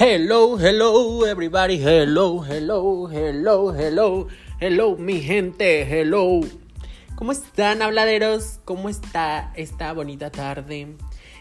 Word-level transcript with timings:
Hello, 0.00 0.56
hello, 0.56 1.26
everybody. 1.26 1.82
Hello, 1.82 2.44
hello, 2.44 3.08
hello, 3.10 3.74
hello, 3.74 4.28
hello, 4.60 4.96
mi 4.96 5.20
gente. 5.20 5.82
Hello. 5.82 6.38
¿Cómo 7.16 7.32
están, 7.32 7.82
habladeros? 7.82 8.60
¿Cómo 8.64 8.88
está 8.90 9.52
esta 9.56 9.92
bonita 9.92 10.30
tarde? 10.30 10.94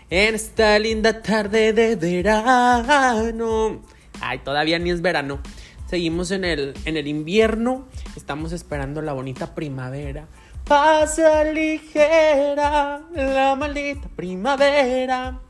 En 0.09 0.33
esta 0.33 0.79
linda 0.79 1.21
tarde 1.21 1.71
de 1.71 1.97
verano. 1.97 3.83
Ay, 4.21 4.39
todavía 4.39 4.79
ni 4.79 4.89
es 4.89 5.03
verano. 5.03 5.39
Seguimos 5.85 6.31
en 6.31 6.43
el, 6.43 6.73
en 6.85 6.97
el 6.97 7.07
invierno. 7.07 7.87
Estamos 8.15 8.53
esperando 8.53 9.03
la 9.03 9.13
bonita 9.13 9.53
primavera. 9.53 10.29
Pasa 10.67 11.43
ligera 11.43 13.03
la 13.13 13.55
maldita 13.55 14.09
primavera. 14.15 15.41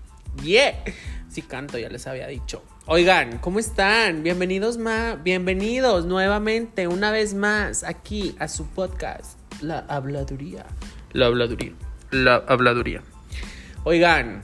Yeah. 0.43 0.83
Sí 1.29 1.41
canto, 1.41 1.77
ya 1.77 1.87
les 1.87 2.05
había 2.05 2.27
dicho. 2.27 2.63
Oigan, 2.89 3.39
¿cómo 3.39 3.59
están? 3.59 4.23
Bienvenidos 4.23 4.77
más, 4.77 5.21
bienvenidos 5.21 6.05
nuevamente, 6.05 6.87
una 6.87 7.11
vez 7.11 7.33
más, 7.33 7.83
aquí 7.83 8.33
a 8.39 8.47
su 8.47 8.65
podcast, 8.65 9.37
La 9.61 9.79
Habladuría. 9.79 10.65
La 11.11 11.25
Habladuría. 11.25 11.73
La 12.11 12.35
Habladuría. 12.47 13.03
Oigan, 13.83 14.41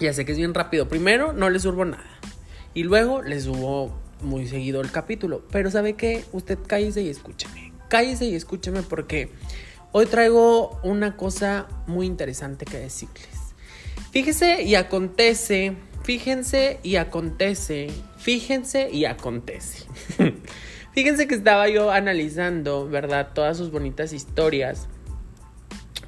ya 0.00 0.14
sé 0.14 0.24
que 0.24 0.32
es 0.32 0.38
bien 0.38 0.54
rápido. 0.54 0.88
Primero, 0.88 1.34
no 1.34 1.50
les 1.50 1.64
subo 1.64 1.84
nada. 1.84 2.18
Y 2.72 2.84
luego 2.84 3.20
les 3.20 3.44
subo 3.44 3.94
muy 4.22 4.46
seguido 4.48 4.80
el 4.80 4.90
capítulo. 4.90 5.44
Pero 5.50 5.70
¿sabe 5.70 5.96
qué? 5.96 6.24
Usted 6.32 6.58
cállese 6.66 7.02
y 7.02 7.10
escúcheme. 7.10 7.74
Cállese 7.90 8.24
y 8.24 8.36
escúcheme 8.36 8.84
porque 8.84 9.28
hoy 9.92 10.06
traigo 10.06 10.80
una 10.82 11.14
cosa 11.18 11.66
muy 11.86 12.06
interesante 12.06 12.64
que 12.64 12.78
decirles. 12.78 13.36
Fíjese 14.12 14.62
y 14.62 14.76
acontece 14.76 15.76
Fíjense 16.06 16.78
y 16.84 16.94
acontece, 16.96 17.88
fíjense 18.16 18.90
y 18.92 19.06
acontece. 19.06 19.88
fíjense 20.92 21.26
que 21.26 21.34
estaba 21.34 21.68
yo 21.68 21.90
analizando, 21.90 22.88
¿verdad? 22.88 23.30
Todas 23.34 23.56
sus 23.56 23.72
bonitas 23.72 24.12
historias 24.12 24.86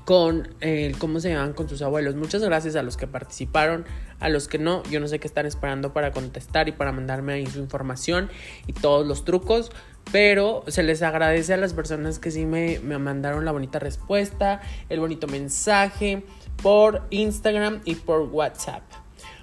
con 0.05 0.55
cómo 1.01 1.19
se 1.19 1.31
llaman 1.31 1.53
con 1.53 1.69
sus 1.69 1.83
abuelos. 1.83 2.15
Muchas 2.15 2.45
gracias 2.45 2.77
a 2.77 2.85
los 2.85 2.97
que 2.97 3.09
participaron, 3.09 3.87
a 4.21 4.29
los 4.29 4.47
que 4.47 4.61
no, 4.61 4.85
yo 4.85 5.01
no 5.01 5.09
sé 5.09 5.19
qué 5.19 5.27
están 5.27 5.47
esperando 5.47 5.93
para 5.93 6.13
contestar 6.13 6.69
y 6.69 6.73
para 6.73 6.93
mandarme 6.93 7.33
ahí 7.33 7.47
su 7.47 7.59
información 7.59 8.31
y 8.69 8.75
todos 8.75 9.05
los 9.05 9.25
trucos. 9.25 9.73
Pero 10.13 10.63
se 10.69 10.85
les 10.85 11.03
agradece 11.03 11.55
a 11.55 11.57
las 11.57 11.75
personas 11.75 12.21
que 12.21 12.31
sí 12.31 12.47
me, 12.47 12.79
me 12.79 12.99
mandaron 12.99 13.45
la 13.45 13.51
bonita 13.51 13.81
respuesta, 13.81 14.61
el 14.91 15.01
bonito 15.01 15.27
mensaje 15.27 16.23
por 16.63 17.03
Instagram 17.11 17.81
y 17.85 17.97
por 17.97 18.21
WhatsApp 18.21 18.85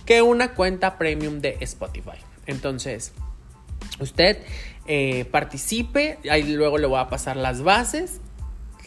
que 0.06 0.22
una 0.22 0.54
cuenta 0.56 0.98
premium 0.98 1.42
de 1.42 1.58
Spotify. 1.60 2.18
Entonces, 2.48 3.12
usted 4.00 4.44
eh, 4.88 5.26
participe, 5.26 6.18
ahí 6.30 6.44
luego 6.54 6.78
le 6.78 6.88
voy 6.88 7.00
a 7.00 7.08
pasar 7.08 7.38
las 7.38 7.62
bases, 7.62 8.20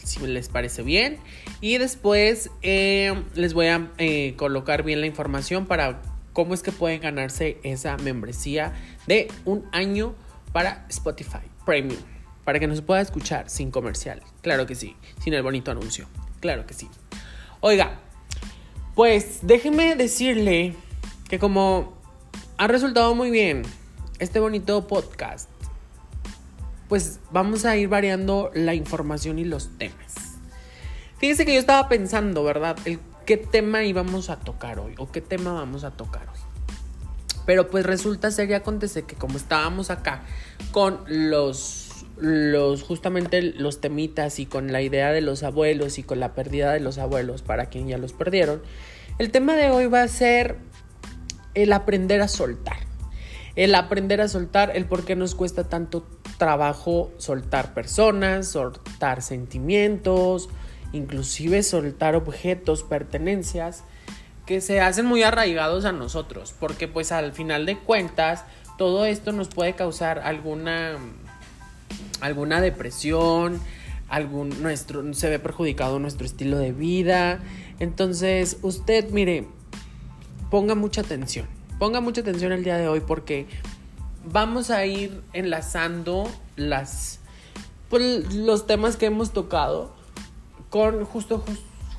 si 0.02 0.24
les 0.26 0.48
parece 0.48 0.82
bien, 0.82 1.18
y 1.60 1.78
después 1.78 2.50
eh, 2.62 3.14
les 3.34 3.54
voy 3.54 3.66
a 3.68 3.90
eh, 3.98 4.34
colocar 4.36 4.82
bien 4.82 5.00
la 5.00 5.06
información 5.06 5.66
para 5.66 6.02
cómo 6.32 6.52
es 6.52 6.62
que 6.62 6.72
pueden 6.72 7.00
ganarse 7.00 7.58
esa 7.62 7.96
membresía 7.96 8.74
de 9.06 9.28
un 9.44 9.64
año 9.72 10.14
para 10.52 10.84
Spotify 10.90 11.38
Premium, 11.64 12.00
para 12.44 12.60
que 12.60 12.66
nos 12.66 12.82
pueda 12.82 13.00
escuchar 13.00 13.48
sin 13.48 13.70
comercial, 13.70 14.20
claro 14.42 14.66
que 14.66 14.74
sí, 14.74 14.96
sin 15.22 15.32
el 15.32 15.42
bonito 15.42 15.70
anuncio, 15.70 16.06
claro 16.40 16.66
que 16.66 16.74
sí. 16.74 16.88
Oiga, 17.60 17.98
pues 18.94 19.38
déjeme 19.42 19.96
decirle 19.96 20.74
que 21.28 21.38
como 21.38 21.94
ha 22.58 22.66
resultado 22.66 23.14
muy 23.14 23.30
bien, 23.30 23.62
este 24.18 24.40
bonito 24.40 24.86
podcast, 24.86 25.48
pues 26.88 27.20
vamos 27.30 27.64
a 27.64 27.76
ir 27.76 27.88
variando 27.88 28.50
la 28.54 28.74
información 28.74 29.38
y 29.38 29.44
los 29.44 29.76
temas. 29.78 30.14
Fíjense 31.18 31.44
que 31.44 31.54
yo 31.54 31.60
estaba 31.60 31.88
pensando, 31.88 32.44
¿verdad? 32.44 32.76
El 32.84 32.98
qué 33.24 33.36
tema 33.36 33.84
íbamos 33.84 34.30
a 34.30 34.36
tocar 34.36 34.78
hoy 34.78 34.94
o 34.98 35.10
qué 35.10 35.20
tema 35.20 35.52
vamos 35.52 35.84
a 35.84 35.90
tocar 35.92 36.28
hoy. 36.28 36.38
Pero 37.46 37.68
pues 37.68 37.84
resulta 37.84 38.30
ser 38.30 38.50
y 38.50 38.54
acontece 38.54 39.02
que 39.02 39.16
como 39.16 39.36
estábamos 39.36 39.90
acá 39.90 40.22
con 40.70 41.00
los, 41.06 42.06
los 42.16 42.82
justamente 42.82 43.42
los 43.42 43.80
temitas 43.80 44.38
y 44.38 44.46
con 44.46 44.72
la 44.72 44.80
idea 44.80 45.12
de 45.12 45.20
los 45.20 45.42
abuelos 45.42 45.98
y 45.98 46.02
con 46.02 46.20
la 46.20 46.34
pérdida 46.34 46.72
de 46.72 46.80
los 46.80 46.98
abuelos 46.98 47.42
para 47.42 47.66
quien 47.66 47.88
ya 47.88 47.98
los 47.98 48.12
perdieron, 48.12 48.62
el 49.18 49.30
tema 49.30 49.56
de 49.56 49.70
hoy 49.70 49.86
va 49.86 50.02
a 50.02 50.08
ser 50.08 50.56
el 51.54 51.72
aprender 51.72 52.20
a 52.22 52.28
soltar 52.28 52.78
el 53.56 53.74
aprender 53.74 54.20
a 54.20 54.28
soltar, 54.28 54.72
el 54.74 54.86
por 54.86 55.04
qué 55.04 55.16
nos 55.16 55.34
cuesta 55.34 55.64
tanto 55.64 56.06
trabajo 56.38 57.12
soltar 57.18 57.74
personas, 57.74 58.48
soltar 58.48 59.22
sentimientos, 59.22 60.48
inclusive 60.92 61.62
soltar 61.62 62.16
objetos, 62.16 62.82
pertenencias 62.82 63.84
que 64.46 64.60
se 64.60 64.80
hacen 64.80 65.06
muy 65.06 65.22
arraigados 65.22 65.84
a 65.84 65.92
nosotros, 65.92 66.54
porque 66.58 66.88
pues 66.88 67.12
al 67.12 67.32
final 67.32 67.64
de 67.64 67.78
cuentas 67.78 68.44
todo 68.76 69.06
esto 69.06 69.32
nos 69.32 69.48
puede 69.48 69.74
causar 69.74 70.18
alguna 70.18 70.98
alguna 72.20 72.60
depresión, 72.60 73.60
algún 74.08 74.62
nuestro 74.62 75.14
se 75.14 75.28
ve 75.28 75.38
perjudicado 75.38 75.98
nuestro 75.98 76.26
estilo 76.26 76.58
de 76.58 76.72
vida. 76.72 77.40
Entonces, 77.78 78.58
usted 78.62 79.10
mire, 79.10 79.46
ponga 80.50 80.74
mucha 80.74 81.00
atención 81.00 81.46
ponga 81.84 82.00
mucha 82.00 82.22
atención 82.22 82.50
el 82.52 82.64
día 82.64 82.78
de 82.78 82.88
hoy 82.88 83.00
porque 83.00 83.46
vamos 84.24 84.70
a 84.70 84.86
ir 84.86 85.20
enlazando 85.34 86.26
las 86.56 87.20
pues, 87.90 88.32
los 88.32 88.66
temas 88.66 88.96
que 88.96 89.04
hemos 89.04 89.34
tocado 89.34 89.94
con 90.70 91.04
justo 91.04 91.44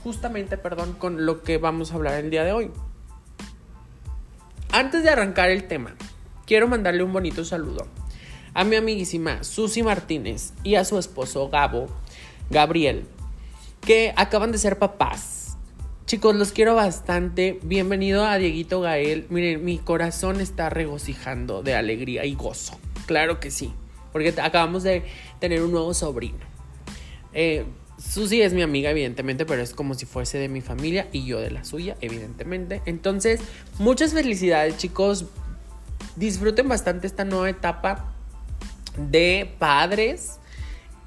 justamente, 0.04 0.58
perdón, 0.58 0.94
con 0.94 1.28
lo 1.28 1.44
que 1.44 1.60
vamos 1.60 1.92
a 1.92 1.96
hablar 1.98 2.16
el 2.16 2.32
día 2.32 2.44
de 2.44 2.52
hoy. 2.52 2.72
Antes 4.72 5.04
de 5.04 5.12
arrancar 5.12 5.52
el 5.52 5.68
tema, 5.68 5.94
quiero 6.48 6.68
mandarle 6.68 7.04
un 7.04 7.14
bonito 7.14 7.46
saludo 7.46 7.86
a 8.56 8.64
mi 8.64 8.78
amiguísima 8.78 9.44
Susi 9.44 9.84
Martínez 9.84 10.54
y 10.64 10.76
a 10.76 10.84
su 10.84 10.98
esposo 10.98 11.48
Gabo, 11.50 11.90
Gabriel, 12.50 13.06
que 13.82 14.16
acaban 14.18 14.52
de 14.52 14.58
ser 14.58 14.80
papás. 14.80 15.45
Chicos, 16.06 16.36
los 16.36 16.52
quiero 16.52 16.76
bastante. 16.76 17.60
Bienvenido 17.64 18.28
a 18.28 18.38
Dieguito 18.38 18.80
Gael. 18.80 19.26
Miren, 19.32 19.66
mi 19.66 19.80
corazón 19.80 20.40
está 20.40 20.70
regocijando 20.70 21.64
de 21.64 21.74
alegría 21.74 22.26
y 22.26 22.36
gozo. 22.36 22.78
Claro 23.08 23.40
que 23.40 23.50
sí, 23.50 23.74
porque 24.12 24.30
acabamos 24.40 24.84
de 24.84 25.04
tener 25.40 25.64
un 25.64 25.72
nuevo 25.72 25.96
sobrino. 25.96 26.38
Eh, 27.34 27.66
Susi 27.98 28.44
es 28.44 28.54
mi 28.54 28.62
amiga, 28.62 28.92
evidentemente, 28.92 29.48
pero 29.48 29.64
es 29.64 29.74
como 29.74 29.96
si 29.96 30.06
fuese 30.06 30.38
de 30.38 30.48
mi 30.48 30.62
familia 30.62 31.08
y 31.12 31.26
yo 31.26 31.40
de 31.40 31.50
la 31.50 31.64
suya, 31.64 31.98
evidentemente. 32.02 32.84
Entonces, 32.86 33.42
muchas 33.80 34.14
felicidades, 34.14 34.78
chicos. 34.78 35.26
Disfruten 36.18 36.68
bastante 36.68 37.08
esta 37.08 37.26
nueva 37.26 37.50
etapa 37.50 38.14
de 38.96 39.56
padres. 39.58 40.40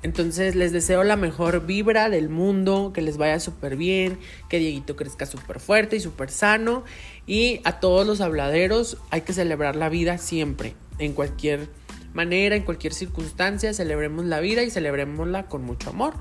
Entonces 0.03 0.55
les 0.55 0.73
deseo 0.73 1.03
la 1.03 1.17
mejor 1.17 1.67
vibra 1.67 2.09
del 2.09 2.29
mundo, 2.29 2.93
que 2.95 3.03
les 3.03 3.17
vaya 3.17 3.41
súper 3.41 3.77
bien, 3.77 4.19
que 4.49 4.59
Dieguito 4.59 4.95
crezca 4.95 5.27
súper 5.27 5.59
fuerte 5.59 5.97
y 5.97 6.01
súper 6.01 6.31
sano. 6.31 6.85
Y 7.27 7.61
a 7.65 7.81
todos 7.81 8.07
los 8.07 8.21
habladeros 8.21 8.99
hay 9.11 9.23
que 9.23 9.33
celebrar 9.33 9.75
la 9.75 9.89
vida 9.89 10.19
siempre, 10.19 10.75
en 10.99 11.15
cualquier 11.15 11.69
manera, 12.15 12.57
en 12.57 12.63
cualquier 12.63 12.95
circunstancia, 12.95 13.73
celebremos 13.75 14.25
la 14.25 14.41
vida 14.41 14.63
y 14.63 14.71
celebrémosla 14.71 15.47
con 15.47 15.65
mucho 15.65 15.91
amor. 15.91 16.15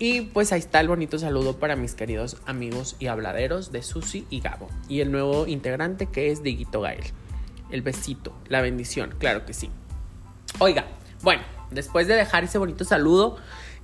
Y 0.00 0.22
pues 0.22 0.52
ahí 0.52 0.60
está 0.60 0.80
el 0.80 0.88
bonito 0.88 1.18
saludo 1.18 1.58
para 1.58 1.74
mis 1.74 1.94
queridos 1.94 2.36
amigos 2.46 2.96
y 3.00 3.06
habladeros 3.06 3.72
de 3.72 3.82
Susi 3.82 4.26
y 4.30 4.40
Gabo. 4.40 4.68
Y 4.88 5.00
el 5.00 5.10
nuevo 5.10 5.46
integrante 5.46 6.06
que 6.06 6.30
es 6.30 6.42
Diguito 6.42 6.80
Gael. 6.80 7.02
El 7.70 7.82
besito, 7.82 8.32
la 8.48 8.60
bendición, 8.60 9.14
claro 9.18 9.44
que 9.44 9.54
sí. 9.54 9.70
Oiga, 10.60 10.86
bueno, 11.22 11.42
después 11.70 12.06
de 12.06 12.14
dejar 12.14 12.44
ese 12.44 12.58
bonito 12.58 12.84
saludo 12.84 13.36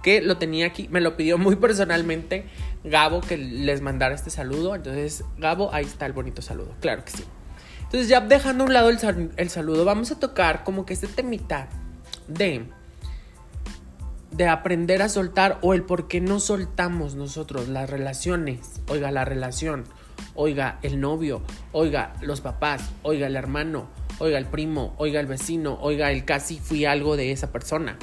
que 0.02 0.20
lo 0.20 0.36
tenía 0.36 0.66
aquí, 0.66 0.86
me 0.88 1.00
lo 1.00 1.16
pidió 1.16 1.38
muy 1.38 1.56
personalmente 1.56 2.44
Gabo 2.84 3.22
que 3.22 3.38
les 3.38 3.80
mandara 3.80 4.14
este 4.14 4.28
saludo. 4.28 4.74
Entonces, 4.74 5.24
Gabo, 5.38 5.72
ahí 5.72 5.86
está 5.86 6.04
el 6.04 6.12
bonito 6.12 6.42
saludo, 6.42 6.74
claro 6.80 7.04
que 7.04 7.10
sí. 7.10 7.24
Entonces, 7.84 8.08
ya 8.08 8.20
dejando 8.20 8.64
a 8.64 8.66
un 8.66 8.72
lado 8.74 8.90
el, 8.90 9.50
saludo, 9.50 9.84
vamos 9.84 10.10
a 10.10 10.18
tocar 10.18 10.64
como 10.64 10.84
que 10.84 10.92
este 10.92 11.06
temita 11.06 11.68
de 12.28 12.66
de 14.30 14.48
aprender 14.48 15.00
a 15.00 15.08
soltar 15.08 15.58
o 15.62 15.74
el 15.74 15.84
por 15.84 16.08
qué 16.08 16.20
no 16.20 16.40
soltamos 16.40 17.14
nosotros 17.14 17.68
las 17.68 17.88
relaciones. 17.88 18.80
Oiga, 18.88 19.12
la 19.12 19.24
relación, 19.24 19.84
oiga, 20.34 20.80
el 20.82 21.00
novio, 21.00 21.40
oiga, 21.70 22.14
los 22.20 22.40
papás, 22.40 22.82
oiga, 23.04 23.28
el 23.28 23.36
hermano, 23.36 23.86
oiga, 24.18 24.38
el 24.38 24.46
primo, 24.46 24.94
oiga, 24.98 25.20
el 25.20 25.26
vecino, 25.26 25.78
oiga, 25.80 26.10
el 26.10 26.24
casi 26.24 26.58
fui 26.58 26.84
algo 26.84 27.16
de 27.16 27.32
esa 27.32 27.52
persona. 27.52 27.98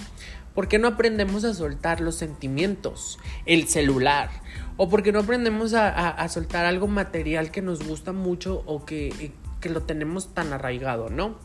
¿Por 0.53 0.67
qué 0.67 0.79
no 0.79 0.89
aprendemos 0.89 1.45
a 1.45 1.53
soltar 1.53 2.01
los 2.01 2.15
sentimientos, 2.15 3.19
el 3.45 3.67
celular? 3.67 4.29
¿O 4.75 4.89
por 4.89 5.01
qué 5.01 5.11
no 5.11 5.19
aprendemos 5.19 5.73
a, 5.73 6.27
soltar 6.27 6.65
algo 6.65 6.87
material 6.87 7.51
que 7.51 7.61
nos 7.61 7.87
gusta 7.87 8.11
mucho 8.11 8.63
o 8.65 8.85
que, 8.85 9.31
que 9.61 9.69
lo 9.69 9.83
tenemos 9.83 10.33
tan 10.33 10.51
arraigado, 10.51 11.09
no? 11.09 11.39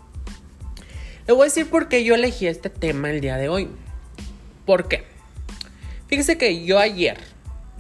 Le 1.26 1.32
voy 1.32 1.42
a 1.42 1.44
decir 1.44 1.68
por 1.68 1.88
qué 1.88 2.04
yo 2.04 2.14
elegí 2.14 2.46
este 2.46 2.70
tema 2.70 3.10
el 3.10 3.20
día 3.20 3.36
de 3.36 3.48
hoy. 3.48 3.68
¿Por 4.64 4.88
qué? 4.88 5.04
Fíjese 6.08 6.38
que 6.38 6.64
yo 6.64 6.78
ayer, 6.78 7.18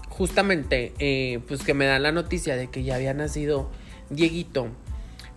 justamente, 0.08 0.92
eh, 0.98 1.40
pues 1.46 1.62
que 1.62 1.74
me 1.74 1.86
dan 1.86 2.02
la 2.02 2.12
noticia 2.12 2.56
de 2.56 2.68
que 2.68 2.82
ya 2.82 2.96
había 2.96 3.14
nacido 3.14 3.70
Dieguito, 4.10 4.68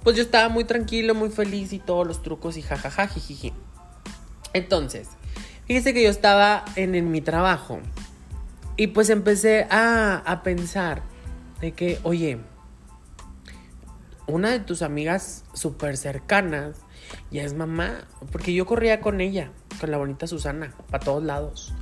pues 0.03 0.15
yo 0.15 0.21
estaba 0.21 0.49
muy 0.49 0.63
tranquilo, 0.63 1.15
muy 1.15 1.29
feliz 1.29 1.73
y 1.73 1.79
todos 1.79 2.07
los 2.07 2.21
trucos 2.21 2.57
y 2.57 2.61
jajaja, 2.61 3.07
jijiji. 3.07 3.53
Entonces, 4.53 5.09
fíjese 5.65 5.93
que 5.93 6.03
yo 6.03 6.09
estaba 6.09 6.65
en, 6.75 7.11
mi 7.11 7.21
trabajo 7.21 7.79
y 8.77 8.87
pues 8.87 9.09
empecé 9.09 9.67
a, 9.69 10.17
a 10.17 10.43
pensar 10.43 11.03
de 11.61 11.73
que, 11.73 11.99
oye, 12.03 12.39
una 14.27 14.51
de 14.51 14.59
tus 14.59 14.81
amigas 14.81 15.43
súper 15.53 15.97
cercanas 15.97 16.77
ya 17.31 17.43
es 17.43 17.53
mamá, 17.53 18.07
porque 18.31 18.53
yo 18.53 18.65
corría 18.65 19.01
con 19.01 19.21
ella 19.21 19.51
con 19.79 19.91
la 19.91 19.97
bonita 19.97 20.27
Susana, 20.27 20.73
para 20.89 21.03
todos 21.03 21.23
lados. 21.23 21.73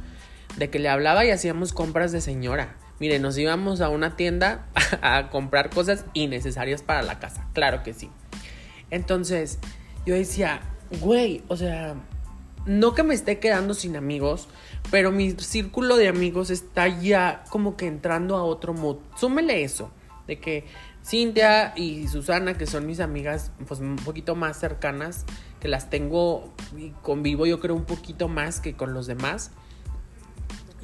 De 0.57 0.69
que 0.69 0.79
le 0.79 0.89
hablaba 0.89 1.25
y 1.25 1.31
hacíamos 1.31 1.73
compras 1.73 2.11
de 2.11 2.21
señora. 2.21 2.75
Mire, 2.99 3.19
nos 3.19 3.37
íbamos 3.37 3.81
a 3.81 3.89
una 3.89 4.15
tienda 4.15 4.65
a, 5.01 5.29
comprar 5.29 5.69
cosas 5.69 6.05
innecesarias 6.13 6.81
para 6.81 7.01
la 7.01 7.19
casa. 7.19 7.47
Claro 7.53 7.83
que 7.83 7.93
sí. 7.93 8.09
Entonces, 8.89 9.59
yo 10.05 10.15
decía, 10.15 10.61
güey, 11.01 11.43
o 11.47 11.57
sea, 11.57 11.95
no 12.65 12.93
que 12.93 13.03
me 13.03 13.13
esté 13.13 13.39
quedando 13.39 13.73
sin 13.73 13.95
amigos, 13.95 14.47
pero 14.89 15.11
mi 15.11 15.31
círculo 15.31 15.97
de 15.97 16.07
amigos 16.07 16.49
está 16.49 16.87
ya 16.87 17.43
como 17.49 17.77
que 17.77 17.87
entrando 17.87 18.35
a 18.35 18.43
otro 18.43 18.73
mood. 18.73 18.97
Súmele 19.17 19.63
eso, 19.63 19.91
de 20.25 20.39
que 20.39 20.65
Cintia 21.05 21.73
y 21.75 22.07
Susana, 22.07 22.57
que 22.57 22.65
son 22.65 22.85
mis 22.85 22.99
amigas, 22.99 23.51
pues 23.67 23.79
un 23.79 23.95
poquito 23.95 24.35
más 24.35 24.59
cercanas, 24.59 25.25
que 25.61 25.67
las 25.67 25.89
tengo 25.89 26.53
y 26.77 26.89
convivo 27.01 27.45
yo 27.45 27.59
creo 27.59 27.75
un 27.75 27.85
poquito 27.85 28.27
más 28.27 28.59
que 28.59 28.73
con 28.73 28.93
los 28.93 29.07
demás. 29.07 29.51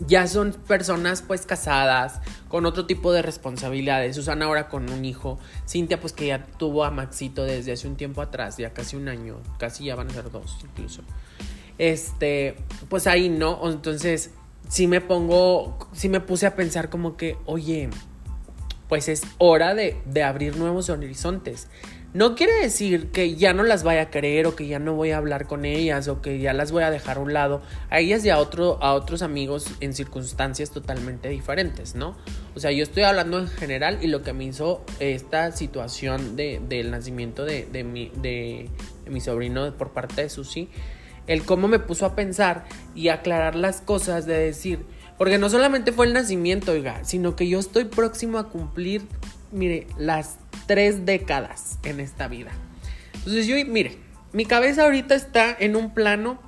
Ya 0.07 0.27
son 0.27 0.53
personas 0.53 1.21
pues 1.21 1.45
casadas, 1.45 2.19
con 2.47 2.65
otro 2.65 2.85
tipo 2.85 3.13
de 3.13 3.21
responsabilidades. 3.21 4.15
Susana 4.15 4.45
ahora 4.45 4.67
con 4.69 4.89
un 4.89 5.05
hijo. 5.05 5.39
Cintia 5.67 5.99
pues 5.99 6.13
que 6.13 6.27
ya 6.27 6.45
tuvo 6.57 6.83
a 6.83 6.91
Maxito 6.91 7.43
desde 7.43 7.71
hace 7.71 7.87
un 7.87 7.95
tiempo 7.95 8.21
atrás, 8.21 8.57
ya 8.57 8.73
casi 8.73 8.95
un 8.95 9.07
año, 9.07 9.37
casi 9.59 9.85
ya 9.85 9.95
van 9.95 10.09
a 10.09 10.13
ser 10.13 10.31
dos 10.31 10.57
incluso. 10.63 11.01
Este, 11.77 12.55
pues 12.89 13.07
ahí 13.07 13.29
no, 13.29 13.59
entonces 13.69 14.31
sí 14.69 14.87
me 14.87 15.01
pongo, 15.01 15.77
sí 15.93 16.09
me 16.09 16.19
puse 16.19 16.45
a 16.45 16.55
pensar 16.55 16.89
como 16.89 17.17
que, 17.17 17.37
oye, 17.45 17.89
pues 18.89 19.09
es 19.09 19.23
hora 19.37 19.73
de, 19.73 19.97
de 20.05 20.23
abrir 20.23 20.57
nuevos 20.57 20.89
horizontes. 20.89 21.67
No 22.13 22.35
quiere 22.35 22.53
decir 22.53 23.09
que 23.09 23.35
ya 23.35 23.53
no 23.53 23.63
las 23.63 23.83
vaya 23.83 24.03
a 24.03 24.09
querer 24.11 24.45
o 24.45 24.55
que 24.55 24.67
ya 24.67 24.77
no 24.77 24.93
voy 24.93 25.09
a 25.09 25.17
hablar 25.17 25.47
con 25.47 25.65
ellas 25.65 26.07
o 26.07 26.21
que 26.21 26.37
ya 26.37 26.53
las 26.53 26.71
voy 26.71 26.83
a 26.83 26.91
dejar 26.91 27.17
a 27.17 27.19
un 27.21 27.33
lado, 27.33 27.63
a 27.89 27.99
ellas 27.99 28.23
y 28.23 28.29
a, 28.29 28.37
otro, 28.37 28.77
a 28.83 28.93
otros 28.93 29.23
amigos 29.23 29.65
en 29.79 29.95
circunstancias 29.95 30.69
totalmente 30.69 31.29
diferentes, 31.29 31.95
¿no? 31.95 32.15
O 32.55 32.59
sea, 32.59 32.71
yo 32.71 32.83
estoy 32.83 33.01
hablando 33.01 33.39
en 33.39 33.47
general 33.47 33.97
y 34.03 34.07
lo 34.07 34.21
que 34.21 34.31
me 34.31 34.43
hizo 34.43 34.85
esta 34.99 35.51
situación 35.53 36.35
de, 36.35 36.61
del 36.69 36.91
nacimiento 36.91 37.45
de, 37.45 37.65
de, 37.65 37.83
mi, 37.83 38.11
de, 38.21 38.69
mi 39.07 39.19
sobrino 39.19 39.73
por 39.75 39.89
parte 39.89 40.21
de 40.21 40.29
Susi, 40.29 40.69
el 41.25 41.43
cómo 41.43 41.67
me 41.67 41.79
puso 41.79 42.05
a 42.05 42.13
pensar 42.13 42.65
y 42.93 43.07
aclarar 43.07 43.55
las 43.55 43.81
cosas 43.81 44.27
de 44.27 44.37
decir, 44.37 44.85
porque 45.17 45.39
no 45.39 45.49
solamente 45.49 45.91
fue 45.91 46.05
el 46.05 46.13
nacimiento, 46.13 46.73
oiga, 46.73 47.03
sino 47.05 47.35
que 47.35 47.47
yo 47.47 47.57
estoy 47.57 47.85
próximo 47.85 48.37
a 48.37 48.49
cumplir, 48.49 49.01
mire, 49.51 49.87
las 49.97 50.37
tres 50.65 51.05
décadas 51.05 51.79
en 51.83 51.99
esta 51.99 52.27
vida. 52.27 52.51
Entonces 53.13 53.47
yo, 53.47 53.55
mire, 53.65 53.97
mi 54.33 54.45
cabeza 54.45 54.83
ahorita 54.83 55.15
está 55.15 55.55
en 55.57 55.75
un 55.75 55.93
plano, 55.93 56.39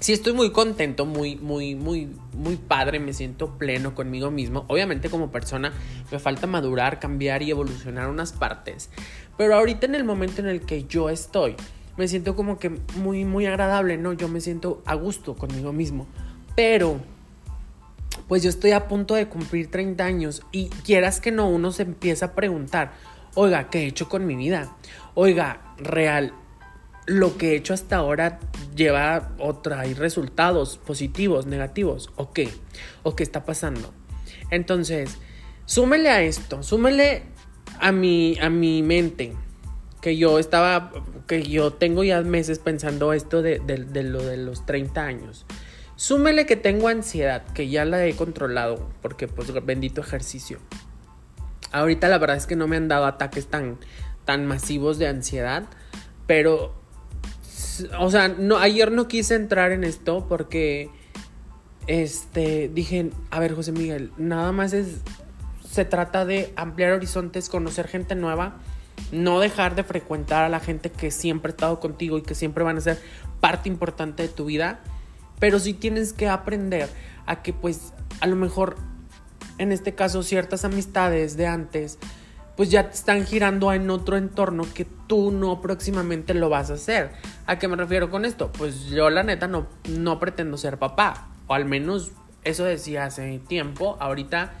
sí 0.00 0.12
estoy 0.12 0.32
muy 0.32 0.50
contento, 0.50 1.06
muy, 1.06 1.36
muy, 1.36 1.74
muy, 1.74 2.08
muy 2.34 2.56
padre, 2.56 2.98
me 2.98 3.12
siento 3.12 3.58
pleno 3.58 3.94
conmigo 3.94 4.30
mismo. 4.30 4.64
Obviamente 4.68 5.10
como 5.10 5.30
persona 5.30 5.72
me 6.10 6.18
falta 6.18 6.46
madurar, 6.46 6.98
cambiar 6.98 7.42
y 7.42 7.50
evolucionar 7.50 8.08
unas 8.08 8.32
partes. 8.32 8.90
Pero 9.36 9.54
ahorita 9.54 9.86
en 9.86 9.94
el 9.94 10.04
momento 10.04 10.40
en 10.40 10.48
el 10.48 10.62
que 10.62 10.84
yo 10.84 11.10
estoy, 11.10 11.56
me 11.96 12.08
siento 12.08 12.34
como 12.34 12.58
que 12.58 12.70
muy, 12.96 13.24
muy 13.24 13.46
agradable, 13.46 13.96
¿no? 13.96 14.12
Yo 14.12 14.28
me 14.28 14.40
siento 14.40 14.82
a 14.86 14.94
gusto 14.94 15.34
conmigo 15.36 15.72
mismo. 15.72 16.06
Pero 16.56 17.00
pues 18.28 18.42
yo 18.42 18.50
estoy 18.50 18.72
a 18.72 18.88
punto 18.88 19.14
de 19.14 19.28
cumplir 19.28 19.70
30 19.70 20.04
años 20.04 20.42
y 20.52 20.68
quieras 20.68 21.20
que 21.20 21.30
no, 21.30 21.48
uno 21.48 21.72
se 21.72 21.82
empieza 21.82 22.26
a 22.26 22.32
preguntar, 22.34 22.92
oiga, 23.34 23.70
¿qué 23.70 23.80
he 23.80 23.86
hecho 23.86 24.08
con 24.08 24.26
mi 24.26 24.36
vida? 24.36 24.76
Oiga, 25.14 25.74
real, 25.78 26.34
lo 27.06 27.36
que 27.36 27.52
he 27.52 27.56
hecho 27.56 27.74
hasta 27.74 27.96
ahora 27.96 28.38
lleva 28.74 29.32
o 29.38 29.56
trae 29.56 29.94
resultados 29.94 30.78
positivos, 30.78 31.46
negativos, 31.46 32.10
o 32.16 32.32
qué, 32.32 32.48
o 33.02 33.16
qué 33.16 33.22
está 33.22 33.44
pasando. 33.44 33.92
Entonces, 34.50 35.18
súmele 35.64 36.10
a 36.10 36.22
esto, 36.22 36.62
súmele 36.62 37.24
a 37.80 37.92
mi, 37.92 38.38
a 38.40 38.50
mi 38.50 38.82
mente, 38.82 39.32
que 40.00 40.16
yo 40.16 40.38
estaba, 40.38 40.92
que 41.26 41.42
yo 41.42 41.72
tengo 41.72 42.04
ya 42.04 42.20
meses 42.22 42.58
pensando 42.58 43.12
esto 43.12 43.42
de, 43.42 43.58
de 43.58 44.02
lo 44.02 44.22
de 44.22 44.36
los 44.36 44.66
30 44.66 45.04
años. 45.04 45.46
Súmele 45.96 46.46
que 46.46 46.56
tengo 46.56 46.88
ansiedad, 46.88 47.44
que 47.54 47.68
ya 47.68 47.84
la 47.84 48.04
he 48.04 48.14
controlado, 48.14 48.88
porque 49.02 49.28
pues 49.28 49.52
bendito 49.64 50.00
ejercicio. 50.00 50.58
Ahorita 51.72 52.08
la 52.08 52.18
verdad 52.18 52.36
es 52.36 52.46
que 52.46 52.56
no 52.56 52.68
me 52.68 52.76
han 52.76 52.88
dado 52.88 53.06
ataques 53.06 53.46
tan, 53.46 53.78
tan 54.24 54.46
masivos 54.46 54.98
de 54.98 55.08
ansiedad, 55.08 55.64
pero, 56.26 56.74
o 57.98 58.10
sea, 58.10 58.28
no, 58.28 58.58
ayer 58.58 58.92
no 58.92 59.08
quise 59.08 59.34
entrar 59.34 59.72
en 59.72 59.84
esto 59.84 60.26
porque, 60.28 60.90
este, 61.86 62.70
dije, 62.72 63.10
a 63.30 63.40
ver, 63.40 63.54
José 63.54 63.72
Miguel, 63.72 64.12
nada 64.16 64.52
más 64.52 64.72
es 64.72 65.00
se 65.72 65.86
trata 65.86 66.26
de 66.26 66.52
ampliar 66.54 66.92
horizontes, 66.92 67.48
conocer 67.48 67.88
gente 67.88 68.14
nueva, 68.14 68.58
no 69.10 69.40
dejar 69.40 69.74
de 69.74 69.82
frecuentar 69.82 70.44
a 70.44 70.50
la 70.50 70.60
gente 70.60 70.90
que 70.90 71.10
siempre 71.10 71.48
ha 71.48 71.54
estado 71.54 71.80
contigo 71.80 72.18
y 72.18 72.22
que 72.22 72.34
siempre 72.34 72.62
van 72.62 72.76
a 72.76 72.82
ser 72.82 73.00
parte 73.40 73.70
importante 73.70 74.22
de 74.22 74.28
tu 74.28 74.44
vida, 74.44 74.80
pero 75.40 75.58
sí 75.58 75.72
tienes 75.72 76.12
que 76.12 76.28
aprender 76.28 76.90
a 77.24 77.42
que 77.42 77.54
pues 77.54 77.94
a 78.20 78.26
lo 78.26 78.36
mejor 78.36 78.76
en 79.62 79.72
este 79.72 79.94
caso 79.94 80.22
ciertas 80.22 80.64
amistades 80.64 81.36
de 81.36 81.46
antes 81.46 81.98
pues 82.56 82.70
ya 82.70 82.88
te 82.88 82.94
están 82.94 83.24
girando 83.24 83.72
en 83.72 83.88
otro 83.90 84.16
entorno 84.16 84.64
que 84.74 84.84
tú 84.84 85.30
no 85.30 85.60
próximamente 85.60 86.34
lo 86.34 86.48
vas 86.48 86.70
a 86.70 86.74
hacer. 86.74 87.10
¿A 87.46 87.58
qué 87.58 87.66
me 87.68 87.76
refiero 87.76 88.10
con 88.10 88.24
esto? 88.24 88.52
Pues 88.52 88.86
yo 88.86 89.10
la 89.10 89.22
neta 89.22 89.48
no, 89.48 89.66
no 89.88 90.18
pretendo 90.18 90.56
ser 90.58 90.78
papá, 90.78 91.28
o 91.46 91.54
al 91.54 91.64
menos 91.64 92.12
eso 92.44 92.64
decía 92.64 93.06
hace 93.06 93.38
tiempo, 93.48 93.96
ahorita 94.00 94.52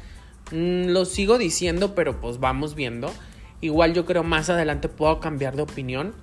mm, 0.52 0.86
lo 0.88 1.04
sigo 1.04 1.38
diciendo, 1.38 1.94
pero 1.94 2.20
pues 2.20 2.40
vamos 2.40 2.74
viendo. 2.74 3.12
Igual 3.60 3.94
yo 3.94 4.06
creo 4.06 4.24
más 4.24 4.50
adelante 4.50 4.88
puedo 4.88 5.20
cambiar 5.20 5.54
de 5.56 5.62
opinión. 5.62 6.14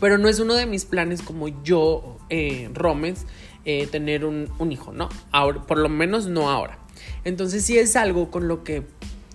Pero 0.00 0.16
no 0.16 0.28
es 0.28 0.38
uno 0.38 0.54
de 0.54 0.66
mis 0.66 0.84
planes 0.84 1.22
como 1.22 1.48
yo, 1.64 2.18
eh, 2.30 2.70
Romes, 2.72 3.26
eh, 3.64 3.86
tener 3.88 4.24
un, 4.24 4.48
un, 4.58 4.72
hijo, 4.72 4.92
¿no? 4.92 5.08
Ahora, 5.32 5.62
por 5.62 5.78
lo 5.78 5.88
menos 5.88 6.28
no 6.28 6.50
ahora. 6.50 6.78
Entonces 7.24 7.64
sí 7.64 7.78
es 7.78 7.96
algo 7.96 8.30
con 8.30 8.48
lo 8.48 8.64
que 8.64 8.82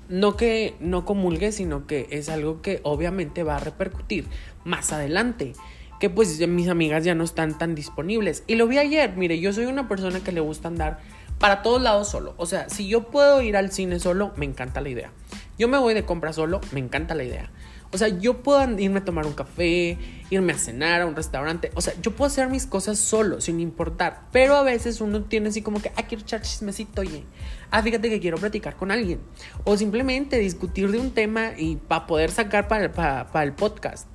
no 0.09 0.37
que 0.37 0.75
no 0.79 1.05
comulgue, 1.05 1.51
sino 1.51 1.85
que 1.85 2.07
es 2.11 2.29
algo 2.29 2.61
que 2.61 2.79
obviamente 2.83 3.43
va 3.43 3.57
a 3.57 3.59
repercutir 3.59 4.25
más 4.63 4.91
adelante. 4.93 5.53
Que 5.99 6.09
pues 6.09 6.45
mis 6.47 6.69
amigas 6.69 7.03
ya 7.03 7.15
no 7.15 7.23
están 7.23 7.57
tan 7.57 7.75
disponibles. 7.75 8.43
Y 8.47 8.55
lo 8.55 8.67
vi 8.67 8.77
ayer, 8.77 9.15
mire, 9.17 9.39
yo 9.39 9.51
soy 9.51 9.65
una 9.65 9.87
persona 9.87 10.19
que 10.19 10.31
le 10.31 10.41
gusta 10.41 10.67
andar 10.67 10.99
para 11.39 11.61
todos 11.61 11.81
lados 11.81 12.09
solo. 12.09 12.33
O 12.37 12.45
sea, 12.45 12.69
si 12.69 12.87
yo 12.87 13.09
puedo 13.09 13.41
ir 13.41 13.57
al 13.57 13.71
cine 13.71 13.99
solo, 13.99 14.31
me 14.35 14.45
encanta 14.45 14.81
la 14.81 14.89
idea. 14.89 15.11
Yo 15.57 15.67
me 15.67 15.77
voy 15.77 15.93
de 15.93 16.05
compra 16.05 16.33
solo, 16.33 16.61
me 16.71 16.79
encanta 16.79 17.15
la 17.15 17.23
idea. 17.23 17.49
O 17.91 17.97
sea, 17.97 18.09
yo 18.09 18.43
puedo 18.43 18.61
irme 18.79 18.99
a 18.99 19.05
tomar 19.05 19.25
un 19.25 19.33
café, 19.33 19.97
irme 20.29 20.53
a 20.53 20.57
cenar 20.57 21.01
a 21.01 21.05
un 21.05 21.15
restaurante. 21.15 21.71
O 21.73 21.81
sea, 21.81 21.93
yo 22.01 22.11
puedo 22.11 22.27
hacer 22.27 22.49
mis 22.49 22.65
cosas 22.65 22.99
solo, 22.99 23.39
sin 23.39 23.59
importar. 23.61 24.23
Pero 24.31 24.55
a 24.55 24.63
veces 24.63 24.99
uno 24.99 25.23
tiene 25.23 25.49
así 25.49 25.61
como 25.61 25.81
que, 25.81 25.91
ah, 25.95 26.03
quiero 26.03 26.23
echar 26.23 26.41
chismecito, 26.41 27.01
oye. 27.01 27.23
Ah, 27.71 27.81
fíjate 27.81 28.09
que 28.09 28.19
quiero 28.19 28.37
platicar 28.37 28.75
con 28.75 28.91
alguien. 28.91 29.19
O 29.63 29.77
simplemente 29.77 30.37
discutir 30.37 30.91
de 30.91 30.99
un 30.99 31.11
tema 31.11 31.51
y 31.57 31.77
para 31.77 32.07
poder 32.07 32.29
sacar 32.29 32.67
para, 32.67 33.43
el 33.43 33.53
podcast. 33.53 34.07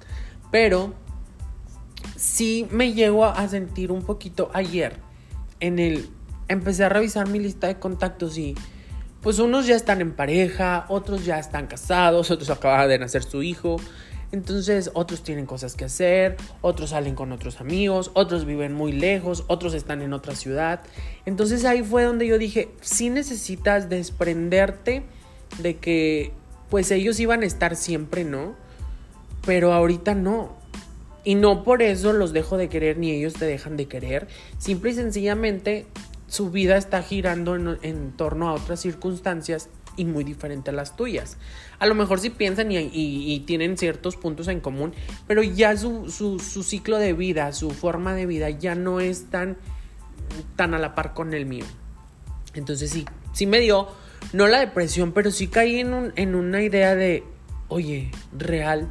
Pero 0.50 0.92
sí 2.14 2.68
me 2.70 2.92
llego 2.92 3.24
a 3.24 3.48
sentir 3.48 3.90
un 3.90 4.02
poquito 4.02 4.50
ayer 4.52 4.98
en 5.60 5.78
el... 5.78 6.10
Empecé 6.48 6.84
a 6.84 6.90
revisar 6.90 7.26
mi 7.28 7.38
lista 7.38 7.68
de 7.68 7.78
contactos 7.78 8.36
y 8.36 8.54
pues 9.22 9.38
unos 9.38 9.66
ya 9.66 9.76
están 9.76 10.00
en 10.00 10.12
pareja, 10.12 10.84
otros 10.88 11.24
ya 11.24 11.38
están 11.38 11.68
casados, 11.68 12.30
otros 12.30 12.50
acaban 12.50 12.88
de 12.88 12.98
nacer 12.98 13.22
su 13.22 13.42
hijo. 13.42 13.76
Entonces 14.32 14.90
otros 14.94 15.22
tienen 15.22 15.46
cosas 15.46 15.74
que 15.76 15.84
hacer, 15.84 16.36
otros 16.62 16.90
salen 16.90 17.14
con 17.14 17.32
otros 17.32 17.60
amigos, 17.60 18.10
otros 18.14 18.46
viven 18.46 18.72
muy 18.72 18.90
lejos, 18.92 19.44
otros 19.46 19.74
están 19.74 20.02
en 20.02 20.12
otra 20.12 20.34
ciudad. 20.34 20.80
Entonces 21.26 21.64
ahí 21.64 21.82
fue 21.82 22.02
donde 22.04 22.26
yo 22.26 22.38
dije, 22.38 22.70
sí 22.80 23.10
necesitas 23.10 23.88
desprenderte 23.88 25.04
de 25.60 25.76
que 25.76 26.32
pues 26.70 26.90
ellos 26.90 27.20
iban 27.20 27.42
a 27.42 27.46
estar 27.46 27.76
siempre, 27.76 28.24
¿no? 28.24 28.56
Pero 29.44 29.72
ahorita 29.72 30.14
no. 30.14 30.56
Y 31.24 31.34
no 31.36 31.62
por 31.62 31.82
eso 31.82 32.12
los 32.12 32.32
dejo 32.32 32.56
de 32.56 32.68
querer 32.68 32.96
ni 32.96 33.12
ellos 33.12 33.34
te 33.34 33.44
dejan 33.44 33.76
de 33.76 33.86
querer. 33.86 34.26
Simple 34.58 34.90
y 34.90 34.94
sencillamente 34.94 35.86
su 36.32 36.50
vida 36.50 36.78
está 36.78 37.02
girando 37.02 37.56
en, 37.56 38.12
torno 38.12 38.48
a 38.48 38.54
otras 38.54 38.80
circunstancias 38.80 39.68
y 39.98 40.06
muy 40.06 40.24
diferente 40.24 40.70
a 40.70 40.72
las 40.72 40.96
tuyas. 40.96 41.36
A 41.78 41.84
lo 41.84 41.94
mejor 41.94 42.20
sí 42.20 42.30
piensan 42.30 42.72
y, 42.72 43.40
tienen 43.40 43.76
ciertos 43.76 44.16
puntos 44.16 44.48
en 44.48 44.60
común, 44.60 44.94
pero 45.26 45.42
ya 45.42 45.76
su, 45.76 46.40
ciclo 46.64 46.96
de 46.96 47.12
vida, 47.12 47.52
su 47.52 47.70
forma 47.70 48.14
de 48.14 48.24
vida 48.24 48.48
ya 48.48 48.74
no 48.74 48.98
es 48.98 49.26
tan, 49.28 49.58
tan 50.56 50.72
a 50.72 50.78
la 50.78 50.94
par 50.94 51.12
con 51.12 51.34
el 51.34 51.44
mío. 51.44 51.66
Entonces 52.54 52.88
sí, 52.88 53.04
sí 53.34 53.44
me 53.44 53.60
dio, 53.60 53.88
no 54.32 54.48
la 54.48 54.60
depresión, 54.60 55.12
pero 55.12 55.30
sí 55.30 55.48
caí 55.48 55.80
en, 55.80 56.14
en 56.16 56.34
una 56.34 56.62
idea 56.62 56.94
de, 56.94 57.24
oye, 57.68 58.10
real, 58.32 58.88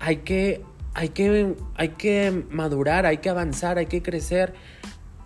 hay 0.00 0.16
que, 0.16 0.64
hay, 0.94 1.10
que, 1.10 1.54
hay 1.76 1.90
que 1.90 2.42
madurar, 2.50 3.06
hay 3.06 3.18
que 3.18 3.28
avanzar, 3.28 3.78
hay 3.78 3.86
que 3.86 4.02
crecer 4.02 4.52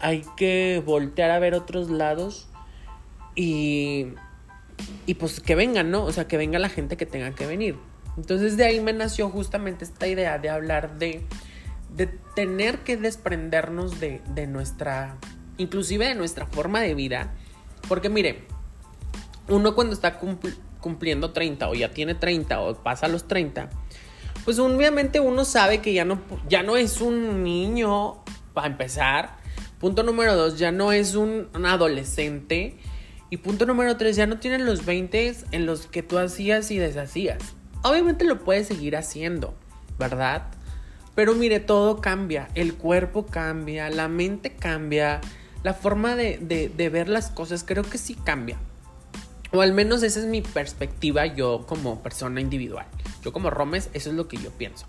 hay 0.05 0.23
que 0.37 0.83
voltear 0.85 1.31
a 1.31 1.39
ver 1.39 1.55
otros 1.55 1.89
lados 1.89 2.47
y, 3.35 4.09
y 5.07 5.15
pues 5.15 5.41
que 5.41 5.55
vengan, 5.55 5.91
¿no? 5.91 6.05
O 6.05 6.13
sea, 6.13 6.29
que 6.29 6.37
venga 6.37 6.59
la 6.59 6.69
gente 6.69 6.99
que 6.99 7.07
tenga 7.07 7.31
que 7.35 7.47
venir. 7.47 7.79
Entonces 8.19 8.59
de 8.59 8.67
ahí 8.67 8.81
me 8.81 8.93
nació 8.93 9.31
justamente 9.31 9.87
esta 9.87 10.07
idea 10.07 10.39
de 10.39 10.51
hablar 10.51 10.99
de, 10.99 11.23
de 11.97 12.07
tener 12.35 12.81
que 12.81 12.99
desprendernos 12.99 13.99
de, 13.99 14.21
de 14.35 14.47
nuestra, 14.47 15.17
inclusive 15.57 16.07
de 16.07 16.15
nuestra 16.15 16.45
forma 16.49 16.83
de 16.83 16.95
vida. 16.95 17.33
Porque 17.89 18.11
mire, 18.11 18.45
uno 19.49 19.75
cuando 19.75 19.95
está 19.95 20.19
cumpliendo 20.81 21.33
30 21.33 21.71
o 21.71 21.75
ya 21.75 21.93
tiene 21.93 22.15
30 22.15 22.61
o 22.61 22.75
pasa 22.75 23.09
los 23.09 23.27
30, 23.27 23.71
pues 24.45 24.59
obviamente 24.59 25.19
uno 25.19 25.47
sabe 25.47 25.81
que 25.81 25.95
ya 25.95 26.05
no, 26.05 26.21
ya 26.47 26.63
no 26.63 26.77
es 26.77 27.01
un 27.01 27.43
niño 27.43 28.23
para 28.53 28.67
empezar 28.67 29.44
Punto 29.85 30.03
número 30.03 30.35
dos, 30.35 30.59
ya 30.59 30.73
no 30.73 30.93
es 30.93 31.14
un, 31.14 31.49
adolescente. 31.62 32.79
Y 33.29 33.37
punto 33.37 33.67
número 33.67 33.99
tres, 33.99 34.17
ya 34.17 34.26
no 34.26 34.38
tienen 34.38 34.64
los 34.64 34.87
20 34.87 35.37
en 35.50 35.67
los 35.67 35.88
que 35.88 36.03
tú 36.03 36.17
hacías 36.17 36.71
y 36.71 36.79
deshacías. 36.79 37.37
Obviamente 37.83 38.25
lo 38.25 38.43
puedes 38.43 38.67
seguir 38.67 38.97
haciendo, 38.97 39.53
¿verdad? 39.99 40.45
Pero 41.14 41.35
mire, 41.35 41.61
todo 41.61 42.00
cambia, 42.00 42.49
el 42.55 42.73
cuerpo 42.73 43.26
cambia, 43.26 43.91
la 43.91 44.09
mente 44.09 44.55
cambia, 44.55 45.21
la 45.62 45.75
forma 45.75 46.17
de, 46.17 46.38
de, 46.38 46.88
ver 46.88 47.11
las 47.11 47.29
cosas 47.29 47.62
creo 47.62 47.83
que 47.83 47.99
sí 47.99 48.14
cambia. 48.14 48.57
O 49.53 49.61
al 49.61 49.75
menos 49.75 50.03
esa 50.03 50.19
es 50.19 50.25
mi 50.25 50.41
perspectiva 50.41 51.26
yo 51.26 51.67
como 51.69 52.03
persona 52.03 52.41
individual. 52.41 52.87
Yo 53.23 53.35
como 53.35 53.50
Romes, 53.50 53.91
eso 53.93 54.09
es 54.09 54.17
lo 54.17 54.29
que 54.29 54.38
yo 54.38 54.50
pienso. 54.50 54.87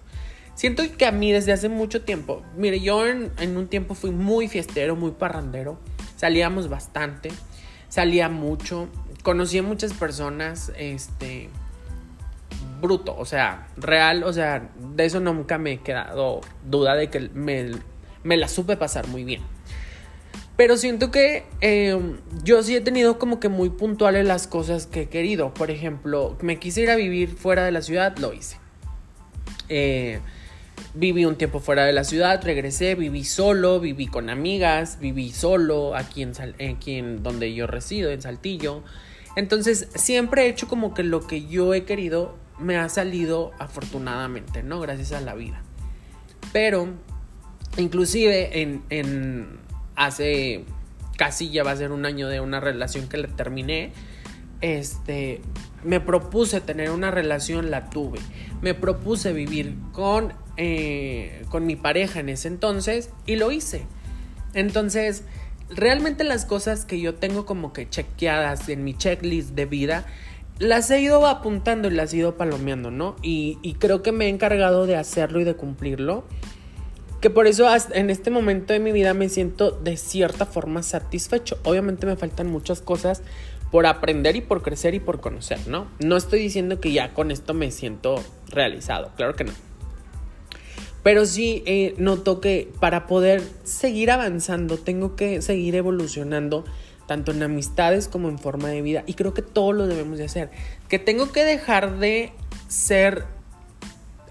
Siento 0.56 0.84
que 0.98 1.06
a 1.06 1.12
mí 1.12 1.34
desde 1.34 1.52
hace 1.52 1.68
mucho 1.68 2.04
tiempo, 2.04 2.42
mire, 2.56 2.80
yo 2.80 3.06
en, 3.06 3.58
un 3.58 3.68
tiempo 3.68 3.94
fui 3.94 4.12
muy 4.12 4.48
fiestero, 4.48 4.96
muy 4.96 5.12
parrandero, 5.12 5.78
salíamos 6.16 6.70
bastante, 6.70 7.30
salía 7.90 8.30
mucho, 8.30 8.88
conocí 9.22 9.58
a 9.58 9.64
muchas 9.64 9.94
personas, 9.94 10.72
este, 10.78 11.50
bruto, 12.82 13.18
o 13.18 13.26
sea, 13.26 13.68
real, 13.76 14.24
o 14.24 14.32
sea, 14.32 14.70
de 14.96 15.06
eso 15.06 15.20
nunca 15.20 15.58
me 15.58 15.74
he 15.74 15.78
quedado 15.80 16.40
duda 16.66 16.96
de 16.96 17.10
que 17.10 17.30
me, 17.34 17.72
me 18.24 18.38
la 18.38 18.48
supe 18.48 18.78
pasar 18.78 19.08
muy 19.10 19.26
bien. 19.26 19.42
Pero 20.56 20.78
siento 20.78 21.12
que 21.12 21.44
em, 21.60 22.18
yo 22.44 22.64
sí 22.64 22.78
he 22.78 22.82
tenido 22.82 23.20
como 23.20 23.42
que 23.42 23.50
muy 23.50 23.70
puntuales 23.70 24.26
las 24.26 24.48
cosas 24.48 24.88
que 24.88 25.02
he 25.02 25.10
querido. 25.10 25.54
Por 25.54 25.70
ejemplo, 25.70 26.38
me 26.42 26.60
quise 26.60 26.82
ir 26.82 26.90
a 26.90 26.96
vivir 26.96 27.36
fuera 27.36 27.66
de 27.66 27.74
la 27.74 27.82
ciudad, 27.82 28.18
lo 28.20 28.32
hice. 28.32 28.58
Eh, 29.68 30.22
Viví 30.94 31.26
un 31.26 31.36
tiempo 31.36 31.60
fuera 31.60 31.86
de 31.86 31.94
la 31.94 32.04
ciudad, 32.04 32.42
regresé, 32.44 32.96
viví 32.96 33.24
solo, 33.24 33.80
viví 33.80 34.08
con 34.08 34.30
amigas, 34.30 35.00
viví 35.00 35.32
solo 35.32 35.96
aquí 35.96 36.22
en, 36.22 36.34
aquí 36.72 36.96
en 36.96 37.24
donde 37.24 37.54
yo 37.54 37.68
resido, 37.68 38.12
en 38.12 38.22
Saltillo. 38.22 38.84
Entonces 39.36 39.90
siempre 39.96 40.46
he 40.46 40.50
hecho 40.50 40.68
como 40.68 40.94
que 40.94 41.04
lo 41.04 41.28
que 41.28 41.46
yo 41.46 41.74
he 41.74 41.84
querido 41.84 42.36
me 42.60 42.78
ha 42.78 42.88
salido 42.88 43.52
afortunadamente, 43.60 44.64
¿no? 44.64 44.80
Gracias 44.80 45.12
a 45.12 45.22
la 45.22 45.36
vida. 45.36 45.62
Pero 46.54 46.88
inclusive 47.78 48.62
en, 48.62 48.84
en 48.90 49.60
hace 49.96 50.64
casi 51.18 51.50
ya 51.50 51.64
va 51.64 51.72
a 51.72 51.76
ser 51.76 51.92
un 51.92 52.06
año 52.06 52.28
de 52.28 52.40
una 52.40 52.60
relación 52.60 53.08
que 53.08 53.18
le 53.18 53.28
terminé, 53.28 53.92
este, 54.62 55.42
me 55.86 56.00
propuse 56.00 56.62
tener 56.62 56.90
una 56.90 57.12
relación, 57.12 57.72
la 57.72 57.90
tuve. 57.90 58.20
Me 58.62 58.74
propuse 58.74 59.32
vivir 59.34 59.76
con 59.92 60.34
eh, 60.58 61.44
con 61.50 61.66
mi 61.66 61.76
pareja 61.76 62.22
en 62.22 62.30
ese 62.30 62.48
entonces 62.48 63.10
y 63.26 63.36
lo 63.36 63.52
hice. 63.52 63.86
Entonces, 64.54 65.24
realmente 65.70 66.24
las 66.24 66.46
cosas 66.46 66.86
que 66.86 67.02
yo 67.02 67.16
tengo 67.16 67.46
como 67.46 67.74
que 67.74 67.90
chequeadas 67.90 68.70
en 68.70 68.86
mi 68.86 68.94
checklist 68.94 69.50
de 69.50 69.66
vida, 69.66 70.06
las 70.58 70.90
he 70.92 71.02
ido 71.02 71.28
apuntando 71.28 71.90
y 71.90 71.92
las 71.92 72.14
he 72.14 72.18
ido 72.18 72.38
palomeando, 72.38 72.90
¿no? 72.90 73.18
Y, 73.22 73.60
y 73.64 73.74
creo 73.74 74.02
que 74.02 74.14
me 74.14 74.28
he 74.28 74.30
encargado 74.30 74.86
de 74.86 74.96
hacerlo 74.96 75.42
y 75.42 75.44
de 75.44 75.56
cumplirlo. 75.56 76.24
Que 77.20 77.30
por 77.30 77.48
eso 77.48 77.68
en 77.92 78.10
este 78.10 78.30
momento 78.30 78.72
de 78.72 78.80
mi 78.80 78.94
vida 78.94 79.14
me 79.14 79.28
siento 79.28 79.72
de 79.72 79.98
cierta 79.98 80.46
forma 80.46 80.84
satisfecho. 80.84 81.58
Obviamente 81.64 82.06
me 82.06 82.16
faltan 82.16 82.48
muchas 82.48 82.80
cosas 82.82 83.24
por 83.76 83.88
aprender 83.88 84.38
y 84.38 84.42
por 84.42 84.62
crecer 84.62 84.94
y 84.94 85.02
por 85.02 85.20
conocer, 85.20 85.68
¿no? 85.68 85.92
No 86.00 86.16
estoy 86.16 86.40
diciendo 86.40 86.80
que 86.80 86.94
ya 86.94 87.14
con 87.14 87.30
esto 87.30 87.54
me 87.54 87.72
siento 87.72 88.24
realizado, 88.48 89.12
claro 89.18 89.36
que 89.36 89.44
no. 89.44 89.52
Pero 91.04 91.26
sí 91.26 91.62
eh, 91.66 91.94
noto 91.98 92.40
que 92.40 92.72
para 92.80 93.06
poder 93.06 93.44
seguir 93.66 94.12
avanzando 94.12 94.78
tengo 94.78 95.18
que 95.18 95.42
seguir 95.42 95.76
evolucionando 95.76 96.64
tanto 97.06 97.34
en 97.34 97.44
amistades 97.44 98.08
como 98.08 98.30
en 98.30 98.40
forma 98.40 98.70
de 98.70 98.82
vida. 98.82 99.04
Y 99.08 99.16
creo 99.16 99.34
que 99.34 99.42
todo 99.42 99.74
lo 99.74 99.88
debemos 99.88 100.20
de 100.20 100.24
hacer. 100.24 100.52
Que 100.88 100.98
tengo 100.98 101.34
que 101.34 101.44
dejar 101.44 102.00
de 102.00 102.32
ser, 102.70 103.26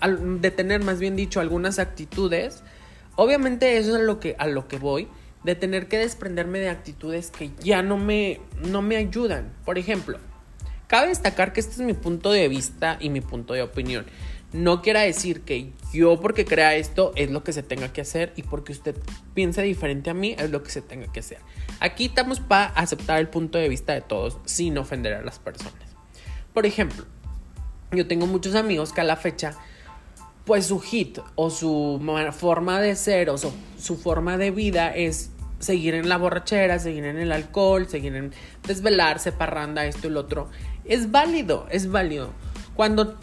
de 0.00 0.50
tener 0.52 0.82
más 0.82 1.00
bien 1.00 1.16
dicho 1.16 1.40
algunas 1.40 1.78
actitudes. 1.78 2.62
Obviamente 3.14 3.76
eso 3.76 3.90
es 3.90 3.96
a 3.96 4.04
lo 4.04 4.20
que, 4.20 4.36
a 4.38 4.46
lo 4.46 4.68
que 4.68 4.78
voy. 4.78 5.06
De 5.44 5.54
tener 5.54 5.88
que 5.88 5.98
desprenderme 5.98 6.58
de 6.58 6.70
actitudes 6.70 7.30
que 7.30 7.50
ya 7.60 7.82
no 7.82 7.98
me, 7.98 8.40
no 8.62 8.82
me 8.82 8.96
ayudan. 8.96 9.52
Por 9.64 9.78
ejemplo, 9.78 10.18
cabe 10.86 11.08
destacar 11.08 11.52
que 11.52 11.60
este 11.60 11.74
es 11.74 11.80
mi 11.80 11.92
punto 11.92 12.32
de 12.32 12.48
vista 12.48 12.96
y 13.00 13.10
mi 13.10 13.20
punto 13.20 13.54
de 13.54 13.62
opinión 13.62 14.06
no 14.54 14.82
quiera 14.82 15.00
decir 15.00 15.40
que 15.40 15.72
yo 15.92 16.20
porque 16.20 16.44
crea 16.44 16.76
esto 16.76 17.12
es 17.16 17.28
lo 17.28 17.42
que 17.42 17.52
se 17.52 17.64
tenga 17.64 17.92
que 17.92 18.00
hacer 18.00 18.32
y 18.36 18.44
porque 18.44 18.70
usted 18.70 18.96
piensa 19.34 19.62
diferente 19.62 20.10
a 20.10 20.14
mí 20.14 20.36
es 20.38 20.48
lo 20.50 20.62
que 20.62 20.70
se 20.70 20.80
tenga 20.80 21.10
que 21.12 21.20
hacer. 21.20 21.38
Aquí 21.80 22.06
estamos 22.06 22.38
para 22.38 22.66
aceptar 22.66 23.18
el 23.18 23.28
punto 23.28 23.58
de 23.58 23.68
vista 23.68 23.92
de 23.94 24.00
todos 24.00 24.38
sin 24.44 24.78
ofender 24.78 25.14
a 25.14 25.22
las 25.22 25.40
personas. 25.40 25.74
Por 26.52 26.66
ejemplo, 26.66 27.04
yo 27.90 28.06
tengo 28.06 28.28
muchos 28.28 28.54
amigos 28.54 28.92
que 28.92 29.00
a 29.00 29.04
la 29.04 29.16
fecha 29.16 29.56
pues 30.44 30.66
su 30.66 30.78
hit 30.78 31.18
o 31.34 31.50
su 31.50 32.00
forma 32.38 32.80
de 32.80 32.94
ser 32.94 33.30
o 33.30 33.38
su, 33.38 33.52
su 33.76 33.96
forma 33.96 34.36
de 34.36 34.52
vida 34.52 34.94
es 34.94 35.30
seguir 35.64 35.94
en 35.94 36.09
la 36.09 36.16
borrachera, 36.16 36.78
seguir 36.78 37.04
en 37.04 37.18
el 37.18 37.33
alcohol, 37.33 37.88
seguir 37.88 38.14
en 38.14 38.33
desvelarse, 38.66 39.33
parranda, 39.33 39.87
esto 39.87 40.06
y 40.06 40.11
lo 40.11 40.21
otro. 40.21 40.50
Es 40.85 41.11
válido, 41.11 41.66
es 41.71 41.90
válido. 41.90 42.30
Cuando 42.75 43.18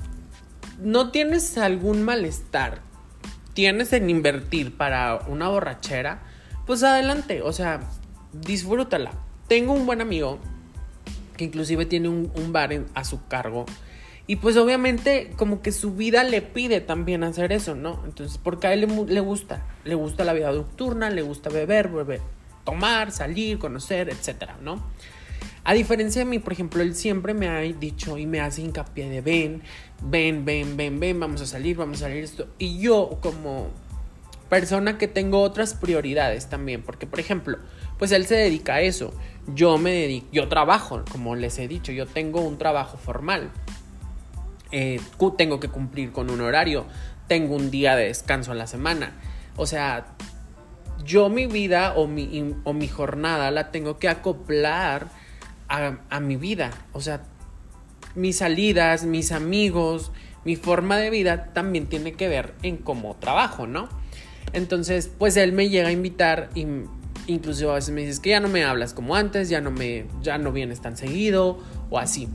no 0.79 1.11
tienes 1.11 1.57
algún 1.57 2.03
malestar, 2.03 2.81
tienes 3.53 3.93
en 3.93 4.09
invertir 4.09 4.75
para 4.75 5.19
una 5.27 5.49
borrachera, 5.49 6.23
pues 6.65 6.83
adelante, 6.83 7.41
o 7.41 7.53
sea, 7.53 7.81
disfrútala. 8.33 9.11
Tengo 9.47 9.73
un 9.73 9.85
buen 9.85 10.01
amigo 10.01 10.39
que 11.37 11.45
inclusive 11.45 11.85
tiene 11.85 12.09
un, 12.09 12.51
bar 12.51 12.71
a 12.93 13.03
su 13.03 13.25
cargo. 13.27 13.65
Y 14.27 14.37
pues 14.37 14.55
obviamente 14.57 15.31
como 15.35 15.61
que 15.61 15.71
su 15.71 15.95
vida 15.95 16.23
le 16.23 16.41
pide 16.41 16.79
también 16.79 17.23
hacer 17.23 17.51
eso, 17.51 17.75
¿no? 17.75 18.01
Entonces, 18.05 18.37
porque 18.37 18.67
a 18.67 18.73
él 18.73 18.81
le, 18.81 19.05
le 19.13 19.19
gusta, 19.19 19.65
le 19.83 19.95
gusta 19.95 20.23
la 20.23 20.33
vida 20.33 20.51
nocturna, 20.51 21.09
le 21.09 21.21
gusta 21.21 21.49
beber, 21.49 21.89
beber, 21.89 22.21
tomar, 22.63 23.11
salir, 23.11 23.59
conocer, 23.59 24.09
etcétera, 24.09 24.57
¿no? 24.61 24.81
A 25.63 25.73
diferencia 25.73 26.23
de 26.23 26.25
mí, 26.25 26.39
por 26.39 26.53
ejemplo, 26.53 26.81
él 26.81 26.95
siempre 26.95 27.33
me 27.35 27.47
ha 27.47 27.59
dicho 27.59 28.17
y 28.17 28.25
me 28.25 28.41
hace 28.41 28.61
hincapié 28.61 29.09
de 29.09 29.21
ven, 29.21 29.61
ven, 30.01 30.43
ven, 30.43 30.75
ven, 30.75 30.99
ven, 30.99 31.19
vamos 31.19 31.41
a 31.41 31.45
salir, 31.45 31.77
vamos 31.77 31.97
a 31.97 32.05
salir 32.05 32.23
esto. 32.23 32.47
Y 32.57 32.79
yo 32.79 33.19
como 33.21 33.69
persona 34.49 34.97
que 34.97 35.07
tengo 35.07 35.41
otras 35.41 35.75
prioridades 35.75 36.49
también, 36.49 36.81
porque 36.81 37.05
por 37.05 37.19
ejemplo, 37.19 37.59
pues 37.99 38.11
él 38.11 38.25
se 38.25 38.35
dedica 38.35 38.75
a 38.75 38.81
eso. 38.81 39.13
Yo 39.53 39.77
me 39.77 39.91
dedico, 39.91 40.27
yo 40.31 40.47
trabajo, 40.47 41.03
como 41.11 41.35
les 41.35 41.59
he 41.59 41.67
dicho, 41.67 41.91
yo 41.91 42.07
tengo 42.07 42.41
un 42.41 42.57
trabajo 42.57 42.97
formal. 42.97 43.51
Eh, 44.71 45.01
tengo 45.37 45.59
que 45.59 45.67
cumplir 45.67 46.11
con 46.11 46.29
un 46.29 46.41
horario, 46.41 46.85
tengo 47.27 47.55
un 47.55 47.71
día 47.71 47.95
de 47.95 48.05
descanso 48.05 48.51
a 48.51 48.55
la 48.55 48.67
semana. 48.67 49.13
O 49.57 49.65
sea, 49.65 50.05
yo 51.05 51.29
mi 51.29 51.47
vida 51.47 51.93
o 51.95 52.07
mi, 52.07 52.55
o 52.63 52.73
mi 52.73 52.87
jornada 52.87 53.51
la 53.51 53.71
tengo 53.71 53.97
que 53.97 54.09
acoplar 54.09 55.07
a, 55.67 56.19
mi 56.19 56.35
vida. 56.35 56.71
O 56.91 57.01
sea, 57.01 57.21
mis 58.15 58.37
salidas, 58.37 59.05
mis 59.05 59.31
amigos, 59.31 60.11
mi 60.43 60.55
forma 60.55 60.97
de 60.97 61.09
vida 61.09 61.53
también 61.53 61.87
tiene 61.87 62.13
que 62.13 62.27
ver 62.27 62.53
en 62.61 62.77
cómo 62.77 63.15
trabajo, 63.15 63.67
¿no? 63.67 63.87
Entonces, 64.53 65.09
pues 65.17 65.37
él 65.37 65.53
me 65.53 65.69
llega 65.69 65.87
a 65.87 65.91
invitar 65.91 66.49
y 66.55 66.67
incluso 67.27 67.71
a 67.71 67.75
veces 67.75 67.93
me 67.93 68.01
dices 68.01 68.19
que 68.19 68.31
ya 68.31 68.39
no 68.41 68.49
me 68.49 68.65
hablas 68.65 68.93
como 68.93 69.15
antes, 69.15 69.47
ya 69.47 69.61
no 69.61 69.71
me 69.71 70.05
ya 70.21 70.37
no 70.37 70.51
vienes 70.51 70.81
tan 70.81 70.97
seguido 70.97 71.59
o 71.89 71.99
así. 71.99 72.27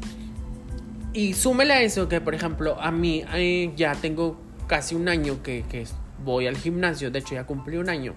Y 1.17 1.33
súmele 1.33 1.73
a 1.73 1.83
eso 1.83 2.09
que, 2.09 2.21
por 2.21 2.35
ejemplo, 2.35 2.81
a 2.81 2.91
mí 2.93 3.25
eh, 3.35 3.73
ya 3.75 3.95
tengo 3.95 4.39
casi 4.67 4.95
un 4.95 5.09
año 5.09 5.43
que, 5.43 5.65
que 5.69 5.87
voy 6.23 6.47
al 6.47 6.57
gimnasio, 6.57 7.11
de 7.11 7.21
hecho 7.21 7.35
ya 7.35 7.45
cumplí 7.45 7.79
un 7.79 7.89
año 7.89 8.15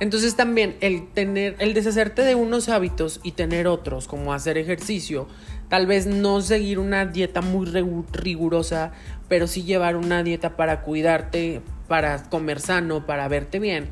entonces 0.00 0.34
también 0.34 0.76
el 0.80 1.12
tener, 1.12 1.56
el 1.58 1.74
deshacerte 1.74 2.22
de 2.22 2.34
unos 2.34 2.70
hábitos 2.70 3.20
y 3.22 3.32
tener 3.32 3.68
otros, 3.68 4.08
como 4.08 4.32
hacer 4.32 4.56
ejercicio, 4.56 5.28
tal 5.68 5.86
vez 5.86 6.06
no 6.06 6.40
seguir 6.40 6.78
una 6.78 7.04
dieta 7.04 7.42
muy 7.42 7.66
rigurosa, 7.66 8.92
pero 9.28 9.46
sí 9.46 9.62
llevar 9.62 9.96
una 9.96 10.22
dieta 10.22 10.56
para 10.56 10.80
cuidarte, 10.80 11.60
para 11.86 12.30
comer 12.30 12.60
sano, 12.60 13.04
para 13.04 13.28
verte 13.28 13.58
bien, 13.58 13.90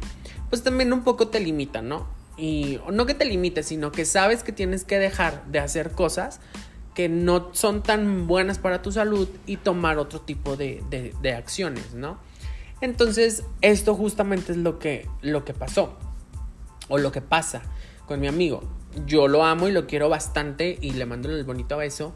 pues 0.48 0.62
también 0.62 0.94
un 0.94 1.04
poco 1.04 1.28
te 1.28 1.40
limita, 1.40 1.82
¿no? 1.82 2.08
Y 2.38 2.78
no 2.90 3.04
que 3.04 3.14
te 3.14 3.26
limite, 3.26 3.62
sino 3.62 3.92
que 3.92 4.06
sabes 4.06 4.42
que 4.42 4.52
tienes 4.52 4.84
que 4.84 4.98
dejar 4.98 5.44
de 5.46 5.58
hacer 5.58 5.90
cosas 5.90 6.40
que 6.98 7.08
no 7.08 7.50
son 7.52 7.84
tan 7.84 8.26
buenas 8.26 8.58
para 8.58 8.82
tu 8.82 8.90
salud 8.90 9.28
y 9.46 9.58
tomar 9.58 9.98
otro 9.98 10.20
tipo 10.20 10.56
de, 10.56 10.82
de 10.90 11.32
acciones, 11.32 11.94
¿no? 11.94 12.18
Entonces, 12.80 13.44
esto 13.60 13.94
justamente 13.94 14.50
es 14.50 14.58
lo 14.58 14.80
que, 14.80 15.06
lo 15.22 15.44
que 15.44 15.54
pasó. 15.54 15.96
O 16.88 16.98
lo 16.98 17.12
que 17.12 17.20
pasa 17.20 17.62
con 18.06 18.18
mi 18.18 18.26
amigo. 18.26 18.64
Yo 19.06 19.28
lo 19.28 19.44
amo 19.44 19.68
y 19.68 19.72
lo 19.72 19.86
quiero 19.86 20.08
bastante 20.08 20.76
y 20.80 20.90
le 20.90 21.06
mando 21.06 21.30
el 21.30 21.44
bonito 21.44 21.76
beso. 21.76 22.14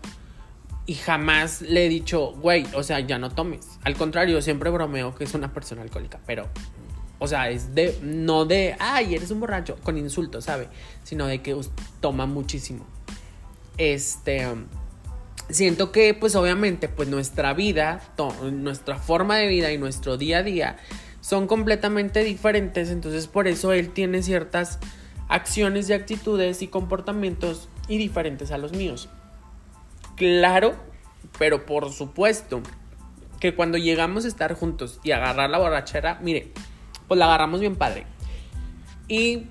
Y 0.85 0.95
jamás 0.95 1.63
le 1.63 1.87
he 1.87 1.89
dicho, 1.89 2.33
güey, 2.33 2.67
o 2.75 2.83
sea, 2.83 2.99
ya 2.99 3.21
no 3.21 3.31
tomes. 3.31 3.79
Al 3.85 3.95
contrario, 3.95 4.43
siempre 4.43 4.69
bromeo 4.69 5.15
que 5.15 5.23
es 5.23 5.35
una 5.35 5.55
persona 5.55 5.83
alcohólica, 5.83 6.19
pero, 6.27 6.49
o 7.21 7.29
sea, 7.29 7.51
es 7.51 7.73
de, 7.73 7.97
no 8.03 8.47
de, 8.47 8.75
ay, 8.81 9.15
eres 9.15 9.31
un 9.31 9.39
borracho, 9.39 9.77
con 9.85 9.97
insultos, 9.97 10.47
¿sabe? 10.47 10.67
Sino 11.05 11.29
de 11.29 11.41
que 11.41 11.57
toma 12.01 12.27
muchísimo. 12.27 12.85
Este, 13.79 14.47
siento 15.49 15.93
que 15.93 16.15
pues 16.15 16.35
obviamente 16.35 16.89
pues 16.89 17.09
nuestra 17.09 17.55
vida, 17.55 18.01
nuestra 18.53 18.97
forma 18.97 19.37
de 19.37 19.47
vida 19.49 19.73
y 19.73 19.79
nuestro 19.79 20.17
día 20.17 20.39
a 20.39 20.43
día 20.43 20.77
son 21.21 21.47
completamente 21.47 22.25
diferentes, 22.25 22.91
entonces 22.91 23.29
por 23.29 23.47
eso 23.47 23.73
él 23.73 23.91
tiene 23.91 24.23
ciertas 24.23 24.79
acciones 25.29 25.89
y 25.89 25.93
actitudes 25.93 26.63
y 26.63 26.69
comportamientos 26.69 27.69
y 27.89 27.99
diferentes 27.99 28.51
a 28.51 28.59
los 28.59 28.73
míos. 28.73 29.09
Claro, 30.17 30.75
pero 31.39 31.65
por 31.65 31.91
supuesto 31.91 32.63
que 33.41 33.55
cuando 33.55 33.79
llegamos 33.79 34.25
a 34.25 34.29
estar 34.29 34.55
juntos 34.55 35.01
y 35.03 35.13
agarrar 35.13 35.51
la 35.51 35.59
borrachera, 35.59 36.19
mire, 36.23 36.53
pues 37.09 37.19
la 37.19 37.27
agarramos 37.27 37.61
bien 37.61 37.77
padre. 37.77 38.07
Y 39.09 39.47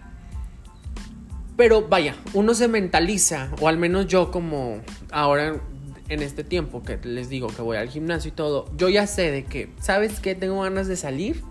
pero 1.58 1.88
vaya, 1.88 2.16
uno 2.34 2.54
se 2.54 2.68
mentaliza, 2.68 3.52
o 3.60 3.68
al 3.68 3.78
menos 3.78 4.08
yo 4.08 4.32
como 4.32 4.82
ahora 5.12 5.62
en 6.10 6.22
este 6.22 6.44
tiempo 6.44 6.84
que 6.84 6.98
les 7.04 7.30
digo 7.30 7.48
que 7.48 7.62
voy 7.62 7.78
al 7.78 7.90
gimnasio 7.90 8.30
y 8.30 8.32
todo, 8.34 8.70
yo 8.78 8.90
ya 8.90 9.08
sé 9.08 9.32
de 9.32 9.46
que, 9.46 9.70
¿sabes 9.80 10.20
qué? 10.20 10.36
Tengo 10.36 10.62
ganas 10.62 10.88
de 10.88 10.98
salir. 10.98 11.42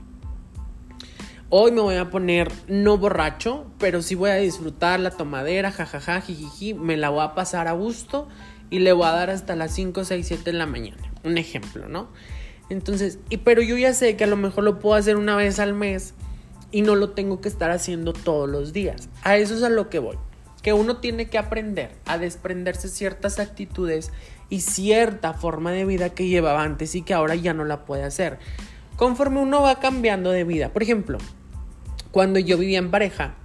Hoy 1.48 1.72
me 1.72 1.80
voy 1.80 1.96
a 1.96 2.10
poner 2.10 2.52
no 2.68 2.96
borracho, 2.96 3.66
pero 3.78 4.02
sí 4.02 4.14
voy 4.14 4.30
a 4.30 4.36
disfrutar 4.36 5.00
la 5.00 5.10
tomadera, 5.10 5.72
jajaja, 5.72 6.20
jijiji, 6.20 6.74
me 6.74 6.96
la 6.96 7.08
voy 7.08 7.24
a 7.24 7.34
pasar 7.34 7.68
a 7.68 7.72
gusto 7.72 8.28
y 8.70 8.78
le 8.78 8.92
voy 8.92 9.06
a 9.06 9.12
dar 9.12 9.30
hasta 9.30 9.56
las 9.56 9.74
5, 9.74 10.04
6, 10.04 10.26
7 10.26 10.44
de 10.44 10.52
la 10.52 10.66
mañana. 10.66 11.02
Un 11.24 11.38
ejemplo, 11.38 11.88
¿no? 11.88 12.08
Entonces, 12.68 13.18
y, 13.30 13.38
pero 13.38 13.62
yo 13.62 13.76
ya 13.76 13.92
sé 13.94 14.16
que 14.16 14.24
a 14.24 14.28
lo 14.28 14.36
mejor 14.36 14.62
lo 14.62 14.78
puedo 14.78 14.94
hacer 14.94 15.16
una 15.16 15.34
vez 15.36 15.58
al 15.58 15.74
mes 15.74 16.14
y 16.72 16.82
no 16.82 16.94
lo 16.94 17.10
tengo 17.10 17.40
que 17.40 17.48
estar 17.48 17.70
haciendo 17.70 18.12
todos 18.12 18.48
los 18.48 18.72
días. 18.72 19.08
A 19.22 19.36
eso 19.36 19.54
es 19.54 19.62
a 19.62 19.70
lo 19.70 19.88
que 19.88 19.98
voy. 19.98 20.16
Que 20.62 20.72
uno 20.72 20.98
tiene 20.98 21.28
que 21.28 21.38
aprender 21.38 21.92
a 22.06 22.18
desprenderse 22.18 22.88
ciertas 22.88 23.38
actitudes 23.38 24.12
y 24.50 24.60
cierta 24.60 25.32
forma 25.32 25.72
de 25.72 25.84
vida 25.84 26.10
que 26.10 26.28
llevaba 26.28 26.62
antes 26.62 26.94
y 26.94 27.02
que 27.02 27.14
ahora 27.14 27.34
ya 27.34 27.54
no 27.54 27.64
la 27.64 27.84
puede 27.84 28.04
hacer. 28.04 28.38
Conforme 28.96 29.40
uno 29.40 29.62
va 29.62 29.80
cambiando 29.80 30.30
de 30.30 30.44
vida. 30.44 30.72
Por 30.72 30.82
ejemplo, 30.82 31.18
cuando 32.10 32.38
yo 32.38 32.58
vivía 32.58 32.78
en 32.78 32.90
pareja, 32.90 33.36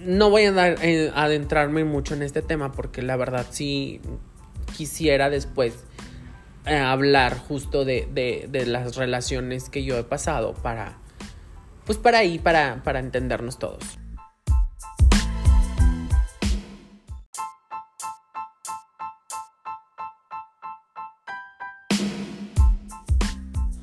no 0.00 0.30
voy 0.30 0.44
a 0.44 0.68
eh, 0.82 1.12
adentrarme 1.14 1.84
mucho 1.84 2.14
en 2.14 2.22
este 2.22 2.42
tema 2.42 2.72
porque 2.72 3.02
la 3.02 3.16
verdad 3.16 3.46
sí 3.50 4.00
quisiera 4.76 5.30
después 5.30 5.74
eh, 6.66 6.76
hablar 6.76 7.38
justo 7.38 7.84
de, 7.84 8.08
de, 8.50 8.66
las 8.66 8.96
relaciones 8.96 9.68
que 9.68 9.84
yo 9.84 9.96
he 9.98 10.04
pasado 10.04 10.54
para, 10.54 10.98
pues 11.86 11.98
para 11.98 12.18
ahí, 12.18 12.38
para, 12.38 12.82
para 12.82 12.98
entendernos 12.98 13.58
todos. 13.58 13.98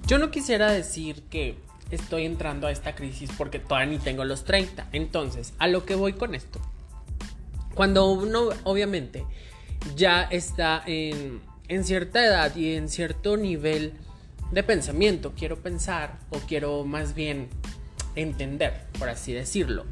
Yo 0.05 0.19
no 0.19 0.29
quisiera 0.29 0.69
decir 0.69 1.23
que 1.23 1.55
estoy 1.89 2.25
entrando 2.25 2.67
a 2.67 2.71
esta 2.71 2.93
crisis 2.93 3.31
porque 3.37 3.57
todavía 3.59 3.93
ni 3.93 3.99
tengo 3.99 4.25
los 4.25 4.43
30. 4.43 4.89
Entonces, 4.91 5.53
a 5.57 5.67
lo 5.67 5.85
que 5.85 5.95
voy 5.95 6.13
con 6.13 6.35
esto. 6.35 6.59
Cuando 7.73 8.11
uno 8.11 8.49
obviamente 8.63 9.25
ya 9.95 10.23
está 10.23 10.83
en, 10.85 11.41
en 11.67 11.83
cierta 11.83 12.23
edad 12.23 12.55
y 12.55 12.75
en 12.75 12.89
cierto 12.89 13.37
nivel 13.37 13.93
de 14.51 14.61
pensamiento, 14.61 15.33
quiero 15.35 15.57
pensar 15.57 16.19
o 16.29 16.37
quiero 16.39 16.83
más 16.83 17.15
bien 17.15 17.49
entender, 18.15 18.85
por 18.97 19.09
así 19.09 19.33
decirlo. 19.33 19.85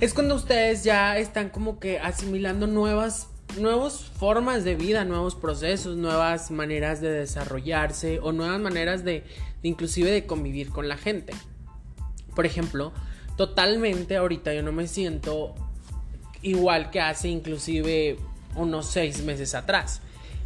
es 0.00 0.12
cuando 0.14 0.34
ustedes 0.34 0.84
ya 0.84 1.18
están 1.18 1.48
como 1.48 1.78
que 1.78 1.98
asimilando 1.98 2.66
nuevas 2.66 3.28
nuevas 3.58 4.04
formas 4.18 4.64
de 4.64 4.74
vida, 4.74 5.04
nuevos 5.04 5.34
procesos, 5.34 5.96
nuevas 5.96 6.50
maneras 6.50 7.00
de 7.00 7.10
desarrollarse 7.10 8.18
o 8.20 8.32
nuevas 8.32 8.60
maneras 8.60 9.04
de, 9.04 9.24
inclusive 9.62 10.10
de 10.10 10.26
convivir 10.26 10.70
con 10.70 10.88
la 10.88 10.96
gente. 10.96 11.32
Por 12.34 12.46
ejemplo, 12.46 12.92
totalmente 13.36 14.16
ahorita 14.16 14.52
yo 14.52 14.62
no 14.62 14.72
me 14.72 14.86
siento 14.88 15.54
igual 16.42 16.90
que 16.90 17.00
hace 17.00 17.28
inclusive 17.28 18.18
unos 18.54 18.86
seis 18.86 19.22
meses 19.22 19.54
atrás. 19.54 20.00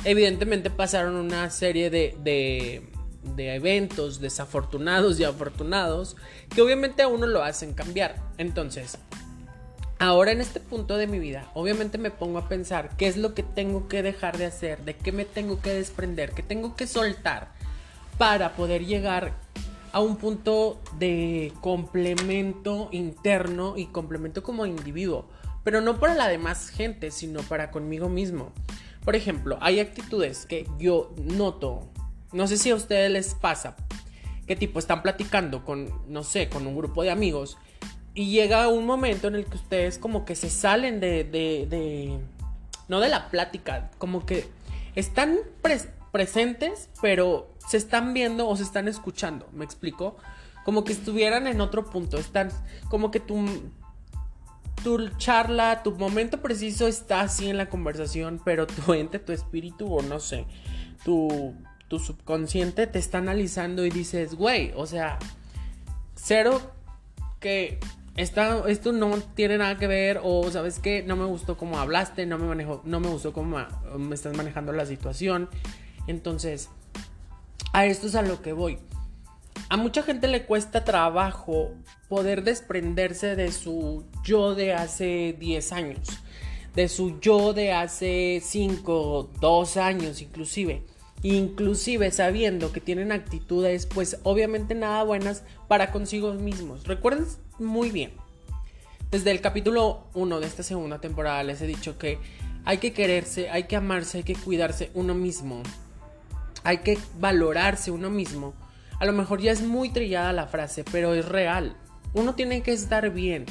Evidentemente 0.04 0.70
pasaron 0.70 1.16
una 1.16 1.50
serie 1.50 1.90
de, 1.90 2.16
de, 2.22 2.82
de, 3.22 3.54
eventos 3.54 4.20
desafortunados 4.20 5.18
y 5.20 5.24
afortunados 5.24 6.16
que 6.48 6.62
obviamente 6.62 7.02
a 7.02 7.08
uno 7.08 7.26
lo 7.26 7.42
hacen 7.42 7.74
cambiar. 7.74 8.16
Entonces, 8.38 8.98
ahora 9.98 10.32
en 10.32 10.40
este 10.40 10.60
punto 10.60 10.96
de 10.96 11.06
mi 11.06 11.18
vida, 11.18 11.50
obviamente 11.54 11.98
me 11.98 12.10
pongo 12.10 12.38
a 12.38 12.48
pensar 12.48 12.96
qué 12.96 13.06
es 13.06 13.16
lo 13.16 13.34
que 13.34 13.42
tengo 13.42 13.88
que 13.88 14.02
dejar 14.02 14.38
de 14.38 14.46
hacer, 14.46 14.84
de 14.84 14.94
qué 14.94 15.12
me 15.12 15.24
tengo 15.24 15.60
que 15.60 15.70
desprender, 15.70 16.32
qué 16.32 16.42
tengo 16.42 16.76
que 16.76 16.86
soltar 16.86 17.52
para 18.18 18.54
poder 18.54 18.84
llegar 18.84 19.32
a 19.92 20.00
un 20.00 20.16
punto 20.16 20.80
de 20.98 21.52
complemento 21.60 22.88
interno 22.92 23.76
y 23.76 23.86
complemento 23.86 24.42
como 24.42 24.66
individuo, 24.66 25.28
pero 25.64 25.80
no 25.80 25.98
para 25.98 26.14
la 26.14 26.28
demás 26.28 26.68
gente, 26.68 27.10
sino 27.10 27.40
para 27.42 27.70
conmigo 27.70 28.08
mismo. 28.08 28.52
Por 29.04 29.16
ejemplo, 29.16 29.58
hay 29.60 29.80
actitudes 29.80 30.46
que 30.46 30.66
yo 30.78 31.14
noto, 31.16 31.88
no 32.32 32.46
sé 32.46 32.56
si 32.56 32.70
a 32.70 32.74
ustedes 32.74 33.10
les 33.10 33.34
pasa, 33.34 33.76
que 34.46 34.56
tipo 34.56 34.78
están 34.78 35.02
platicando 35.02 35.64
con, 35.64 35.90
no 36.08 36.22
sé, 36.22 36.48
con 36.48 36.66
un 36.66 36.76
grupo 36.76 37.02
de 37.02 37.10
amigos 37.10 37.56
y 38.14 38.30
llega 38.30 38.68
un 38.68 38.86
momento 38.86 39.28
en 39.28 39.36
el 39.36 39.46
que 39.46 39.56
ustedes 39.56 39.98
como 39.98 40.24
que 40.24 40.34
se 40.34 40.50
salen 40.50 41.00
de, 41.00 41.24
de, 41.24 42.18
no 42.88 43.00
de 43.00 43.08
la 43.08 43.28
plática, 43.28 43.90
como 43.98 44.26
que 44.26 44.48
están 44.94 45.38
presentes, 46.10 46.88
pero 47.00 47.54
se 47.68 47.76
están 47.76 48.12
viendo 48.12 48.48
o 48.48 48.56
se 48.56 48.64
están 48.64 48.88
escuchando, 48.88 49.48
¿me 49.52 49.64
explico? 49.64 50.16
Como 50.64 50.84
que 50.84 50.92
estuvieran 50.92 51.46
en 51.46 51.60
otro 51.60 51.88
punto, 51.88 52.18
están 52.18 52.50
como 52.88 53.10
que 53.12 53.20
tu, 53.20 53.46
tu 54.82 55.08
charla, 55.10 55.82
tu 55.84 55.92
momento 55.92 56.42
preciso 56.42 56.88
está 56.88 57.20
así 57.20 57.48
en 57.48 57.56
la 57.56 57.68
conversación, 57.68 58.40
pero 58.44 58.66
tu 58.66 58.92
ente, 58.94 59.20
tu 59.20 59.32
espíritu 59.32 59.94
o 59.94 60.02
no 60.02 60.18
sé, 60.18 60.46
tu, 61.04 61.54
tu 61.90 61.98
subconsciente 61.98 62.86
te 62.86 63.00
está 63.00 63.18
analizando 63.18 63.84
y 63.84 63.90
dices, 63.90 64.36
güey, 64.36 64.72
o 64.76 64.86
sea, 64.86 65.18
cero 66.14 66.62
que 67.40 67.80
esto 68.16 68.92
no 68.92 69.18
tiene 69.34 69.58
nada 69.58 69.76
que 69.76 69.88
ver 69.88 70.20
o 70.22 70.48
sabes 70.52 70.78
que 70.78 71.02
no 71.02 71.16
me 71.16 71.24
gustó 71.24 71.56
cómo 71.56 71.80
hablaste, 71.80 72.26
no 72.26 72.38
me 72.38 72.46
manejo, 72.46 72.80
no 72.84 73.00
me 73.00 73.08
gustó 73.08 73.32
cómo 73.32 73.58
me 73.98 74.14
estás 74.14 74.36
manejando 74.36 74.72
la 74.72 74.86
situación. 74.86 75.48
Entonces, 76.06 76.68
a 77.72 77.86
esto 77.86 78.06
es 78.06 78.14
a 78.14 78.22
lo 78.22 78.40
que 78.40 78.52
voy. 78.52 78.78
A 79.68 79.76
mucha 79.76 80.04
gente 80.04 80.28
le 80.28 80.44
cuesta 80.44 80.84
trabajo 80.84 81.72
poder 82.08 82.44
desprenderse 82.44 83.34
de 83.34 83.50
su 83.50 84.04
yo 84.22 84.54
de 84.54 84.74
hace 84.74 85.34
10 85.40 85.72
años, 85.72 86.08
de 86.76 86.88
su 86.88 87.18
yo 87.18 87.52
de 87.52 87.72
hace 87.72 88.40
5, 88.44 89.30
2 89.40 89.76
años 89.76 90.22
inclusive 90.22 90.84
inclusive 91.22 92.10
sabiendo 92.10 92.72
que 92.72 92.80
tienen 92.80 93.12
actitudes 93.12 93.86
pues 93.86 94.18
obviamente 94.22 94.74
nada 94.74 95.04
buenas 95.04 95.42
para 95.68 95.92
consigo 95.92 96.32
mismos. 96.34 96.86
Recuerden 96.86 97.26
muy 97.58 97.90
bien, 97.90 98.12
desde 99.10 99.30
el 99.30 99.40
capítulo 99.40 100.04
1 100.14 100.40
de 100.40 100.46
esta 100.46 100.62
segunda 100.62 101.00
temporada 101.00 101.42
les 101.42 101.60
he 101.60 101.66
dicho 101.66 101.98
que 101.98 102.18
hay 102.64 102.78
que 102.78 102.92
quererse, 102.92 103.50
hay 103.50 103.64
que 103.64 103.76
amarse, 103.76 104.18
hay 104.18 104.24
que 104.24 104.36
cuidarse 104.36 104.90
uno 104.94 105.14
mismo, 105.14 105.62
hay 106.62 106.78
que 106.78 106.98
valorarse 107.18 107.90
uno 107.90 108.10
mismo. 108.10 108.54
A 108.98 109.06
lo 109.06 109.12
mejor 109.12 109.40
ya 109.40 109.50
es 109.50 109.62
muy 109.62 109.88
trillada 109.90 110.32
la 110.32 110.46
frase, 110.46 110.84
pero 110.84 111.14
es 111.14 111.26
real. 111.26 111.76
Uno 112.12 112.34
tiene 112.34 112.62
que 112.62 112.72
estar 112.72 113.10
bien, 113.10 113.46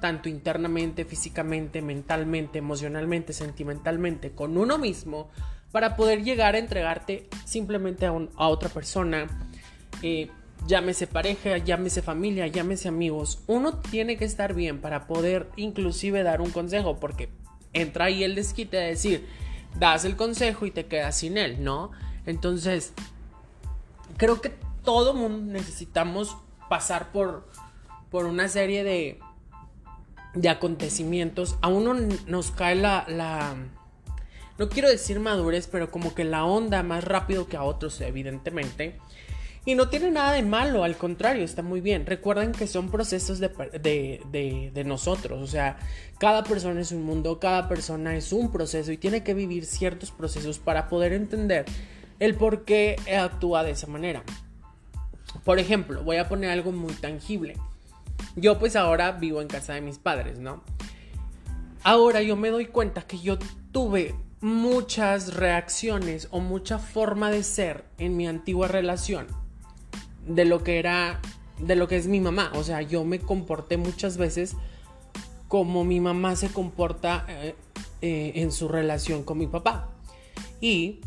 tanto 0.00 0.28
internamente, 0.28 1.04
físicamente, 1.04 1.82
mentalmente, 1.82 2.58
emocionalmente, 2.58 3.32
sentimentalmente, 3.32 4.30
con 4.30 4.56
uno 4.56 4.78
mismo, 4.78 5.28
para 5.72 5.96
poder 5.96 6.22
llegar 6.22 6.54
a 6.54 6.58
entregarte 6.58 7.26
simplemente 7.44 8.06
a, 8.06 8.48
otra 8.48 8.68
persona, 8.68 9.26
eh, 10.02 10.30
llámese 10.66 11.06
pareja, 11.06 11.56
llámese 11.58 12.02
familia, 12.02 12.46
llámese 12.46 12.88
amigos. 12.88 13.40
Uno 13.46 13.78
tiene 13.78 14.18
que 14.18 14.26
estar 14.26 14.52
bien 14.54 14.80
para 14.80 15.06
poder 15.06 15.48
inclusive 15.56 16.22
dar 16.22 16.42
un 16.42 16.50
consejo, 16.50 17.00
porque 17.00 17.30
entra 17.72 18.04
ahí 18.04 18.22
el 18.22 18.34
desquite 18.34 18.76
de 18.76 18.88
decir, 18.88 19.26
das 19.78 20.04
el 20.04 20.14
consejo 20.14 20.66
y 20.66 20.70
te 20.70 20.86
quedas 20.86 21.16
sin 21.16 21.38
él, 21.38 21.64
¿no? 21.64 21.90
Entonces, 22.26 22.92
creo 24.18 24.42
que 24.42 24.52
todo 24.84 25.14
mundo 25.14 25.52
necesitamos 25.52 26.36
pasar 26.68 27.12
por, 27.12 27.48
por 28.10 28.26
una 28.26 28.48
serie 28.48 28.84
de, 28.84 29.18
de 30.34 30.48
acontecimientos. 30.50 31.56
A 31.62 31.68
uno 31.68 31.94
nos 32.26 32.50
cae 32.50 32.74
la 32.74 33.06
no 34.58 34.68
quiero 34.68 34.88
decir 34.88 35.20
madurez, 35.20 35.66
pero 35.66 35.90
como 35.90 36.14
que 36.14 36.24
la 36.24 36.44
onda 36.44 36.82
más 36.82 37.04
rápido 37.04 37.46
que 37.46 37.56
a 37.56 37.62
otros, 37.62 38.00
evidentemente. 38.00 38.98
Y 39.64 39.76
no 39.76 39.88
tiene 39.88 40.10
nada 40.10 40.32
de 40.32 40.42
malo, 40.42 40.82
al 40.82 40.96
contrario, 40.96 41.44
está 41.44 41.62
muy 41.62 41.80
bien. 41.80 42.04
Recuerden 42.04 42.50
que 42.50 42.66
son 42.66 42.90
procesos 42.90 43.38
de, 43.38 43.50
de, 44.72 44.84
nosotros, 44.84 45.40
o 45.40 45.46
sea, 45.46 45.78
cada 46.18 46.42
persona 46.42 46.80
es 46.80 46.90
un 46.90 47.04
mundo, 47.04 47.38
cada 47.38 47.68
persona 47.68 48.16
es 48.16 48.32
un 48.32 48.50
proceso 48.50 48.90
y 48.90 48.96
tiene 48.96 49.22
que 49.22 49.34
vivir 49.34 49.64
ciertos 49.64 50.10
procesos 50.10 50.58
para 50.58 50.88
poder 50.88 51.12
entender 51.12 51.64
el 52.18 52.34
por 52.34 52.64
qué 52.64 52.96
actúa 53.16 53.62
de 53.62 53.70
esa 53.70 53.86
manera. 53.86 54.24
Por 55.44 55.60
ejemplo, 55.60 56.02
voy 56.02 56.16
a 56.16 56.28
poner 56.28 56.50
algo 56.50 56.72
muy 56.72 56.92
tangible. 56.94 57.56
Yo 58.34 58.58
pues 58.58 58.74
ahora 58.74 59.12
vivo 59.12 59.40
en 59.40 59.48
casa 59.48 59.74
de 59.74 59.80
mis 59.80 59.98
padres, 59.98 60.40
¿no? 60.40 60.64
Ahora 61.84 62.20
yo 62.22 62.36
me 62.36 62.50
doy 62.50 62.66
cuenta 62.66 63.02
que 63.02 63.18
yo 63.18 63.38
tuve 63.70 64.14
muchas 64.42 65.34
reacciones 65.34 66.28
o 66.32 66.40
mucha 66.40 66.78
forma 66.78 67.30
de 67.30 67.44
ser 67.44 67.84
en 67.96 68.16
mi 68.16 68.26
antigua 68.26 68.68
relación 68.68 69.28
de 70.26 70.44
lo 70.44 70.62
que 70.62 70.78
era, 70.78 71.20
de 71.58 71.76
lo 71.76 71.88
que 71.88 71.96
es 71.96 72.08
mi 72.08 72.20
mamá. 72.20 72.50
O 72.56 72.64
sea, 72.64 72.82
yo 72.82 73.04
me 73.04 73.20
comporté 73.20 73.76
muchas 73.76 74.16
veces 74.18 74.56
como 75.46 75.84
mi 75.84 76.00
mamá 76.00 76.34
se 76.34 76.48
comporta 76.48 77.24
eh, 77.28 77.54
eh, 78.00 78.32
en 78.36 78.50
su 78.50 78.68
relación 78.68 79.22
con 79.22 79.38
mi 79.38 79.46
papá. 79.46 79.90
Y 80.60 81.00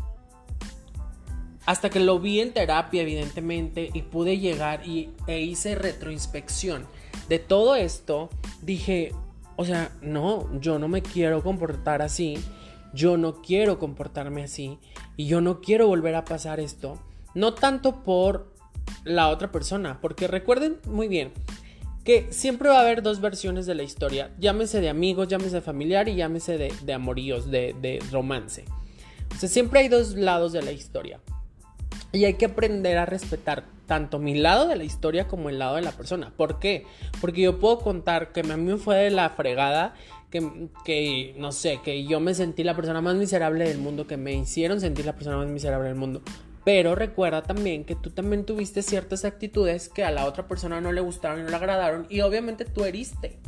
hasta 1.66 1.90
que 1.90 2.00
lo 2.00 2.20
vi 2.20 2.40
en 2.40 2.54
terapia, 2.54 3.02
evidentemente, 3.02 3.90
y 3.92 4.02
pude 4.02 4.38
llegar 4.38 4.86
y, 4.86 5.10
e 5.26 5.40
hice 5.40 5.74
retroinspección 5.74 6.86
de 7.28 7.38
todo 7.38 7.74
esto, 7.76 8.30
dije, 8.62 9.12
o 9.56 9.64
sea, 9.64 9.90
no, 10.00 10.48
yo 10.60 10.78
no 10.78 10.88
me 10.88 11.02
quiero 11.02 11.42
comportar 11.42 12.00
así 12.00 12.38
yo 12.96 13.16
no 13.16 13.42
quiero 13.42 13.78
comportarme 13.78 14.42
así 14.42 14.78
y 15.16 15.26
yo 15.26 15.40
no 15.40 15.60
quiero 15.60 15.86
volver 15.86 16.14
a 16.14 16.24
pasar 16.24 16.58
esto. 16.58 16.98
No 17.34 17.54
tanto 17.54 18.02
por 18.02 18.52
la 19.04 19.28
otra 19.28 19.52
persona, 19.52 20.00
porque 20.00 20.26
recuerden 20.26 20.78
muy 20.86 21.06
bien 21.06 21.32
que 22.02 22.28
siempre 22.30 22.68
va 22.68 22.78
a 22.78 22.80
haber 22.80 23.02
dos 23.02 23.20
versiones 23.20 23.66
de 23.66 23.74
la 23.74 23.82
historia, 23.82 24.32
llámese 24.38 24.80
de 24.80 24.88
amigos, 24.88 25.28
llámese 25.28 25.56
de 25.56 25.60
familiar 25.60 26.08
y 26.08 26.14
llámese 26.14 26.56
de, 26.56 26.72
de 26.82 26.92
amoríos, 26.92 27.50
de, 27.50 27.74
de 27.80 27.98
romance. 28.10 28.64
O 29.34 29.38
sea, 29.38 29.48
siempre 29.48 29.80
hay 29.80 29.88
dos 29.88 30.14
lados 30.14 30.52
de 30.52 30.62
la 30.62 30.72
historia. 30.72 31.20
Y 32.16 32.24
hay 32.24 32.34
que 32.34 32.46
aprender 32.46 32.96
a 32.96 33.04
respetar 33.04 33.64
tanto 33.86 34.18
mi 34.18 34.34
lado 34.34 34.68
de 34.68 34.76
la 34.76 34.84
historia 34.84 35.28
como 35.28 35.50
el 35.50 35.58
lado 35.58 35.76
de 35.76 35.82
la 35.82 35.92
persona. 35.92 36.32
¿Por 36.34 36.58
qué? 36.58 36.86
Porque 37.20 37.42
yo 37.42 37.58
puedo 37.58 37.80
contar 37.80 38.32
que 38.32 38.40
a 38.40 38.56
mí 38.56 38.62
me 38.62 38.78
fue 38.78 38.96
de 38.96 39.10
la 39.10 39.28
fregada 39.28 39.94
que, 40.30 41.34
no 41.36 41.52
sé, 41.52 41.80
que 41.84 42.06
yo 42.06 42.18
me 42.18 42.32
sentí 42.32 42.64
la 42.64 42.74
persona 42.74 43.02
más 43.02 43.16
miserable 43.16 43.68
del 43.68 43.76
mundo, 43.76 44.06
que 44.06 44.16
me 44.16 44.32
hicieron 44.32 44.80
sentir 44.80 45.04
la 45.04 45.12
persona 45.12 45.36
más 45.36 45.48
miserable 45.48 45.88
del 45.88 45.98
mundo. 45.98 46.22
Pero 46.64 46.94
recuerda 46.94 47.42
también 47.42 47.84
que 47.84 47.94
tú 47.94 48.08
también 48.08 48.46
tuviste 48.46 48.82
ciertas 48.82 49.26
actitudes 49.26 49.90
que 49.90 50.02
a 50.02 50.10
la 50.10 50.24
otra 50.24 50.48
persona 50.48 50.80
no 50.80 50.92
le 50.92 51.02
gustaron 51.02 51.40
y 51.40 51.42
no 51.42 51.50
le 51.50 51.56
agradaron 51.56 52.06
y 52.08 52.22
obviamente 52.22 52.64
tú 52.64 52.84
heriste. 52.84 53.38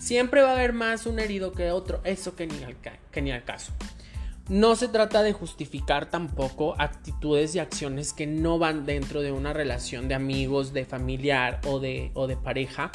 Siempre 0.00 0.42
va 0.42 0.50
a 0.50 0.52
haber 0.52 0.74
más 0.74 1.06
un 1.06 1.18
herido 1.18 1.52
que 1.52 1.70
otro, 1.70 2.02
eso 2.04 2.36
que 2.36 2.46
ni 2.46 2.62
al, 2.62 2.76
que 3.10 3.22
ni 3.22 3.32
al 3.32 3.42
caso. 3.42 3.72
No 4.48 4.76
se 4.76 4.88
trata 4.88 5.22
de 5.22 5.32
justificar 5.32 6.08
tampoco 6.08 6.74
actitudes 6.78 7.54
y 7.54 7.58
acciones 7.58 8.12
que 8.12 8.26
no 8.26 8.58
van 8.58 8.86
dentro 8.86 9.22
de 9.22 9.32
una 9.32 9.52
relación 9.52 10.08
de 10.08 10.14
amigos, 10.14 10.72
de 10.72 10.84
familiar 10.84 11.60
o 11.66 11.80
de, 11.80 12.12
o 12.14 12.26
de 12.26 12.36
pareja 12.36 12.92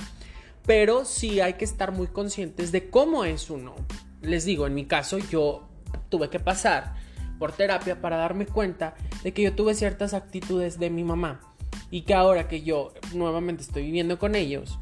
pero 0.66 1.06
sí 1.06 1.40
hay 1.40 1.54
que 1.54 1.66
estar 1.66 1.92
muy 1.92 2.08
conscientes 2.08 2.72
de 2.72 2.90
cómo 2.90 3.26
es 3.26 3.50
uno. 3.50 3.76
Les 4.22 4.46
digo, 4.46 4.68
en 4.68 4.76
mi 4.76 4.86
caso 4.86 5.18
yo 5.18 5.68
tuve 6.10 6.30
que 6.30 6.40
pasar 6.40 6.96
por 7.40 7.52
terapia 7.52 8.00
para 8.00 8.18
darme 8.18 8.46
cuenta 8.46 8.96
de 9.24 9.34
que 9.34 9.42
yo 9.42 9.54
tuve 9.56 9.74
ciertas 9.74 10.14
actitudes 10.14 10.80
de 10.80 10.90
mi 10.90 11.04
mamá 11.04 11.42
y 11.90 12.02
que 12.02 12.14
ahora 12.14 12.48
que 12.48 12.62
yo 12.62 12.94
nuevamente 13.14 13.64
estoy 13.64 13.84
viviendo 13.84 14.20
con 14.20 14.36
ellos, 14.36 14.78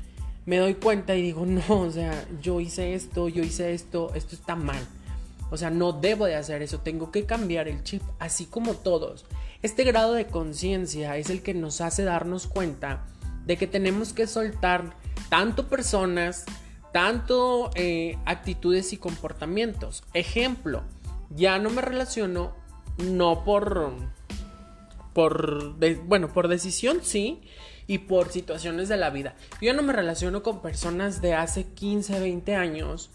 me 0.45 0.57
doy 0.57 0.75
cuenta 0.75 1.15
y 1.15 1.21
digo, 1.21 1.45
no, 1.45 1.63
o 1.69 1.91
sea, 1.91 2.25
yo 2.41 2.59
hice 2.59 2.93
esto, 2.93 3.29
yo 3.29 3.43
hice 3.43 3.73
esto, 3.73 4.11
esto 4.15 4.35
está 4.35 4.55
mal. 4.55 4.85
O 5.51 5.57
sea, 5.57 5.69
no 5.69 5.93
debo 5.93 6.25
de 6.25 6.35
hacer 6.35 6.61
eso, 6.61 6.79
tengo 6.79 7.11
que 7.11 7.25
cambiar 7.25 7.67
el 7.67 7.83
chip, 7.83 8.01
así 8.19 8.45
como 8.45 8.75
todos. 8.75 9.25
Este 9.61 9.83
grado 9.83 10.13
de 10.13 10.27
conciencia 10.27 11.17
es 11.17 11.29
el 11.29 11.41
que 11.41 11.53
nos 11.53 11.81
hace 11.81 12.03
darnos 12.03 12.47
cuenta 12.47 13.05
de 13.45 13.57
que 13.57 13.67
tenemos 13.67 14.13
que 14.13 14.27
soltar 14.27 14.93
tanto 15.29 15.67
personas, 15.67 16.45
tanto 16.93 17.71
eh, 17.75 18.17
actitudes 18.25 18.93
y 18.93 18.97
comportamientos. 18.97 20.03
Ejemplo, 20.13 20.83
ya 21.29 21.59
no 21.59 21.69
me 21.69 21.81
relaciono 21.81 22.53
no 22.97 23.43
por 23.43 23.93
por 25.13 25.75
bueno, 26.05 26.31
por 26.31 26.47
decisión 26.47 26.99
sí 27.01 27.41
y 27.87 27.99
por 27.99 28.29
situaciones 28.29 28.87
de 28.87 28.97
la 28.97 29.09
vida. 29.09 29.35
Yo 29.61 29.73
no 29.73 29.81
me 29.81 29.93
relaciono 29.93 30.43
con 30.43 30.61
personas 30.61 31.21
de 31.21 31.33
hace 31.33 31.65
15, 31.65 32.19
20 32.19 32.55
años. 32.55 33.09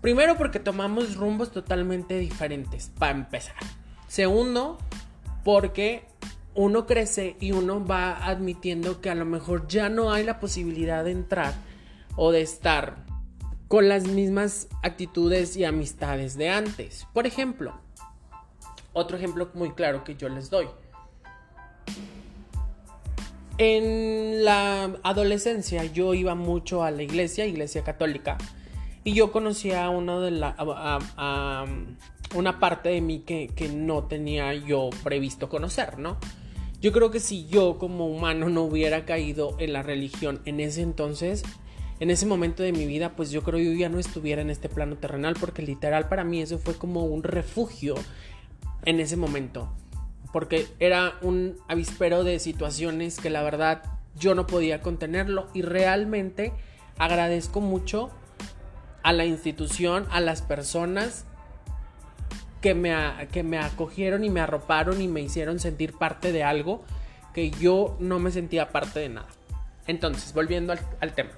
Primero 0.00 0.36
porque 0.36 0.60
tomamos 0.60 1.16
rumbos 1.16 1.50
totalmente 1.50 2.18
diferentes, 2.18 2.90
para 2.98 3.12
empezar. 3.12 3.56
Segundo, 4.08 4.78
porque 5.44 6.04
uno 6.54 6.86
crece 6.86 7.36
y 7.40 7.52
uno 7.52 7.84
va 7.84 8.26
admitiendo 8.26 9.00
que 9.00 9.10
a 9.10 9.14
lo 9.14 9.24
mejor 9.24 9.68
ya 9.68 9.88
no 9.88 10.12
hay 10.12 10.24
la 10.24 10.40
posibilidad 10.40 11.04
de 11.04 11.12
entrar 11.12 11.54
o 12.16 12.32
de 12.32 12.40
estar 12.40 13.04
con 13.68 13.88
las 13.88 14.06
mismas 14.06 14.68
actitudes 14.82 15.56
y 15.56 15.64
amistades 15.64 16.36
de 16.36 16.50
antes. 16.50 17.06
Por 17.12 17.26
ejemplo, 17.26 17.74
otro 18.92 19.16
ejemplo 19.16 19.50
muy 19.54 19.72
claro 19.72 20.04
que 20.04 20.16
yo 20.16 20.28
les 20.28 20.50
doy. 20.50 20.68
En 23.58 24.44
la 24.44 24.96
adolescencia 25.02 25.84
yo 25.84 26.14
iba 26.14 26.34
mucho 26.34 26.82
a 26.82 26.90
la 26.90 27.02
iglesia, 27.02 27.46
iglesia 27.46 27.82
católica, 27.82 28.38
y 29.06 29.14
yo 29.14 29.30
conocía 29.30 29.86
a 29.86 30.20
de 30.20 30.30
la 30.32 31.64
una 32.34 32.58
parte 32.58 32.88
de 32.88 33.00
mí 33.00 33.20
que, 33.20 33.48
que 33.54 33.68
no 33.68 34.04
tenía 34.04 34.52
yo 34.52 34.90
previsto 35.04 35.48
conocer, 35.48 35.98
¿no? 35.98 36.18
Yo 36.80 36.92
creo 36.92 37.10
que 37.12 37.20
si 37.20 37.46
yo 37.46 37.78
como 37.78 38.06
humano 38.08 38.50
no 38.50 38.64
hubiera 38.64 39.04
caído 39.04 39.56
en 39.60 39.72
la 39.72 39.82
religión 39.82 40.42
en 40.44 40.58
ese 40.58 40.82
entonces, 40.82 41.44
en 42.00 42.10
ese 42.10 42.26
momento 42.26 42.64
de 42.64 42.72
mi 42.72 42.84
vida, 42.84 43.14
pues 43.14 43.30
yo 43.30 43.42
creo 43.42 43.58
que 43.58 43.64
yo 43.66 43.72
ya 43.72 43.88
no 43.88 44.00
estuviera 44.00 44.42
en 44.42 44.50
este 44.50 44.68
plano 44.68 44.96
terrenal, 44.96 45.36
porque 45.40 45.62
literal 45.62 46.08
para 46.08 46.24
mí 46.24 46.42
eso 46.42 46.58
fue 46.58 46.74
como 46.74 47.04
un 47.04 47.22
refugio 47.22 47.94
en 48.84 48.98
ese 48.98 49.16
momento 49.16 49.70
porque 50.36 50.66
era 50.80 51.14
un 51.22 51.56
avispero 51.66 52.22
de 52.22 52.38
situaciones 52.40 53.18
que 53.18 53.30
la 53.30 53.42
verdad 53.42 53.82
yo 54.18 54.34
no 54.34 54.46
podía 54.46 54.82
contenerlo 54.82 55.46
y 55.54 55.62
realmente 55.62 56.52
agradezco 56.98 57.62
mucho 57.62 58.10
a 59.06 59.12
la 59.12 59.24
institución, 59.24 60.04
a 60.10 60.20
las 60.20 60.42
personas 60.42 61.24
que 62.60 62.74
me, 62.74 62.92
que 63.30 63.44
me 63.44 63.58
acogieron 63.58 64.24
y 64.24 64.30
me 64.30 64.40
arroparon 64.40 65.00
y 65.00 65.06
me 65.06 65.20
hicieron 65.20 65.60
sentir 65.60 65.92
parte 65.92 66.32
de 66.32 66.42
algo 66.42 66.82
que 67.32 67.52
yo 67.52 67.96
no 68.00 68.18
me 68.18 68.32
sentía 68.32 68.70
parte 68.70 68.98
de 68.98 69.10
nada. 69.10 69.28
Entonces, 69.86 70.34
volviendo 70.34 70.72
al, 70.72 71.14
tema. 71.14 71.30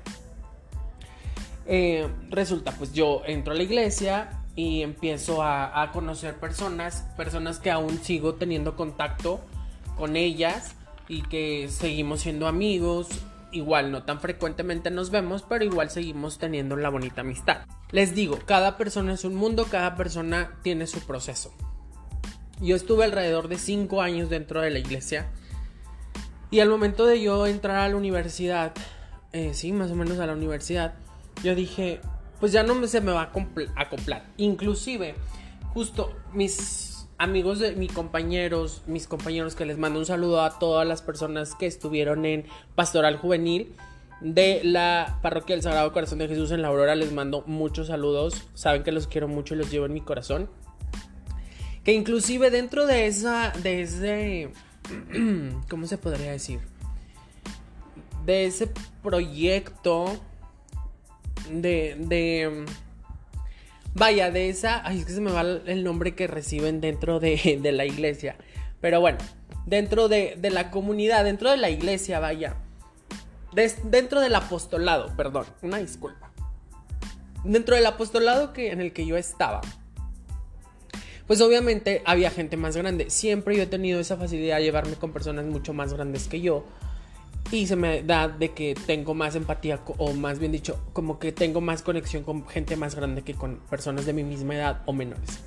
Eh, 1.67 2.09
resulta, 2.31 2.73
pues 2.73 2.95
yo 2.95 3.21
entro 3.27 3.53
a 3.53 3.57
la 3.57 3.65
iglesia, 3.65 4.31
y 4.57 4.81
empiezo 4.81 5.43
a, 5.43 5.91
conocer 5.93 6.37
personas, 6.37 7.05
personas 7.19 7.59
que 7.61 7.71
aún 7.71 7.99
sigo 8.03 8.37
teniendo 8.37 8.77
contacto 8.77 9.41
con 9.95 10.17
ellas 10.17 10.75
y 11.07 11.21
que 11.21 11.69
seguimos 11.69 12.23
siendo 12.23 12.49
amigos. 12.49 13.09
Igual 13.51 13.91
no 13.91 14.03
tan 14.03 14.21
frecuentemente 14.21 14.91
nos 14.91 15.11
vemos, 15.11 15.45
pero 15.49 15.65
igual 15.65 15.91
seguimos 15.91 16.39
teniendo 16.39 16.77
la 16.77 16.91
bonita 16.91 17.23
amistad. 17.23 17.67
Les 17.91 18.15
digo, 18.15 18.39
cada 18.45 18.77
persona 18.77 19.15
es 19.15 19.25
un 19.25 19.35
mundo, 19.35 19.67
cada 19.71 19.97
persona 19.97 20.59
tiene 20.63 20.87
su 20.87 21.01
proceso. 21.01 21.53
Yo 22.61 22.77
estuve 22.77 23.05
alrededor 23.05 23.49
de 23.49 23.57
5 23.57 24.03
años 24.03 24.29
dentro 24.29 24.61
de 24.61 24.71
la 24.71 24.79
iglesia 24.81 25.31
y 26.51 26.61
al 26.61 26.69
momento 26.69 27.07
de 27.07 27.21
yo 27.21 27.47
entrar 27.47 27.77
a 27.77 27.89
la 27.89 27.97
universidad, 27.97 28.73
eh, 29.33 29.53
sí, 29.55 29.73
más 29.73 29.91
o 29.91 29.95
menos 29.95 30.19
a 30.19 30.27
la 30.27 30.33
universidad, 30.33 30.95
yo 31.43 31.55
dije, 31.55 32.01
pues 32.41 32.53
ya 32.53 32.63
no 32.63 32.87
se 32.87 33.01
me 33.01 33.13
va 33.13 33.23
a 33.23 33.83
acoplar. 33.83 34.25
Inclusive, 34.39 35.15
justo 35.75 36.17
mis 36.33 36.88
amigos 37.19 37.59
de 37.59 37.73
mis 37.73 37.93
compañeros, 37.93 38.83
mis 38.87 39.09
compañeros 39.09 39.57
que 39.57 39.67
les 39.67 39.77
mando 39.77 39.99
un 39.99 40.07
saludo 40.07 40.43
a 40.43 40.59
todas 40.59 40.87
las 40.87 41.03
personas 41.03 41.55
que 41.57 41.67
estuvieron 41.67 42.25
en 42.25 42.45
Pastoral 42.77 43.17
Juvenil 43.17 43.75
de 44.21 44.61
la 44.65 45.19
Parroquia 45.21 45.57
del 45.57 45.63
Sagrado 45.63 45.93
Corazón 45.93 46.19
de 46.19 46.29
Jesús 46.29 46.53
en 46.53 46.63
la 46.63 46.69
Aurora, 46.69 46.95
les 46.95 47.13
mando 47.13 47.43
muchos 47.47 47.89
saludos. 47.89 48.49
Saben 48.55 48.85
que 48.85 48.93
los 48.93 49.09
quiero 49.09 49.29
mucho 49.29 49.55
y 49.55 49.59
los 49.59 49.71
llevo 49.71 49.87
en 49.87 49.93
mi 49.93 50.01
corazón. 50.01 50.49
Que 51.85 51.93
inclusive 51.93 52.51
dentro 52.51 52.87
de 52.87 53.07
esa, 53.07 53.53
de 53.63 53.83
ese, 53.83 54.51
¿cómo 55.69 55.87
se 55.87 55.99
podría 55.99 56.33
decir? 56.33 56.61
De 58.25 58.45
ese 58.45 58.71
proyecto 59.03 60.19
de, 61.51 61.97
de 61.99 62.67
vaya, 63.95 64.31
de 64.31 64.49
esa, 64.49 64.87
ay, 64.87 65.01
es 65.01 65.05
que 65.07 65.13
se 65.13 65.21
me 65.21 65.31
va 65.31 65.43
el 65.43 65.85
nombre 65.85 66.15
que 66.15 66.27
reciben 66.27 66.81
dentro 66.81 67.21
de, 67.21 67.59
la 67.73 67.85
iglesia, 67.85 68.37
pero 68.81 69.01
bueno, 69.01 69.19
dentro 69.67 70.09
de, 70.09 70.37
de, 70.39 70.51
la 70.51 70.71
comunidad, 70.71 71.25
dentro 71.25 71.51
de 71.51 71.57
la 71.57 71.71
iglesia, 71.71 72.21
vaya, 72.21 72.57
dentro 73.85 74.21
del 74.21 74.35
apostolado, 74.35 75.15
perdón, 75.17 75.47
una 75.63 75.79
disculpa, 75.79 76.31
dentro 77.45 77.77
del 77.77 77.87
apostolado 77.87 78.53
que, 78.53 78.71
en 78.71 78.81
el 78.81 78.93
que 78.93 79.07
yo 79.07 79.17
estaba, 79.17 79.61
pues 81.29 81.43
obviamente 81.43 82.03
había 82.07 82.31
gente 82.31 82.57
más 82.57 82.75
grande. 82.75 83.11
Siempre 83.11 83.55
yo 83.55 83.63
he 83.63 83.67
tenido 83.67 84.01
esa 84.01 84.17
facilidad 84.17 84.57
de 84.57 84.63
llevarme 84.63 84.95
con 84.95 85.13
personas 85.13 85.45
mucho 85.45 85.75
más 85.75 85.93
grandes 85.93 86.27
que 86.27 86.41
yo 86.41 86.65
y 87.51 87.67
se 87.67 87.77
me 87.77 88.03
da 88.03 88.29
de 88.29 88.53
que 88.53 88.75
tengo 88.75 89.15
más 89.15 89.35
empatía 89.35 89.81
o 89.97 90.13
más 90.13 90.39
bien 90.39 90.53
dicho 90.53 90.81
como 90.93 91.19
que 91.19 91.33
tengo 91.33 91.61
más 91.61 91.83
conexión 91.83 92.23
con 92.23 92.47
gente 92.47 92.77
más 92.77 92.95
grande 92.95 93.23
que 93.23 93.35
con 93.35 93.57
personas 93.71 94.07
de 94.07 94.13
mi 94.13 94.23
misma 94.23 94.57
edad 94.57 94.83
o 94.87 94.93
menores. 94.93 95.41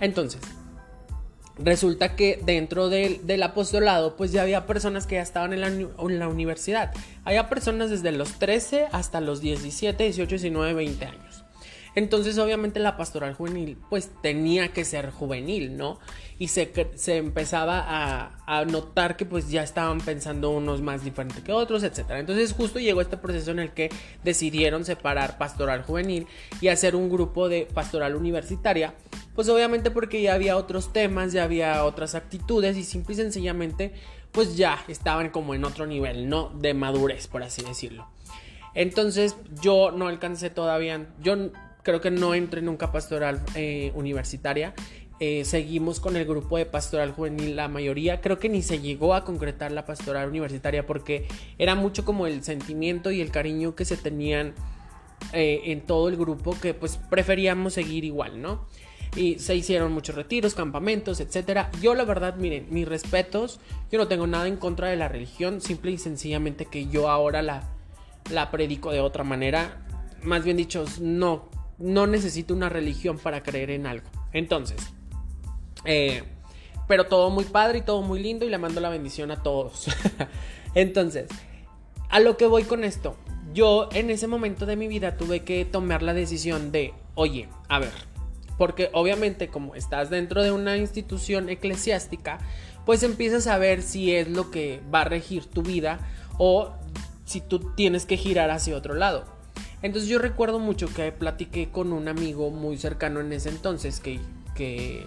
Entonces 0.00 0.40
resulta 1.58 2.16
que 2.16 2.40
dentro 2.44 2.88
del, 2.88 3.42
apostolado 3.42 4.16
pues 4.16 4.32
ya 4.32 4.42
había 4.42 4.66
personas 4.66 5.06
que 5.06 5.16
ya 5.16 5.22
estaban 5.22 5.52
en 5.52 5.60
la, 5.60 5.68
en 5.68 6.18
la 6.18 6.28
universidad. 6.28 6.92
Había 7.24 7.48
personas 7.48 7.90
desde 7.90 8.12
los 8.12 8.38
13 8.38 8.88
hasta 8.92 9.20
los 9.20 9.40
17 9.40 10.04
18 10.04 10.28
19 10.28 10.74
20 10.74 11.04
años 11.04 11.31
entonces 11.94 12.38
obviamente 12.38 12.80
la 12.80 12.96
pastoral 12.96 13.34
juvenil 13.34 13.76
pues 13.90 14.10
tenía 14.22 14.72
que 14.72 14.84
ser 14.84 15.10
juvenil, 15.10 15.76
¿no? 15.76 15.98
Y 16.38 16.48
se, 16.48 16.72
se 16.94 17.18
empezaba 17.18 17.84
a, 18.46 18.64
notar 18.64 19.16
que 19.16 19.24
pues 19.24 19.50
ya 19.50 19.62
estaban 19.62 20.00
pensando 20.00 20.50
unos 20.50 20.80
más 20.80 21.04
diferentes 21.04 21.42
que 21.42 21.52
otros, 21.52 21.82
etc. 21.82 22.10
Entonces 22.12 22.52
justo 22.52 22.78
llegó 22.78 23.00
este 23.00 23.16
proceso 23.16 23.50
en 23.50 23.58
el 23.58 23.72
que 23.72 23.90
decidieron 24.24 24.84
separar 24.84 25.38
pastoral 25.38 25.82
juvenil 25.82 26.26
y 26.60 26.68
hacer 26.68 26.96
un 26.96 27.10
grupo 27.10 27.48
de 27.48 27.66
pastoral 27.72 28.16
universitaria. 28.16 28.94
Pues 29.34 29.48
obviamente 29.48 29.90
porque 29.90 30.20
ya 30.20 30.34
había 30.34 30.56
otros 30.56 30.92
temas, 30.92 31.32
ya 31.32 31.44
había 31.44 31.84
otras 31.84 32.14
actitudes 32.14 32.76
y 32.76 32.84
simple 32.84 33.14
y 33.14 33.18
sencillamente 33.18 33.92
pues 34.32 34.56
ya 34.56 34.82
estaban 34.88 35.30
como 35.30 35.54
en 35.54 35.64
otro 35.64 35.86
nivel, 35.86 36.28
¿no? 36.28 36.50
De 36.58 36.74
madurez, 36.74 37.28
por 37.28 37.42
así 37.42 37.62
decirlo. 37.62 38.08
Entonces 38.74 39.36
yo 39.60 39.90
no 39.90 40.08
alcancé 40.08 40.50
todavía, 40.50 41.06
yo 41.20 41.36
creo 41.82 42.00
que 42.00 42.10
no 42.10 42.34
entré 42.34 42.62
nunca 42.62 42.92
pastoral 42.92 43.42
eh, 43.54 43.92
universitaria. 43.94 44.74
Eh, 45.20 45.44
seguimos 45.44 46.00
con 46.00 46.16
el 46.16 46.24
grupo 46.24 46.58
de 46.58 46.66
pastoral 46.66 47.12
juvenil, 47.12 47.54
la 47.54 47.68
mayoría. 47.68 48.20
Creo 48.20 48.38
que 48.38 48.48
ni 48.48 48.62
se 48.62 48.80
llegó 48.80 49.14
a 49.14 49.24
concretar 49.24 49.70
la 49.70 49.84
pastoral 49.84 50.28
universitaria 50.28 50.84
porque 50.84 51.28
era 51.58 51.74
mucho 51.74 52.04
como 52.04 52.26
el 52.26 52.42
sentimiento 52.42 53.12
y 53.12 53.20
el 53.20 53.30
cariño 53.30 53.76
que 53.76 53.84
se 53.84 53.96
tenían 53.96 54.54
eh, 55.32 55.62
en 55.66 55.82
todo 55.82 56.08
el 56.08 56.16
grupo 56.16 56.58
que 56.58 56.74
pues 56.74 56.96
preferíamos 56.96 57.74
seguir 57.74 58.04
igual, 58.04 58.42
¿no? 58.42 58.66
Y 59.14 59.38
se 59.38 59.54
hicieron 59.54 59.92
muchos 59.92 60.16
retiros, 60.16 60.54
campamentos, 60.54 61.20
etcétera. 61.20 61.70
Yo 61.80 61.94
la 61.94 62.04
verdad, 62.04 62.34
miren, 62.36 62.66
mis 62.70 62.88
respetos, 62.88 63.60
yo 63.92 63.98
no 63.98 64.08
tengo 64.08 64.26
nada 64.26 64.48
en 64.48 64.56
contra 64.56 64.88
de 64.88 64.96
la 64.96 65.06
religión, 65.06 65.60
simple 65.60 65.92
y 65.92 65.98
sencillamente 65.98 66.64
que 66.64 66.86
yo 66.86 67.08
ahora 67.10 67.42
la, 67.42 67.62
la 68.30 68.50
predico 68.50 68.90
de 68.90 69.00
otra 69.00 69.22
manera. 69.22 69.86
Más 70.22 70.42
bien 70.42 70.56
dicho, 70.56 70.84
no 71.00 71.61
no 71.82 72.06
necesito 72.06 72.54
una 72.54 72.68
religión 72.68 73.18
para 73.18 73.42
creer 73.42 73.70
en 73.70 73.86
algo. 73.86 74.08
Entonces, 74.32 74.78
eh, 75.84 76.22
pero 76.86 77.06
todo 77.06 77.30
muy 77.30 77.44
padre 77.44 77.78
y 77.78 77.82
todo 77.82 78.02
muy 78.02 78.22
lindo 78.22 78.46
y 78.46 78.50
le 78.50 78.58
mando 78.58 78.80
la 78.80 78.88
bendición 78.88 79.30
a 79.30 79.42
todos. 79.42 79.88
Entonces, 80.74 81.28
a 82.08 82.20
lo 82.20 82.36
que 82.36 82.46
voy 82.46 82.62
con 82.62 82.84
esto, 82.84 83.16
yo 83.52 83.88
en 83.92 84.10
ese 84.10 84.28
momento 84.28 84.64
de 84.64 84.76
mi 84.76 84.88
vida 84.88 85.16
tuve 85.16 85.40
que 85.40 85.64
tomar 85.64 86.02
la 86.02 86.14
decisión 86.14 86.70
de, 86.70 86.94
oye, 87.14 87.48
a 87.68 87.80
ver, 87.80 87.92
porque 88.58 88.90
obviamente 88.92 89.48
como 89.48 89.74
estás 89.74 90.08
dentro 90.08 90.42
de 90.42 90.52
una 90.52 90.76
institución 90.76 91.48
eclesiástica, 91.48 92.38
pues 92.86 93.02
empiezas 93.02 93.46
a 93.46 93.58
ver 93.58 93.82
si 93.82 94.14
es 94.14 94.28
lo 94.28 94.50
que 94.50 94.80
va 94.92 95.02
a 95.02 95.04
regir 95.04 95.46
tu 95.46 95.62
vida 95.62 95.98
o 96.38 96.72
si 97.24 97.40
tú 97.40 97.74
tienes 97.74 98.06
que 98.06 98.16
girar 98.16 98.50
hacia 98.50 98.76
otro 98.76 98.94
lado. 98.94 99.24
Entonces 99.82 100.08
yo 100.08 100.18
recuerdo 100.18 100.58
mucho 100.58 100.92
que 100.92 101.10
platiqué 101.12 101.70
con 101.70 101.92
un 101.92 102.08
amigo 102.08 102.50
muy 102.50 102.78
cercano 102.78 103.20
en 103.20 103.32
ese 103.32 103.48
entonces 103.48 104.00
que, 104.00 104.20
que, 104.54 105.04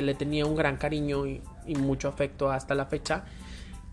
le 0.00 0.14
tenía 0.14 0.46
un 0.46 0.54
gran 0.54 0.76
cariño 0.76 1.26
y, 1.26 1.42
y, 1.66 1.74
mucho 1.74 2.08
afecto 2.08 2.52
hasta 2.52 2.76
la 2.76 2.86
fecha, 2.86 3.24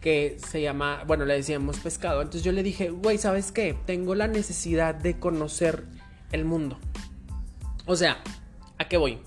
que 0.02 0.38
se 0.38 0.62
llama, 0.62 1.04
bueno, 1.08 1.26
le 1.26 1.34
decíamos 1.34 1.80
pescado. 1.80 2.22
Entonces 2.22 2.44
yo 2.44 2.52
le 2.52 2.62
dije, 2.62 2.92
güey, 2.92 3.18
¿sabes 3.18 3.52
qué? 3.52 3.76
Tengo 3.88 4.14
la 4.14 4.28
necesidad 4.28 4.94
de 4.94 5.18
conocer 5.20 5.84
el 6.32 6.46
mundo. 6.46 6.78
O 7.88 7.96
sea, 7.96 8.22
¿a 8.78 8.88
qué 8.88 8.98
voy? 8.98 9.20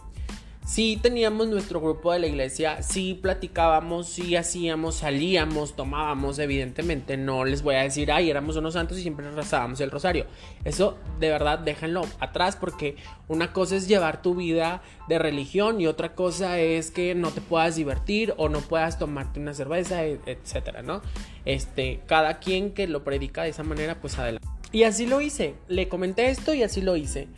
Sí 0.68 0.98
teníamos 1.00 1.48
nuestro 1.48 1.80
grupo 1.80 2.12
de 2.12 2.18
la 2.18 2.26
iglesia, 2.26 2.82
sí 2.82 3.18
platicábamos, 3.20 4.06
sí 4.06 4.36
hacíamos, 4.36 4.96
salíamos, 4.96 5.74
tomábamos, 5.74 6.38
evidentemente. 6.38 7.16
No 7.16 7.46
les 7.46 7.62
voy 7.62 7.76
a 7.76 7.82
decir, 7.82 8.12
ay, 8.12 8.28
éramos 8.28 8.56
unos 8.56 8.74
santos 8.74 8.98
y 8.98 9.02
siempre 9.02 9.30
rezábamos 9.30 9.80
el 9.80 9.90
rosario. 9.90 10.26
Eso 10.64 10.98
de 11.18 11.30
verdad 11.30 11.58
déjenlo 11.58 12.02
atrás 12.20 12.56
porque 12.56 12.96
una 13.28 13.54
cosa 13.54 13.76
es 13.76 13.88
llevar 13.88 14.20
tu 14.20 14.34
vida 14.34 14.82
de 15.08 15.18
religión 15.18 15.80
y 15.80 15.86
otra 15.86 16.14
cosa 16.14 16.58
es 16.58 16.90
que 16.90 17.14
no 17.14 17.30
te 17.30 17.40
puedas 17.40 17.76
divertir 17.76 18.34
o 18.36 18.50
no 18.50 18.60
puedas 18.60 18.98
tomarte 18.98 19.40
una 19.40 19.54
cerveza, 19.54 20.04
e, 20.04 20.20
etcétera, 20.26 20.82
¿no? 20.82 21.00
Este, 21.46 22.02
cada 22.06 22.40
quien 22.40 22.74
que 22.74 22.86
lo 22.86 23.04
predica 23.04 23.42
de 23.42 23.50
esa 23.50 23.62
manera, 23.62 24.02
pues 24.02 24.18
adelante. 24.18 24.46
Y 24.70 24.82
así 24.82 25.06
lo 25.06 25.22
hice. 25.22 25.54
Le 25.66 25.88
comenté 25.88 26.28
esto 26.28 26.52
y 26.52 26.62
así 26.62 26.82
lo 26.82 26.94
hice. 26.94 27.28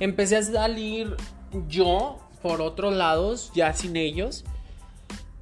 Empecé 0.00 0.38
a 0.38 0.42
salir 0.42 1.14
yo 1.68 2.27
por 2.42 2.60
otros 2.60 2.94
lados, 2.94 3.50
ya 3.54 3.72
sin 3.72 3.96
ellos. 3.96 4.44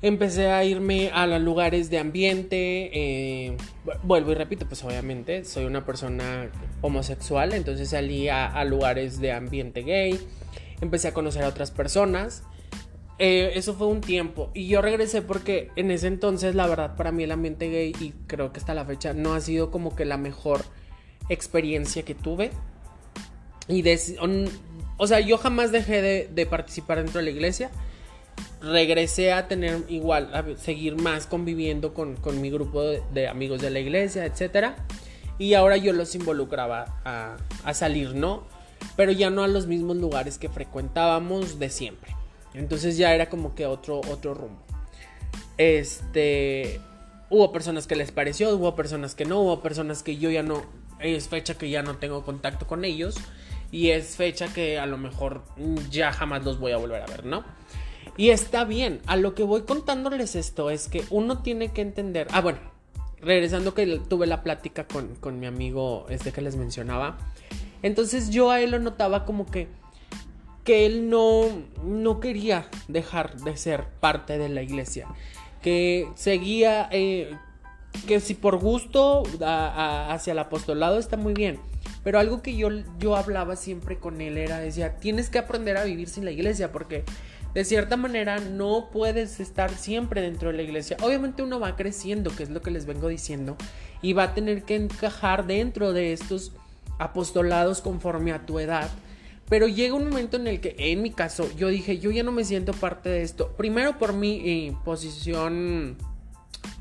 Empecé 0.02 0.50
a 0.50 0.62
irme 0.62 1.10
a 1.12 1.26
los 1.26 1.40
lugares 1.40 1.88
de 1.88 1.98
ambiente. 1.98 2.90
Eh, 2.92 3.56
vuelvo 4.02 4.32
y 4.32 4.34
repito, 4.34 4.66
pues 4.66 4.84
obviamente 4.84 5.44
soy 5.44 5.64
una 5.64 5.86
persona 5.86 6.50
homosexual, 6.82 7.54
entonces 7.54 7.90
salí 7.90 8.28
a, 8.28 8.62
lugares 8.64 9.20
de 9.20 9.32
ambiente 9.32 9.82
gay. 9.82 10.20
Empecé 10.80 11.08
a 11.08 11.14
conocer 11.14 11.44
a 11.44 11.48
otras 11.48 11.70
personas. 11.70 12.42
Eh, 13.18 13.52
eso 13.54 13.72
fue 13.74 13.86
un 13.86 14.02
tiempo. 14.02 14.50
Y 14.52 14.68
yo 14.68 14.82
regresé 14.82 15.22
porque 15.22 15.70
en 15.76 15.90
ese 15.90 16.08
entonces, 16.08 16.54
la 16.54 16.66
verdad, 16.66 16.96
para 16.96 17.10
mí 17.12 17.24
el 17.24 17.32
ambiente 17.32 17.70
gay, 17.70 17.94
y 17.98 18.12
creo 18.26 18.52
que 18.52 18.60
hasta 18.60 18.74
la 18.74 18.84
fecha, 18.84 19.14
no 19.14 19.32
ha 19.32 19.40
sido 19.40 19.70
como 19.70 19.96
que 19.96 20.04
la 20.04 20.18
mejor 20.18 20.62
experiencia 21.30 22.02
que 22.04 22.14
tuve. 22.14 22.50
Y 23.68 23.82
o 24.98 25.06
sea, 25.06 25.20
yo 25.20 25.36
jamás 25.38 25.72
dejé 25.72 26.28
de, 26.32 26.46
participar 26.46 26.98
dentro 26.98 27.18
de 27.18 27.24
la 27.24 27.30
iglesia. 27.30 27.70
Regresé 28.60 29.32
a 29.32 29.48
tener 29.48 29.84
igual, 29.88 30.34
a 30.34 30.56
seguir 30.56 30.96
más 30.96 31.26
conviviendo 31.26 31.92
con, 31.92 32.16
mi 32.40 32.50
grupo 32.50 32.82
de, 32.82 33.28
amigos 33.28 33.60
de 33.60 33.70
la 33.70 33.78
iglesia, 33.78 34.24
etc. 34.24 34.74
Y 35.38 35.54
ahora 35.54 35.76
yo 35.76 35.92
los 35.92 36.14
involucraba 36.14 37.00
a, 37.04 37.74
salir, 37.74 38.14
¿no? 38.14 38.44
Pero 38.96 39.12
ya 39.12 39.28
no 39.28 39.42
a 39.42 39.48
los 39.48 39.66
mismos 39.66 39.98
lugares 39.98 40.38
que 40.38 40.48
frecuentábamos 40.48 41.58
de 41.58 41.68
siempre. 41.68 42.14
Entonces 42.54 42.96
ya 42.96 43.14
era 43.14 43.28
como 43.28 43.54
que 43.54 43.66
otro, 43.66 44.00
otro 44.10 44.32
rumbo. 44.34 44.62
Este. 45.58 46.80
Hubo 47.28 47.50
personas 47.52 47.88
que 47.88 47.96
les 47.96 48.12
pareció, 48.12 48.54
hubo 48.54 48.76
personas 48.76 49.16
que 49.16 49.24
no, 49.24 49.40
hubo 49.40 49.60
personas 49.60 50.02
que 50.02 50.16
yo 50.16 50.30
ya 50.30 50.42
no. 50.42 50.62
Es 51.00 51.28
fecha 51.28 51.54
que 51.54 51.68
ya 51.68 51.82
no 51.82 51.96
tengo 51.96 52.24
contacto 52.24 52.66
con 52.66 52.86
ellos 52.86 53.16
y 53.76 53.90
es 53.90 54.16
fecha 54.16 54.48
que 54.48 54.78
a 54.78 54.86
lo 54.86 54.96
mejor 54.96 55.42
ya 55.90 56.10
jamás 56.10 56.42
los 56.46 56.58
voy 56.58 56.72
a 56.72 56.78
volver 56.78 57.02
a 57.02 57.06
ver, 57.06 57.26
¿no? 57.26 57.44
Y 58.16 58.30
está 58.30 58.64
bien, 58.64 59.02
a 59.04 59.16
lo 59.16 59.34
que 59.34 59.42
voy 59.42 59.64
contándoles 59.64 60.34
esto 60.34 60.70
es 60.70 60.88
que 60.88 61.04
uno 61.10 61.42
tiene 61.42 61.70
que 61.72 61.82
entender, 61.82 62.26
ah 62.30 62.40
bueno, 62.40 62.58
regresando 63.20 63.74
que 63.74 64.00
tuve 64.08 64.26
la 64.26 64.42
plática 64.42 64.86
con, 64.86 65.14
con 65.16 65.38
mi 65.38 65.44
amigo 65.44 66.06
este 66.08 66.32
que 66.32 66.40
les 66.40 66.56
mencionaba, 66.56 67.18
entonces 67.82 68.30
yo 68.30 68.50
a 68.50 68.62
él 68.62 68.70
lo 68.70 68.78
notaba 68.78 69.26
como 69.26 69.44
que 69.44 69.68
que 70.64 70.86
él 70.86 71.10
no, 71.10 71.42
no 71.84 72.18
quería 72.18 72.70
dejar 72.88 73.36
de 73.36 73.58
ser 73.58 73.84
parte 74.00 74.38
de 74.38 74.48
la 74.48 74.62
iglesia, 74.62 75.06
que 75.60 76.08
seguía, 76.14 76.88
eh, 76.92 77.36
que 78.08 78.20
si 78.20 78.32
por 78.32 78.56
gusto 78.56 79.22
hacia 79.42 80.32
el 80.32 80.38
apostolado 80.38 80.98
está 80.98 81.18
muy 81.18 81.34
bien, 81.34 81.60
pero 82.06 82.20
algo 82.20 82.40
que 82.40 82.56
yo, 82.56 82.68
yo 83.00 83.16
hablaba 83.16 83.56
siempre 83.56 83.98
con 83.98 84.20
él 84.20 84.38
era, 84.38 84.60
decía, 84.60 84.94
tienes 84.94 85.28
que 85.28 85.40
aprender 85.40 85.76
a 85.76 85.82
vivir 85.82 86.08
sin 86.08 86.24
la 86.24 86.30
iglesia 86.30 86.70
porque 86.70 87.02
de 87.52 87.64
cierta 87.64 87.96
manera 87.96 88.38
no 88.38 88.90
puedes 88.92 89.40
estar 89.40 89.74
siempre 89.74 90.20
dentro 90.20 90.52
de 90.52 90.56
la 90.56 90.62
iglesia. 90.62 90.96
Obviamente 91.02 91.42
uno 91.42 91.58
va 91.58 91.74
creciendo, 91.74 92.30
que 92.30 92.44
es 92.44 92.50
lo 92.50 92.62
que 92.62 92.70
les 92.70 92.86
vengo 92.86 93.08
diciendo, 93.08 93.56
y 94.02 94.12
va 94.12 94.22
a 94.22 94.34
tener 94.34 94.62
que 94.62 94.76
encajar 94.76 95.48
dentro 95.48 95.92
de 95.92 96.12
estos 96.12 96.52
apostolados 97.00 97.80
conforme 97.80 98.30
a 98.30 98.46
tu 98.46 98.60
edad. 98.60 98.88
Pero 99.48 99.66
llega 99.66 99.96
un 99.96 100.08
momento 100.08 100.36
en 100.36 100.46
el 100.46 100.60
que, 100.60 100.76
en 100.78 101.02
mi 101.02 101.10
caso, 101.10 101.50
yo 101.56 101.66
dije, 101.66 101.98
yo 101.98 102.12
ya 102.12 102.22
no 102.22 102.30
me 102.30 102.44
siento 102.44 102.72
parte 102.72 103.08
de 103.08 103.22
esto. 103.22 103.48
Primero 103.56 103.98
por 103.98 104.12
mi 104.12 104.42
eh, 104.44 104.76
posición, 104.84 105.96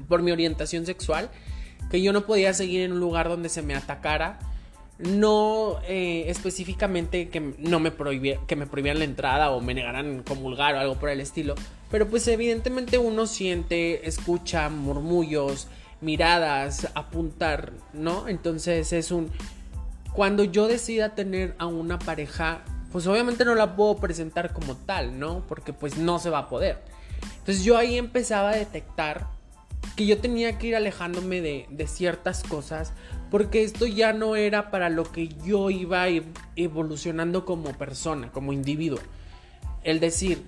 por 0.08 0.22
mi 0.22 0.32
orientación 0.32 0.86
sexual, 0.86 1.32
que 1.90 2.00
yo 2.04 2.14
no 2.14 2.28
podía 2.28 2.54
seguir 2.54 2.82
en 2.82 2.92
un 2.92 3.00
lugar 3.00 3.28
donde 3.28 3.50
se 3.50 3.64
me 3.64 3.74
atacara 3.74 4.38
no 4.98 5.80
eh, 5.88 6.26
específicamente 6.28 7.30
que 7.30 7.54
no 7.58 7.80
me 7.80 7.92
que 8.48 8.56
me 8.56 8.66
prohibieran 8.66 9.00
la 9.00 9.06
entrada 9.06 9.52
o 9.52 9.60
me 9.60 9.74
negaran 9.74 10.24
comulgar 10.24 10.76
o 10.76 10.80
algo 10.80 10.96
por 10.96 11.10
el 11.10 11.20
estilo, 11.20 11.56
pero 11.92 12.08
pues 12.08 12.28
evidentemente 12.28 12.98
uno 12.98 13.28
siente, 13.28 14.08
escucha 14.08 14.70
murmullos, 14.70 15.68
miradas, 16.02 16.88
apuntar, 16.96 17.74
¿no? 17.94 18.28
Entonces 18.28 18.94
es 18.94 19.12
un 19.12 19.32
cuando 20.14 20.46
yo 20.46 20.68
decida 20.68 21.14
tener 21.14 21.56
a 21.58 21.66
una 21.66 22.00
pareja, 22.00 22.62
pues 22.94 23.06
obviamente 23.06 23.44
no 23.44 23.54
la 23.54 23.76
puedo 23.76 23.98
presentar 23.98 24.54
como 24.54 24.78
tal, 24.78 25.20
¿no? 25.20 25.44
Porque 25.50 25.74
pues 25.74 25.98
no 25.98 26.20
se 26.20 26.30
va 26.30 26.40
a 26.40 26.50
poder. 26.50 26.82
Entonces 27.40 27.66
yo 27.66 27.78
ahí 27.78 27.98
empezaba 27.98 28.52
a 28.52 28.56
detectar 28.56 29.28
que 29.98 30.06
yo 30.06 30.18
tenía 30.20 30.58
que 30.58 30.68
ir 30.68 30.76
alejándome 30.78 31.42
de, 31.42 31.68
de 31.70 31.88
ciertas 31.88 32.44
cosas 32.44 32.94
porque 33.36 33.66
esto 33.66 33.86
ya 33.86 34.14
no 34.14 34.38
era 34.38 34.72
para 34.72 34.90
lo 34.90 35.12
que 35.12 35.28
yo 35.28 35.70
iba 35.70 36.06
evolucionando 36.56 37.44
como 37.44 37.78
persona, 37.78 38.32
como 38.32 38.54
individuo. 38.54 39.00
El 39.84 40.00
decir, 40.00 40.42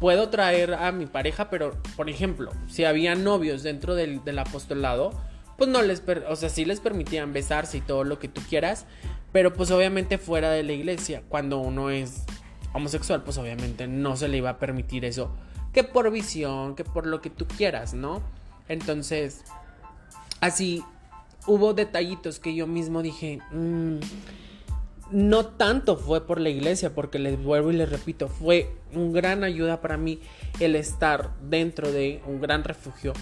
puedo 0.00 0.30
traer 0.30 0.72
a 0.72 0.92
mi 0.92 1.04
pareja, 1.04 1.50
pero 1.50 1.76
por 1.94 2.08
ejemplo, 2.08 2.50
si 2.68 2.86
había 2.86 3.14
novios 3.16 3.62
dentro 3.62 3.94
del, 3.94 4.38
apostolado, 4.38 5.12
pues 5.58 5.68
no 5.68 5.82
les, 5.82 6.02
o 6.26 6.34
sea, 6.34 6.48
sí 6.48 6.64
les 6.64 6.80
permitían 6.80 7.34
besarse 7.34 7.76
y 7.76 7.80
todo 7.82 8.02
lo 8.02 8.18
que 8.18 8.28
tú 8.28 8.40
quieras, 8.48 8.86
pero 9.30 9.52
pues 9.52 9.70
obviamente 9.70 10.16
fuera 10.16 10.48
de 10.52 10.62
la 10.62 10.72
iglesia, 10.72 11.22
cuando 11.28 11.58
uno 11.58 11.90
es 11.90 12.22
homosexual, 12.72 13.24
pues 13.24 13.36
obviamente 13.36 13.86
no 13.88 14.16
se 14.16 14.28
le 14.28 14.38
iba 14.38 14.48
a 14.48 14.58
permitir 14.58 15.04
eso, 15.04 15.36
que 15.74 15.84
por 15.84 16.10
visión, 16.10 16.76
que 16.76 16.84
por 16.84 17.06
lo 17.06 17.20
que 17.20 17.28
tú 17.28 17.46
quieras, 17.46 17.92
¿no? 17.92 18.22
Entonces, 18.68 19.44
así 20.40 20.82
hubo 21.46 21.74
detallitos 21.74 22.38
que 22.38 22.54
yo 22.54 22.66
mismo 22.66 23.02
dije, 23.02 23.40
mm, 23.50 23.96
no 25.10 25.46
tanto 25.46 25.96
fue 25.96 26.26
por 26.26 26.40
la 26.40 26.48
iglesia, 26.48 26.94
porque 26.94 27.18
les 27.18 27.42
vuelvo 27.42 27.70
y 27.70 27.76
les 27.76 27.90
repito, 27.90 28.28
fue 28.28 28.74
un 28.94 29.12
gran 29.12 29.44
ayuda 29.44 29.80
para 29.80 29.96
mí 29.96 30.20
el 30.60 30.74
estar 30.74 31.32
dentro 31.42 31.92
de 31.92 32.22
un 32.26 32.40
gran 32.40 32.64
refugio, 32.64 33.12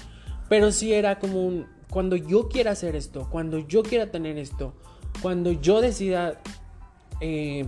pero 0.48 0.70
sí 0.70 0.92
era 0.92 1.18
como 1.18 1.44
un, 1.44 1.66
cuando 1.90 2.16
yo 2.16 2.48
quiera 2.48 2.72
hacer 2.72 2.94
esto, 2.94 3.28
cuando 3.30 3.58
yo 3.58 3.82
quiera 3.82 4.10
tener 4.10 4.38
esto, 4.38 4.74
cuando 5.20 5.52
yo 5.52 5.80
decida, 5.80 6.40
eh, 7.20 7.66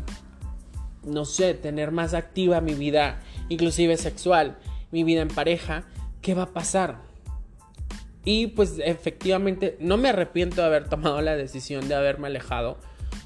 no 1.04 1.24
sé, 1.24 1.54
tener 1.54 1.90
más 1.90 2.14
activa 2.14 2.60
mi 2.60 2.74
vida, 2.74 3.20
inclusive 3.48 3.96
sexual, 3.96 4.56
mi 4.92 5.02
vida 5.02 5.22
en 5.22 5.28
pareja, 5.28 5.84
¿qué 6.20 6.34
va 6.34 6.44
a 6.44 6.52
pasar? 6.52 7.11
Y 8.24 8.48
pues 8.48 8.74
efectivamente 8.84 9.76
no 9.80 9.96
me 9.96 10.08
arrepiento 10.08 10.60
de 10.60 10.66
haber 10.66 10.88
tomado 10.88 11.20
la 11.20 11.36
decisión 11.36 11.88
de 11.88 11.94
haberme 11.94 12.28
alejado, 12.28 12.78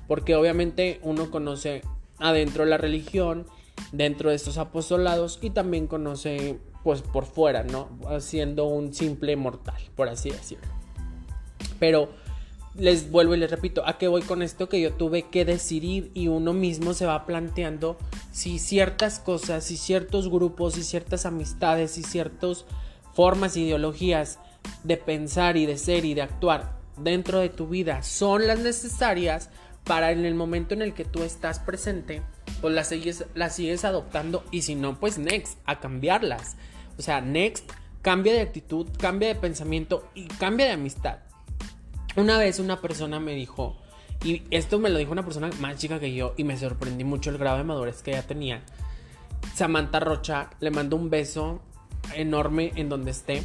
porque 0.08 0.34
obviamente 0.34 1.00
uno 1.02 1.30
conoce 1.30 1.82
adentro 2.18 2.64
la 2.64 2.78
religión, 2.78 3.46
dentro 3.92 4.30
de 4.30 4.36
estos 4.36 4.58
apostolados 4.58 5.38
y 5.42 5.50
también 5.50 5.86
conoce 5.86 6.58
pues 6.82 7.02
por 7.02 7.26
fuera, 7.26 7.64
¿no? 7.64 7.88
Siendo 8.20 8.66
un 8.66 8.94
simple 8.94 9.36
mortal, 9.36 9.80
por 9.96 10.08
así 10.08 10.30
decirlo. 10.30 10.68
Pero 11.78 12.08
les 12.78 13.10
vuelvo 13.10 13.34
y 13.34 13.38
les 13.38 13.50
repito, 13.50 13.82
¿a 13.86 13.98
qué 13.98 14.06
voy 14.06 14.22
con 14.22 14.42
esto? 14.42 14.68
Que 14.68 14.80
yo 14.80 14.92
tuve 14.92 15.24
que 15.24 15.44
decidir 15.44 16.10
y 16.14 16.28
uno 16.28 16.52
mismo 16.52 16.94
se 16.94 17.06
va 17.06 17.26
planteando 17.26 17.96
si 18.32 18.58
ciertas 18.58 19.18
cosas, 19.18 19.64
si 19.64 19.76
ciertos 19.76 20.30
grupos, 20.30 20.78
y 20.78 20.82
ciertas 20.82 21.26
amistades, 21.26 21.98
y 21.98 22.02
ciertas 22.02 22.66
formas, 23.14 23.56
ideologías 23.56 24.38
de 24.84 24.96
pensar 24.96 25.56
y 25.56 25.66
de 25.66 25.78
ser 25.78 26.04
y 26.04 26.14
de 26.14 26.22
actuar 26.22 26.76
dentro 26.96 27.40
de 27.40 27.48
tu 27.48 27.68
vida 27.68 28.02
son 28.02 28.46
las 28.46 28.58
necesarias 28.58 29.50
para 29.84 30.10
en 30.10 30.24
el 30.24 30.34
momento 30.34 30.74
en 30.74 30.82
el 30.82 30.94
que 30.94 31.04
tú 31.04 31.22
estás 31.22 31.60
presente, 31.60 32.22
pues 32.60 32.74
las 32.74 32.88
sigues, 32.88 33.24
las 33.34 33.54
sigues 33.54 33.84
adoptando 33.84 34.44
y 34.50 34.62
si 34.62 34.74
no, 34.74 34.98
pues 34.98 35.16
next, 35.16 35.58
a 35.64 35.78
cambiarlas. 35.78 36.56
O 36.98 37.02
sea, 37.02 37.20
next, 37.20 37.70
cambia 38.02 38.32
de 38.32 38.40
actitud, 38.40 38.88
cambia 38.98 39.28
de 39.28 39.36
pensamiento 39.36 40.08
y 40.14 40.26
cambia 40.26 40.66
de 40.66 40.72
amistad. 40.72 41.18
Una 42.16 42.36
vez 42.38 42.58
una 42.58 42.80
persona 42.80 43.20
me 43.20 43.34
dijo, 43.34 43.76
y 44.24 44.42
esto 44.50 44.80
me 44.80 44.90
lo 44.90 44.98
dijo 44.98 45.12
una 45.12 45.24
persona 45.24 45.50
más 45.60 45.76
chica 45.76 46.00
que 46.00 46.14
yo, 46.14 46.34
y 46.36 46.42
me 46.42 46.56
sorprendí 46.56 47.04
mucho 47.04 47.30
el 47.30 47.38
grado 47.38 47.58
de 47.58 47.64
madurez 47.64 48.02
que 48.02 48.10
ella 48.12 48.26
tenía. 48.26 48.62
Samantha 49.54 50.00
Rocha 50.00 50.50
le 50.58 50.70
mandó 50.70 50.96
un 50.96 51.10
beso 51.10 51.60
enorme 52.14 52.72
en 52.74 52.88
donde 52.88 53.12
esté. 53.12 53.42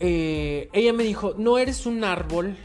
Eh, 0.00 0.70
ella 0.72 0.94
me 0.94 1.04
dijo, 1.04 1.34
no 1.36 1.58
eres 1.58 1.86
un 1.86 2.04
árbol. 2.04 2.56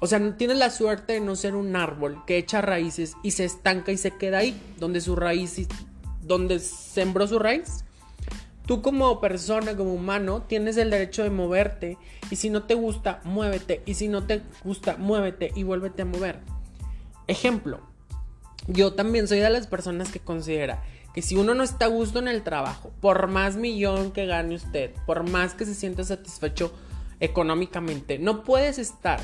O 0.00 0.06
sea, 0.06 0.36
tienes 0.36 0.56
la 0.56 0.70
suerte 0.70 1.14
de 1.14 1.20
no 1.20 1.34
ser 1.34 1.56
un 1.56 1.74
árbol 1.74 2.22
que 2.24 2.38
echa 2.38 2.60
raíces 2.60 3.16
y 3.24 3.32
se 3.32 3.44
estanca 3.44 3.90
y 3.90 3.96
se 3.96 4.12
queda 4.12 4.38
ahí, 4.38 4.58
donde 4.78 5.00
su 5.00 5.16
raíz, 5.16 5.66
donde 6.22 6.60
sembró 6.60 7.26
su 7.26 7.40
raíz. 7.40 7.84
Tú 8.64 8.80
como 8.82 9.20
persona, 9.20 9.76
como 9.76 9.94
humano, 9.94 10.42
tienes 10.42 10.76
el 10.76 10.90
derecho 10.90 11.24
de 11.24 11.30
moverte 11.30 11.98
y 12.30 12.36
si 12.36 12.50
no 12.50 12.62
te 12.64 12.74
gusta, 12.74 13.20
muévete 13.24 13.82
y 13.86 13.94
si 13.94 14.06
no 14.06 14.24
te 14.24 14.42
gusta, 14.62 14.96
muévete 14.96 15.50
y 15.56 15.64
vuélvete 15.64 16.02
a 16.02 16.04
mover. 16.04 16.38
Ejemplo, 17.26 17.80
yo 18.68 18.92
también 18.92 19.26
soy 19.26 19.38
de 19.40 19.50
las 19.50 19.66
personas 19.66 20.12
que 20.12 20.20
considera 20.20 20.84
que 21.18 21.22
si 21.22 21.34
uno 21.34 21.52
no 21.52 21.64
está 21.64 21.86
a 21.86 21.88
gusto 21.88 22.20
en 22.20 22.28
el 22.28 22.44
trabajo, 22.44 22.92
por 23.00 23.26
más 23.26 23.56
millón 23.56 24.12
que 24.12 24.24
gane 24.24 24.54
usted, 24.54 24.92
por 25.04 25.28
más 25.28 25.52
que 25.52 25.64
se 25.64 25.74
sienta 25.74 26.04
satisfecho 26.04 26.72
económicamente, 27.18 28.20
no 28.20 28.44
puedes 28.44 28.78
estar 28.78 29.18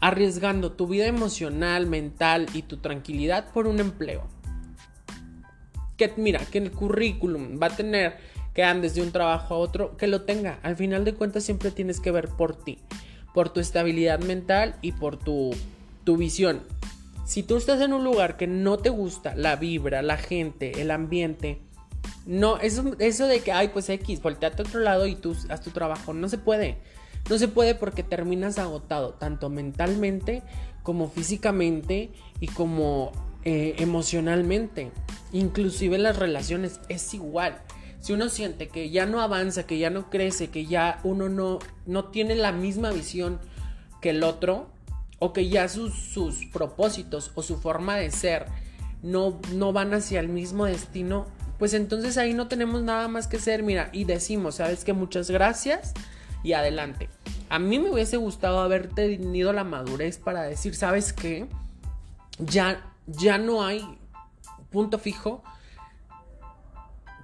arriesgando 0.00 0.72
tu 0.72 0.86
vida 0.86 1.04
emocional, 1.04 1.86
mental 1.86 2.46
y 2.54 2.62
tu 2.62 2.78
tranquilidad 2.78 3.52
por 3.52 3.66
un 3.66 3.80
empleo 3.80 4.26
que 5.98 6.14
mira, 6.16 6.40
que 6.46 6.56
el 6.56 6.72
currículum 6.72 7.60
va 7.62 7.66
a 7.66 7.76
tener 7.76 8.16
que 8.54 8.64
andes 8.64 8.94
de 8.94 9.02
un 9.02 9.12
trabajo 9.12 9.52
a 9.52 9.58
otro, 9.58 9.98
que 9.98 10.06
lo 10.06 10.22
tenga. 10.22 10.58
Al 10.62 10.74
final 10.74 11.04
de 11.04 11.12
cuentas 11.12 11.44
siempre 11.44 11.70
tienes 11.70 12.00
que 12.00 12.12
ver 12.12 12.28
por 12.28 12.56
ti, 12.56 12.78
por 13.34 13.50
tu 13.50 13.60
estabilidad 13.60 14.20
mental 14.20 14.76
y 14.80 14.92
por 14.92 15.18
tu, 15.18 15.50
tu 16.04 16.16
visión. 16.16 16.62
Si 17.26 17.42
tú 17.42 17.56
estás 17.56 17.80
en 17.80 17.92
un 17.92 18.04
lugar 18.04 18.36
que 18.36 18.46
no 18.46 18.78
te 18.78 18.88
gusta, 18.88 19.34
la 19.34 19.56
vibra, 19.56 20.00
la 20.00 20.16
gente, 20.16 20.80
el 20.80 20.92
ambiente, 20.92 21.60
no, 22.24 22.58
eso, 22.58 22.94
eso 23.00 23.26
de 23.26 23.40
que, 23.40 23.50
ay, 23.50 23.68
pues 23.68 23.88
X, 23.88 24.22
volteate 24.22 24.62
a 24.62 24.64
otro 24.64 24.78
lado 24.80 25.08
y 25.08 25.16
tú 25.16 25.36
haz 25.48 25.60
tu 25.60 25.70
trabajo, 25.70 26.14
no 26.14 26.28
se 26.28 26.38
puede. 26.38 26.78
No 27.28 27.36
se 27.36 27.48
puede 27.48 27.74
porque 27.74 28.04
terminas 28.04 28.58
agotado, 28.58 29.14
tanto 29.14 29.50
mentalmente 29.50 30.44
como 30.84 31.10
físicamente 31.10 32.10
y 32.38 32.46
como 32.46 33.10
eh, 33.44 33.74
emocionalmente. 33.78 34.92
Inclusive 35.32 35.98
las 35.98 36.16
relaciones 36.16 36.80
es 36.88 37.12
igual. 37.12 37.60
Si 37.98 38.12
uno 38.12 38.28
siente 38.28 38.68
que 38.68 38.90
ya 38.90 39.04
no 39.04 39.20
avanza, 39.20 39.66
que 39.66 39.78
ya 39.78 39.90
no 39.90 40.10
crece, 40.10 40.48
que 40.50 40.66
ya 40.66 41.00
uno 41.02 41.28
no, 41.28 41.58
no 41.86 42.04
tiene 42.04 42.36
la 42.36 42.52
misma 42.52 42.92
visión 42.92 43.40
que 44.00 44.10
el 44.10 44.22
otro, 44.22 44.68
o 45.18 45.32
que 45.32 45.48
ya 45.48 45.68
sus, 45.68 45.94
sus 45.94 46.46
propósitos 46.46 47.32
o 47.34 47.42
su 47.42 47.56
forma 47.58 47.96
de 47.96 48.10
ser 48.10 48.46
no, 49.02 49.40
no 49.52 49.72
van 49.72 49.94
hacia 49.94 50.20
el 50.20 50.28
mismo 50.28 50.66
destino, 50.66 51.26
pues 51.58 51.74
entonces 51.74 52.18
ahí 52.18 52.34
no 52.34 52.48
tenemos 52.48 52.82
nada 52.82 53.08
más 53.08 53.26
que 53.26 53.36
hacer, 53.36 53.62
mira, 53.62 53.88
y 53.92 54.04
decimos, 54.04 54.56
sabes 54.56 54.84
que 54.84 54.92
muchas 54.92 55.30
gracias 55.30 55.94
y 56.42 56.52
adelante. 56.52 57.08
A 57.48 57.58
mí 57.58 57.78
me 57.78 57.90
hubiese 57.90 58.16
gustado 58.16 58.60
haber 58.60 58.88
tenido 58.88 59.52
la 59.52 59.64
madurez 59.64 60.18
para 60.18 60.42
decir, 60.42 60.74
¿sabes 60.74 61.12
qué? 61.12 61.46
Ya, 62.38 62.84
ya 63.06 63.38
no 63.38 63.64
hay 63.64 63.98
punto 64.70 64.98
fijo 64.98 65.42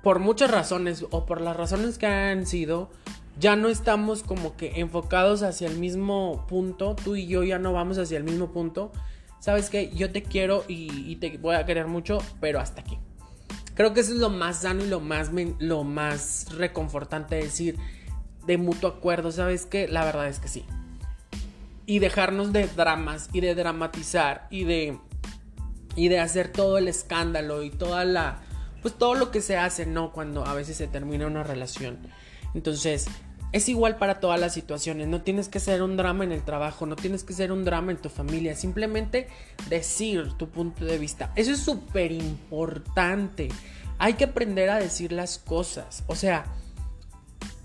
por 0.03 0.19
muchas 0.19 0.51
razones 0.51 1.05
o 1.11 1.27
por 1.27 1.41
las 1.41 1.57
razones 1.57 1.99
que 1.99 2.07
han 2.07 2.47
sido, 2.47 2.91
ya 3.39 3.57
no 3.57 3.69
estamos 3.69 4.23
como 4.23 4.57
que 4.57 4.81
enfocados 4.81 5.43
hacia 5.43 5.69
el 5.69 5.79
mismo 5.79 6.47
punto, 6.49 6.97
tú 7.03 7.17
y 7.17 7.27
yo 7.27 7.43
ya 7.43 7.59
no 7.59 7.73
vamos 7.73 7.99
hacia 7.99 8.19
el 8.19 8.25
mismo 8.25 8.53
punto. 8.53 8.93
Sabes 9.41 9.71
que 9.71 9.91
yo 9.91 10.13
te 10.13 10.23
quiero 10.23 10.65
y, 10.69 11.17
te 11.17 11.37
voy 11.39 11.57
a 11.57 11.67
querer 11.67 11.87
mucho, 11.87 12.19
pero 12.41 12.61
hasta 12.61 12.83
aquí. 12.83 12.99
Creo 13.75 13.95
que 13.95 14.01
eso 14.01 14.13
es 14.13 14.19
lo 14.19 14.31
más 14.31 14.63
sano 14.63 14.85
y 14.85 14.89
lo 14.89 15.01
más, 15.01 15.31
lo 15.59 15.83
más 15.83 16.47
reconfortante 16.57 17.37
decir 17.37 17.77
de 18.47 18.59
mutuo 18.59 18.91
acuerdo, 18.91 19.33
¿sabes 19.33 19.67
que 19.67 19.89
La 19.89 20.05
verdad 20.05 20.29
es 20.29 20.39
que 20.39 20.49
sí. 20.49 20.65
Y 21.87 21.99
dejarnos 21.99 22.53
de 22.53 22.67
dramas 22.69 23.29
y 23.33 23.41
de 23.41 23.55
dramatizar 23.55 24.47
y 24.51 24.65
de 24.65 24.99
y 25.95 26.09
de 26.09 26.21
hacer 26.21 26.49
todo 26.49 26.79
el 26.79 26.89
escándalo 26.89 27.63
y 27.63 27.71
toda 27.71 28.05
la 28.05 28.41
pues 28.83 28.95
todo 28.95 29.15
lo 29.15 29.31
que 29.31 29.41
se 29.41 29.57
hace, 29.57 29.87
¿no? 29.87 30.13
Cuando 30.13 30.45
a 30.45 30.55
veces 30.55 30.77
se 30.77 30.89
termina 30.89 31.27
una 31.27 31.43
relación. 31.43 31.99
Entonces, 32.55 33.07
es 33.53 33.69
igual 33.69 33.97
para 33.97 34.19
todas 34.19 34.41
las 34.41 34.55
situaciones, 34.55 35.09
no 35.09 35.21
tienes 35.21 35.49
que 35.49 35.61
ser 35.61 35.83
un 35.83 35.97
drama 35.97 36.25
en 36.25 36.33
el 36.33 36.43
trabajo, 36.43 36.87
no 36.87 36.97
tienes 36.97 37.23
que 37.23 37.35
ser 37.35 37.53
un 37.53 37.65
drama 37.65 37.93
en 37.93 37.99
tu 37.99 38.09
familia, 38.09 38.57
simplemente 38.57 39.29
decir 39.69 40.33
tu 40.39 40.49
punto 40.49 40.87
de 40.87 40.99
vista. 40.99 41.33
Eso 41.37 41.53
es 41.53 41.61
súper 41.61 42.13
importante. 42.13 43.49
Hay 43.99 44.15
que 44.15 44.25
aprender 44.25 44.71
a 44.71 44.79
decir 44.79 45.13
las 45.13 45.39
cosas. 45.39 46.03
O 46.07 46.17
sea, 46.17 46.47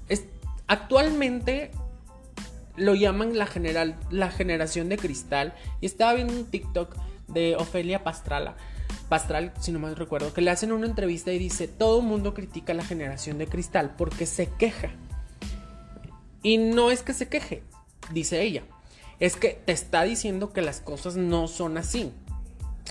es, 0.10 0.26
actualmente 0.68 1.72
lo 2.76 2.94
llaman 2.94 3.38
la, 3.38 3.48
general, 3.48 3.96
la 4.12 4.30
generación 4.30 4.90
de 4.90 4.98
cristal. 4.98 5.54
Y 5.82 5.86
estaba 5.86 6.14
viendo 6.14 6.34
un 6.34 6.46
TikTok 6.46 6.96
de 7.28 7.56
Ofelia 7.56 8.04
Pastrala. 8.04 8.56
Pastral, 9.10 9.54
si 9.60 9.72
no 9.72 9.80
mal 9.80 9.96
recuerdo, 9.96 10.34
que 10.34 10.42
le 10.42 10.52
hacen 10.52 10.72
una 10.72 10.86
entrevista 10.86 11.32
y 11.32 11.40
dice, 11.40 11.68
todo 11.68 12.00
el 12.00 12.06
mundo 12.06 12.34
critica 12.34 12.74
la 12.74 12.84
generación 12.84 13.38
de 13.38 13.48
cristal 13.48 13.96
porque 13.98 14.26
se 14.26 14.48
queja. 14.48 14.92
Y 16.44 16.58
no 16.58 16.92
es 16.92 17.04
que 17.04 17.14
se 17.14 17.30
queje, 17.30 17.64
dice 18.12 18.42
ella, 18.42 18.64
es 19.20 19.36
que 19.36 19.50
te 19.66 19.72
está 19.72 20.04
diciendo 20.04 20.52
que 20.52 20.62
las 20.62 20.82
cosas 20.82 21.16
no 21.16 21.48
son 21.48 21.78
así. 21.78 22.12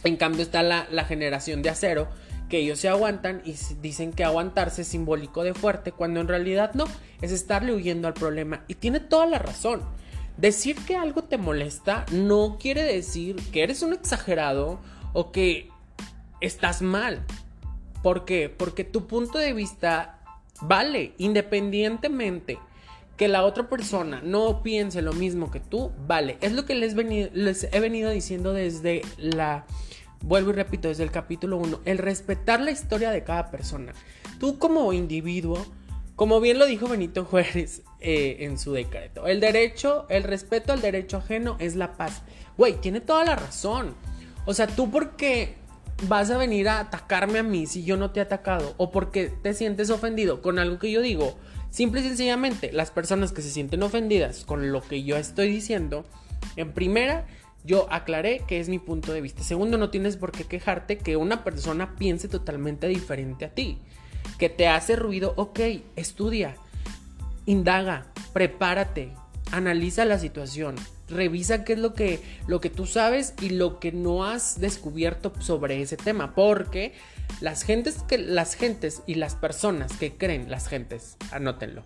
En 0.04 0.16
cambio 0.16 0.42
está 0.42 0.62
la, 0.62 0.86
la 0.90 1.04
generación 1.04 1.62
de 1.62 1.70
acero, 1.70 2.08
que 2.48 2.58
ellos 2.58 2.78
se 2.78 2.88
aguantan 2.88 3.42
y 3.44 3.54
dicen 3.80 4.12
que 4.12 4.24
aguantarse 4.24 4.82
es 4.82 4.88
simbólico 4.88 5.42
de 5.42 5.54
fuerte, 5.54 5.92
cuando 5.92 6.20
en 6.20 6.28
realidad 6.28 6.72
no, 6.74 6.84
es 7.20 7.32
estarle 7.32 7.74
huyendo 7.74 8.08
al 8.08 8.14
problema. 8.14 8.64
Y 8.68 8.74
tiene 8.74 9.00
toda 9.00 9.26
la 9.26 9.38
razón. 9.38 9.82
Decir 10.36 10.76
que 10.86 10.96
algo 10.96 11.24
te 11.24 11.38
molesta 11.38 12.04
no 12.12 12.58
quiere 12.60 12.82
decir 12.82 13.36
que 13.52 13.62
eres 13.62 13.82
un 13.82 13.94
exagerado 13.94 14.80
o 15.12 15.32
que 15.32 15.70
estás 16.41 16.82
mal. 16.82 17.24
¿Por 18.03 18.24
qué? 18.24 18.49
Porque 18.49 18.84
tu 18.84 19.07
punto 19.07 19.39
de 19.39 19.53
vista 19.53 20.20
vale 20.61 21.14
independientemente 21.18 22.59
que 23.16 23.28
la 23.28 23.45
otra 23.45 23.68
persona 23.68 24.20
no 24.22 24.62
piense 24.62 25.01
lo 25.03 25.12
mismo 25.12 25.51
que 25.51 25.61
tú, 25.61 25.91
vale. 26.07 26.39
Es 26.41 26.53
lo 26.53 26.66
que 26.66 26.74
les, 26.74 26.95
he 26.95 27.80
venido 27.80 28.11
diciendo 28.11 28.53
desde 28.53 29.03
la... 29.16 29.64
Vuelvo 30.20 30.51
y 30.51 30.55
repito, 30.55 30.89
desde 30.89 31.05
el 31.05 31.11
capítulo 31.11 31.57
1, 31.59 31.80
el 31.84 31.99
respetar 31.99 32.61
la 32.61 32.70
historia 32.70 33.11
de 33.11 33.22
cada 33.22 33.51
persona. 33.51 33.93
Tú 34.39 34.59
como 34.59 34.93
individuo 34.93 35.64
como 36.16 36.41
bien 36.41 36.59
lo 36.59 36.64
dijo 36.64 36.89
Benito 36.89 37.26
Juárez 37.26 37.82
eh, 38.01 38.39
en 38.41 38.59
su 38.59 38.72
decreto, 38.72 39.26
el 39.26 39.39
derecho, 39.39 40.07
el 40.09 40.22
respeto 40.22 40.72
al 40.72 40.80
derecho 40.80 41.18
ajeno 41.18 41.57
es 41.61 41.76
la 41.76 41.93
paz. 41.93 42.22
Güey, 42.57 42.80
tiene 42.80 43.03
toda 43.03 43.26
la 43.26 43.37
razón. 43.37 43.95
O 44.47 44.55
sea, 44.55 44.66
tú 44.66 44.91
porque 44.91 45.57
vas 46.09 46.30
a 46.30 46.38
venir 46.38 46.68
a 46.68 46.80
atacarme 46.80 47.38
a 47.38 47.42
mí 47.42 47.66
si 47.66 47.84
yo 47.84 47.97
no 47.97 48.11
te 48.11 48.20
he 48.20 48.22
atacado 48.22 48.74
o 48.76 48.90
porque 48.90 49.28
te 49.28 49.55
sientes 49.55 49.90
ofendido 49.90 50.42
con 50.42 50.59
algo 50.59 50.78
que 50.78 50.90
yo 50.90 51.01
digo. 51.01 51.36
Simple 51.70 52.01
y 52.01 52.05
sencillamente, 52.05 52.72
las 52.72 52.90
personas 52.90 53.32
que 53.32 53.42
se 53.42 53.51
sienten 53.51 53.82
ofendidas 53.82 54.44
con 54.44 54.72
lo 54.72 54.80
que 54.80 55.03
yo 55.03 55.16
estoy 55.16 55.49
diciendo, 55.49 56.05
en 56.57 56.72
primera, 56.72 57.26
yo 57.64 57.86
aclaré 57.90 58.42
que 58.47 58.61
es 58.61 58.68
mi 58.68 58.78
punto 58.78 59.12
de 59.12 59.20
vista. 59.20 59.42
Segundo, 59.42 59.76
no 59.76 59.90
tienes 59.90 60.16
por 60.16 60.32
qué 60.32 60.44
quejarte 60.44 60.99
que 60.99 61.16
una 61.16 61.44
persona 61.44 61.97
piense 61.97 62.28
totalmente 62.28 62.88
diferente 62.88 63.44
a 63.44 63.51
ti 63.51 63.78
que 64.38 64.49
te 64.49 64.68
hace 64.68 64.97
ruido, 64.97 65.32
ok, 65.36 65.61
estudia, 65.97 66.57
indaga, 67.47 68.07
prepárate, 68.32 69.12
analiza 69.53 70.05
la 70.05 70.18
situación, 70.18 70.76
revisa 71.09 71.64
qué 71.64 71.74
es 71.74 71.78
lo 71.78 71.94
que, 71.94 72.20
lo 72.46 72.61
que 72.61 72.70
tú 72.70 72.86
sabes 72.86 73.34
y 73.40 73.50
lo 73.50 73.78
que 73.78 73.92
no 73.92 74.24
has 74.24 74.61
descubierto 74.61 75.32
sobre 75.40 75.80
ese 75.80 75.96
tema, 75.96 76.34
porque 76.34 76.94
las 77.40 77.62
gentes, 77.62 78.02
que, 78.09 78.18
las 78.18 78.54
gentes 78.54 79.02
y 79.07 79.14
las 79.14 79.34
personas 79.34 79.92
que 79.92 80.16
creen, 80.16 80.50
las 80.50 80.68
gentes, 80.68 81.16
anótenlo, 81.30 81.82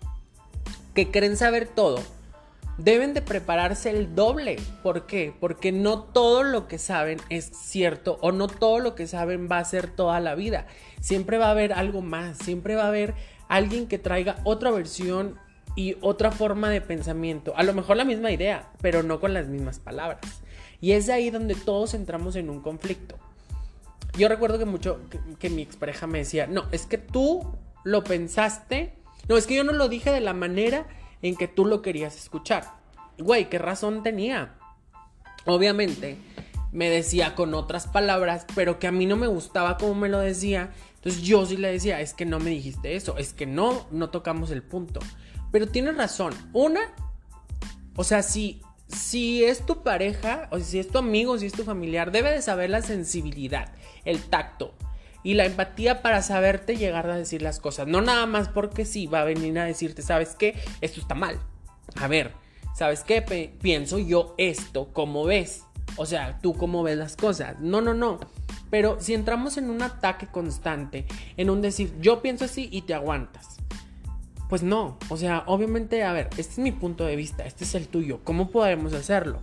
que 0.93 1.11
creen 1.11 1.37
saber 1.37 1.67
todo, 1.67 2.01
deben 2.77 3.13
de 3.13 3.21
prepararse 3.21 3.89
el 3.89 4.15
doble. 4.15 4.57
¿Por 4.83 5.05
qué? 5.05 5.33
Porque 5.39 5.71
no 5.71 6.03
todo 6.03 6.43
lo 6.43 6.67
que 6.67 6.77
saben 6.77 7.19
es 7.29 7.45
cierto 7.45 8.17
o 8.21 8.31
no 8.31 8.47
todo 8.47 8.79
lo 8.79 8.95
que 8.95 9.07
saben 9.07 9.47
va 9.51 9.59
a 9.59 9.65
ser 9.65 9.87
toda 9.87 10.19
la 10.19 10.35
vida. 10.35 10.67
Siempre 10.99 11.37
va 11.37 11.47
a 11.47 11.51
haber 11.51 11.73
algo 11.73 12.01
más, 12.01 12.37
siempre 12.37 12.75
va 12.75 12.85
a 12.85 12.87
haber 12.87 13.13
alguien 13.47 13.87
que 13.87 13.99
traiga 13.99 14.37
otra 14.43 14.71
versión 14.71 15.37
y 15.75 15.97
otra 16.01 16.31
forma 16.31 16.69
de 16.69 16.81
pensamiento. 16.81 17.53
A 17.55 17.63
lo 17.63 17.73
mejor 17.73 17.97
la 17.97 18.05
misma 18.05 18.31
idea, 18.31 18.71
pero 18.81 19.03
no 19.03 19.19
con 19.19 19.33
las 19.33 19.47
mismas 19.47 19.79
palabras. 19.79 20.21
Y 20.79 20.93
es 20.93 21.09
ahí 21.09 21.29
donde 21.29 21.55
todos 21.55 21.93
entramos 21.93 22.35
en 22.35 22.49
un 22.49 22.61
conflicto. 22.61 23.15
Yo 24.17 24.27
recuerdo 24.27 24.59
que 24.59 24.65
mucho 24.65 24.99
que, 25.09 25.19
que 25.39 25.49
mi 25.49 25.61
expareja 25.61 26.07
me 26.07 26.19
decía, 26.19 26.47
no, 26.47 26.65
es 26.71 26.85
que 26.85 26.97
tú 26.97 27.45
lo 27.83 28.03
pensaste, 28.03 28.93
no, 29.29 29.37
es 29.37 29.47
que 29.47 29.55
yo 29.55 29.63
no 29.63 29.71
lo 29.71 29.87
dije 29.87 30.11
de 30.11 30.19
la 30.19 30.33
manera 30.33 30.87
en 31.21 31.35
que 31.35 31.47
tú 31.47 31.65
lo 31.65 31.81
querías 31.81 32.17
escuchar. 32.17 32.65
Güey, 33.17 33.49
¿qué 33.49 33.59
razón 33.59 34.03
tenía? 34.03 34.55
Obviamente, 35.45 36.17
me 36.71 36.89
decía 36.89 37.35
con 37.35 37.53
otras 37.53 37.87
palabras, 37.87 38.45
pero 38.55 38.79
que 38.79 38.87
a 38.87 38.91
mí 38.91 39.05
no 39.05 39.17
me 39.17 39.27
gustaba 39.27 39.77
como 39.77 39.95
me 39.95 40.09
lo 40.09 40.19
decía. 40.19 40.71
Entonces 40.95 41.21
yo 41.21 41.45
sí 41.45 41.57
le 41.57 41.71
decía, 41.71 41.99
es 42.01 42.13
que 42.13 42.25
no 42.25 42.39
me 42.39 42.51
dijiste 42.51 42.95
eso, 42.95 43.17
es 43.17 43.33
que 43.33 43.45
no, 43.45 43.87
no 43.91 44.09
tocamos 44.09 44.51
el 44.51 44.63
punto. 44.63 44.99
Pero 45.51 45.67
tienes 45.67 45.97
razón. 45.97 46.33
Una, 46.53 46.81
o 47.95 48.03
sea, 48.03 48.23
si, 48.23 48.61
si 48.87 49.43
es 49.43 49.65
tu 49.65 49.83
pareja, 49.83 50.47
o 50.51 50.59
si 50.59 50.79
es 50.79 50.87
tu 50.87 50.97
amigo, 50.97 51.37
si 51.37 51.45
es 51.45 51.53
tu 51.53 51.63
familiar, 51.63 52.11
debe 52.11 52.31
de 52.31 52.41
saber 52.41 52.69
la 52.69 52.81
sensibilidad, 52.81 53.73
el 54.05 54.21
tacto 54.23 54.73
y 55.23 55.35
la 55.35 55.45
empatía 55.45 56.01
para 56.01 56.21
saberte 56.21 56.77
llegar 56.77 57.09
a 57.09 57.15
decir 57.15 57.41
las 57.41 57.59
cosas. 57.59 57.87
No 57.87 58.01
nada 58.01 58.25
más 58.25 58.47
porque 58.47 58.85
sí 58.85 59.07
va 59.07 59.21
a 59.21 59.25
venir 59.25 59.57
a 59.59 59.65
decirte, 59.65 60.01
¿sabes 60.01 60.35
qué? 60.35 60.59
Esto 60.81 60.99
está 60.99 61.15
mal. 61.15 61.39
A 61.95 62.07
ver, 62.07 62.31
¿sabes 62.75 63.03
qué? 63.03 63.21
pienso 63.61 63.99
yo 63.99 64.35
esto, 64.37 64.89
¿cómo 64.93 65.25
ves? 65.25 65.63
O 65.97 66.05
sea, 66.05 66.39
tú 66.41 66.53
cómo 66.53 66.83
ves 66.83 66.97
las 66.97 67.15
cosas. 67.15 67.59
No, 67.59 67.81
no, 67.81 67.93
no. 67.93 68.19
Pero 68.69 68.97
si 68.99 69.13
entramos 69.13 69.57
en 69.57 69.69
un 69.69 69.81
ataque 69.81 70.27
constante, 70.27 71.05
en 71.35 71.49
un 71.49 71.61
decir, 71.61 71.93
yo 71.99 72.21
pienso 72.21 72.45
así 72.45 72.69
y 72.71 72.83
te 72.83 72.93
aguantas. 72.93 73.57
Pues 74.51 74.63
no, 74.63 74.97
o 75.07 75.15
sea, 75.15 75.45
obviamente, 75.47 76.03
a 76.03 76.11
ver, 76.11 76.27
este 76.31 76.51
es 76.51 76.59
mi 76.59 76.73
punto 76.73 77.05
de 77.05 77.15
vista, 77.15 77.45
este 77.45 77.63
es 77.63 77.73
el 77.73 77.87
tuyo, 77.87 78.19
¿cómo 78.25 78.51
podemos 78.51 78.91
hacerlo? 78.91 79.39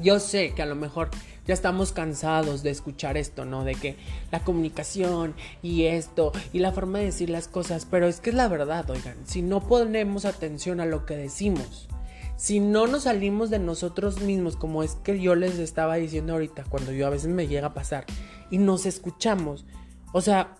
Yo 0.00 0.18
sé 0.18 0.52
que 0.52 0.62
a 0.62 0.66
lo 0.66 0.74
mejor 0.74 1.10
ya 1.46 1.54
estamos 1.54 1.92
cansados 1.92 2.64
de 2.64 2.70
escuchar 2.70 3.16
esto, 3.16 3.44
¿no? 3.44 3.62
De 3.62 3.76
que 3.76 3.94
la 4.32 4.40
comunicación 4.40 5.36
y 5.62 5.84
esto 5.84 6.32
y 6.52 6.58
la 6.58 6.72
forma 6.72 6.98
de 6.98 7.04
decir 7.04 7.30
las 7.30 7.46
cosas, 7.46 7.86
pero 7.88 8.08
es 8.08 8.18
que 8.18 8.30
es 8.30 8.36
la 8.36 8.48
verdad, 8.48 8.90
oigan, 8.90 9.14
si 9.26 9.42
no 9.42 9.60
ponemos 9.60 10.24
atención 10.24 10.80
a 10.80 10.86
lo 10.86 11.06
que 11.06 11.14
decimos, 11.14 11.86
si 12.36 12.58
no 12.58 12.88
nos 12.88 13.04
salimos 13.04 13.48
de 13.48 13.60
nosotros 13.60 14.20
mismos, 14.22 14.56
como 14.56 14.82
es 14.82 14.96
que 15.04 15.20
yo 15.20 15.36
les 15.36 15.60
estaba 15.60 15.94
diciendo 15.94 16.32
ahorita, 16.32 16.64
cuando 16.68 16.90
yo 16.90 17.06
a 17.06 17.10
veces 17.10 17.28
me 17.28 17.46
llega 17.46 17.68
a 17.68 17.74
pasar, 17.74 18.06
y 18.50 18.58
nos 18.58 18.86
escuchamos, 18.86 19.66
o 20.12 20.20
sea, 20.20 20.56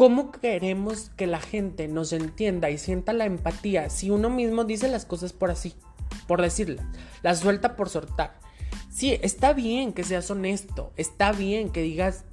¿cómo 0.00 0.32
queremos 0.32 1.10
que 1.14 1.26
la 1.26 1.40
gente 1.40 1.86
nos 1.86 2.14
entienda 2.14 2.70
y 2.70 2.78
sienta 2.78 3.12
la 3.12 3.26
empatía 3.26 3.90
si 3.90 4.08
uno 4.08 4.30
mismo 4.30 4.64
dice 4.64 4.88
las 4.88 5.04
cosas 5.04 5.34
por 5.34 5.50
así, 5.50 5.74
por 6.26 6.40
decirlas, 6.40 6.86
las 7.20 7.40
suelta 7.40 7.76
por 7.76 7.90
soltar? 7.90 8.32
Sí, 8.88 9.18
está 9.20 9.52
bien 9.52 9.92
que 9.92 10.02
seas 10.02 10.30
honesto, 10.30 10.90
está 10.96 11.32
bien 11.32 11.68
que 11.68 11.82
digas 11.82 12.24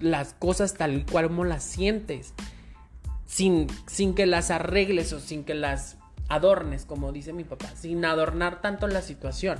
las 0.00 0.34
cosas 0.34 0.74
tal 0.74 1.06
cual 1.06 1.28
como 1.28 1.44
las 1.44 1.62
sientes, 1.62 2.34
sin, 3.26 3.68
sin 3.86 4.16
que 4.16 4.26
las 4.26 4.50
arregles 4.50 5.12
o 5.12 5.20
sin 5.20 5.44
que 5.44 5.54
las 5.54 5.98
adornes, 6.28 6.84
como 6.84 7.12
dice 7.12 7.32
mi 7.32 7.44
papá, 7.44 7.68
sin 7.76 8.04
adornar 8.04 8.60
tanto 8.60 8.88
la 8.88 9.02
situación. 9.02 9.58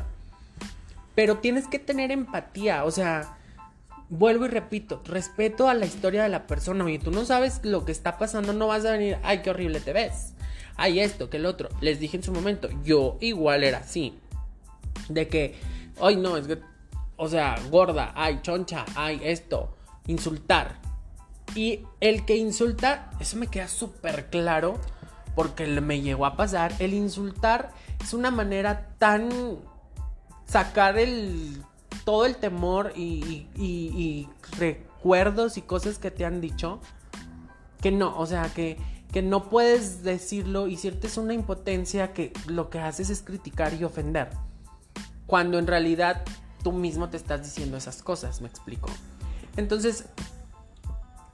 Pero 1.15 1.39
tienes 1.39 1.69
que 1.69 1.79
tener 1.79 2.11
empatía, 2.11 2.85
o 2.85 2.91
sea, 2.91 3.39
vuelvo 4.09 4.47
y 4.47 4.49
repito, 4.49 5.03
respeto 5.05 5.69
a 5.69 5.75
la 5.75 5.87
historia 5.87 6.23
de 6.23 6.29
la 6.29 6.47
persona. 6.47 6.91
Y 6.91 6.99
tú 6.99 7.11
no 7.11 7.25
sabes 7.25 7.61
lo 7.63 7.85
que 7.85 7.93
está 7.93 8.19
pasando, 8.19 8.53
no 8.53 8.67
vas 8.67 8.85
a 8.85 8.93
venir, 8.93 9.19
ay, 9.23 9.43
qué 9.43 9.51
horrible 9.51 9.81
te 9.81 9.93
ves. 9.93 10.35
Ay, 10.77 11.01
esto, 11.01 11.31
que 11.31 11.37
el 11.37 11.47
otro. 11.47 11.69
Les 11.81 12.01
dije 12.01 12.17
en 12.17 12.23
su 12.23 12.33
momento, 12.33 12.69
yo 12.85 13.17
igual 13.21 13.65
era 13.65 13.79
así. 13.79 14.19
De 15.09 15.29
que, 15.29 15.55
ay, 16.01 16.17
no, 16.17 16.37
es 16.37 16.47
que, 16.47 16.59
o 17.17 17.29
sea, 17.29 17.57
gorda, 17.71 18.13
ay, 18.17 18.41
choncha, 18.43 18.85
ay, 18.95 19.21
esto, 19.23 19.77
insultar. 20.07 20.81
Y 21.55 21.81
el 22.01 22.25
que 22.25 22.37
insulta, 22.37 23.11
eso 23.21 23.37
me 23.37 23.47
queda 23.47 23.69
súper 23.69 24.27
claro 24.31 24.81
porque 25.35 25.67
me 25.67 26.01
llegó 26.01 26.27
a 26.27 26.37
pasar, 26.37 26.73
el 26.79 26.95
insultar 26.95 27.73
es 28.01 28.15
una 28.15 28.31
manera 28.31 28.89
tan 28.99 29.31
sacar 30.47 30.99
el 30.99 31.63
todo 32.05 32.27
el 32.27 32.37
temor 32.37 32.93
y, 32.95 34.29
recuerdos 34.59 35.57
y 35.57 35.63
cosas 35.63 35.99
que 35.99 36.11
te 36.11 36.25
han 36.25 36.41
dicho 36.41 36.81
que 37.81 37.91
no, 37.91 38.19
o 38.19 38.27
sea, 38.27 38.49
que, 38.55 38.79
que 39.13 39.21
no 39.21 39.51
puedes 39.51 40.03
decirlo 40.03 40.69
y 40.69 40.75
es 40.77 41.17
una 41.19 41.35
impotencia 41.35 42.13
que 42.13 42.33
lo 42.47 42.71
que 42.71 42.79
haces 42.79 43.11
es 43.11 43.23
criticar 43.23 43.75
y 43.75 43.85
ofender. 43.85 44.31
Cuando 45.27 45.59
en 45.59 45.67
realidad 45.67 46.23
tú 46.63 46.73
mismo 46.73 47.11
te 47.11 47.17
estás 47.17 47.43
diciendo 47.43 47.77
esas 47.77 48.03
cosas, 48.03 48.41
me 48.41 48.49
explico. 48.49 48.89
Entonces, 49.57 50.07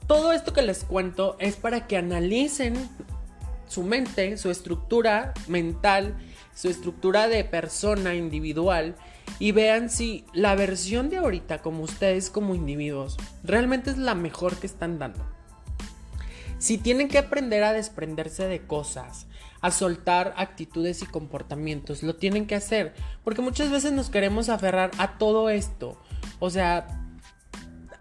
todo 0.06 0.32
esto 0.32 0.52
que 0.52 0.62
les 0.62 0.82
cuento 0.82 1.36
es 1.38 1.54
para 1.54 1.86
que 1.86 1.96
analicen 1.96 2.74
su 3.68 3.84
mente, 3.84 4.36
su 4.36 4.50
estructura 4.50 5.32
mental, 5.46 6.16
su 6.54 6.68
estructura 6.68 7.28
de 7.28 7.44
persona 7.44 8.16
individual 8.16 8.96
y 9.38 9.52
vean 9.52 9.90
si 9.90 10.24
la 10.32 10.54
versión 10.54 11.08
de 11.10 11.18
ahorita 11.18 11.62
como 11.62 11.82
ustedes 11.82 12.30
como 12.30 12.54
individuos 12.54 13.16
realmente 13.42 13.90
es 13.90 13.98
la 13.98 14.14
mejor 14.14 14.56
que 14.56 14.66
están 14.66 14.98
dando. 14.98 15.24
Si 16.58 16.76
tienen 16.76 17.08
que 17.08 17.18
aprender 17.18 17.64
a 17.64 17.72
desprenderse 17.72 18.46
de 18.46 18.66
cosas, 18.66 19.26
a 19.62 19.70
soltar 19.70 20.34
actitudes 20.36 21.02
y 21.02 21.06
comportamientos, 21.06 22.02
lo 22.02 22.16
tienen 22.16 22.46
que 22.46 22.54
hacer, 22.54 22.94
porque 23.24 23.42
muchas 23.42 23.70
veces 23.70 23.92
nos 23.92 24.10
queremos 24.10 24.48
aferrar 24.48 24.90
a 24.98 25.16
todo 25.18 25.48
esto. 25.48 25.98
O 26.38 26.50
sea, 26.50 27.00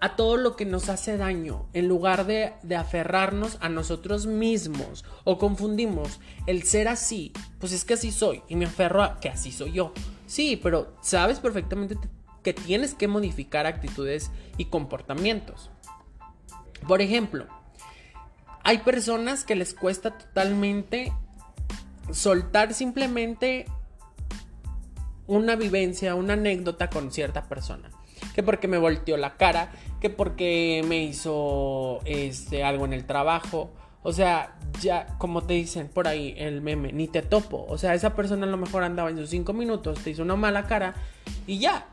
a 0.02 0.16
todo 0.16 0.38
lo 0.38 0.56
que 0.56 0.66
nos 0.66 0.90
hace 0.90 1.18
daño, 1.18 1.68
en 1.74 1.88
lugar 1.88 2.26
de, 2.26 2.54
aferrarnos 2.78 3.58
a 3.62 3.70
nosotros 3.70 4.26
mismos 4.26 5.04
o 5.24 5.38
confundimos 5.38 6.20
el 6.48 6.64
ser 6.64 6.88
así, 6.88 7.34
pues 7.60 7.74
es 7.74 7.84
que 7.84 7.96
así 7.96 8.12
soy 8.12 8.42
y 8.48 8.56
me 8.56 8.66
aferro 8.66 9.04
a 9.04 9.20
que 9.20 9.30
así 9.30 9.52
soy 9.52 9.74
yo. 9.74 9.94
Sí, 10.30 10.60
pero 10.62 10.96
sabes 11.02 11.40
perfectamente 11.40 11.98
que 12.44 12.54
tienes 12.54 12.94
que 12.94 13.08
modificar 13.08 13.66
actitudes 13.66 14.30
y 14.58 14.66
comportamientos. 14.66 15.72
Por 16.88 17.02
ejemplo, 17.02 17.48
hay 18.64 18.78
personas 18.78 19.44
que 19.44 19.56
les 19.56 19.74
cuesta 19.74 20.16
totalmente 20.18 21.12
soltar 22.12 22.76
simplemente 22.76 23.66
una 25.26 25.56
vivencia, 25.56 26.14
una 26.14 26.34
anécdota 26.34 26.92
con 26.92 27.12
cierta 27.12 27.50
persona 27.50 27.90
que 28.36 28.44
porque 28.44 28.68
me 28.68 28.78
volteó 28.78 29.18
la 29.18 29.36
cara, 29.36 29.72
que 30.00 30.10
porque 30.10 30.84
me 30.88 31.04
hizo 31.04 32.00
este, 32.06 32.64
algo 32.64 32.86
en 32.86 32.94
el 32.94 33.06
trabajo. 33.06 33.72
O 34.02 34.14
sea, 34.14 34.58
ya 34.82 35.18
como 35.18 35.44
te 35.44 35.56
dicen 35.56 35.90
por 35.90 36.08
ahí 36.08 36.34
el 36.38 36.62
meme, 36.62 36.94
ni 36.94 37.08
te 37.08 37.22
topo. 37.22 37.66
O 37.68 37.78
sea, 37.78 37.94
esa 37.94 38.16
persona 38.16 38.46
a 38.46 38.50
lo 38.50 38.58
mejor 38.58 38.84
andaba 38.84 39.10
en 39.10 39.18
sus 39.18 39.30
cinco 39.30 39.54
minutos, 39.54 40.00
te 40.00 40.12
hizo 40.12 40.24
una 40.24 40.36
mala 40.36 40.68
cara 40.68 40.96
y 41.46 41.60
ya. 41.60 41.88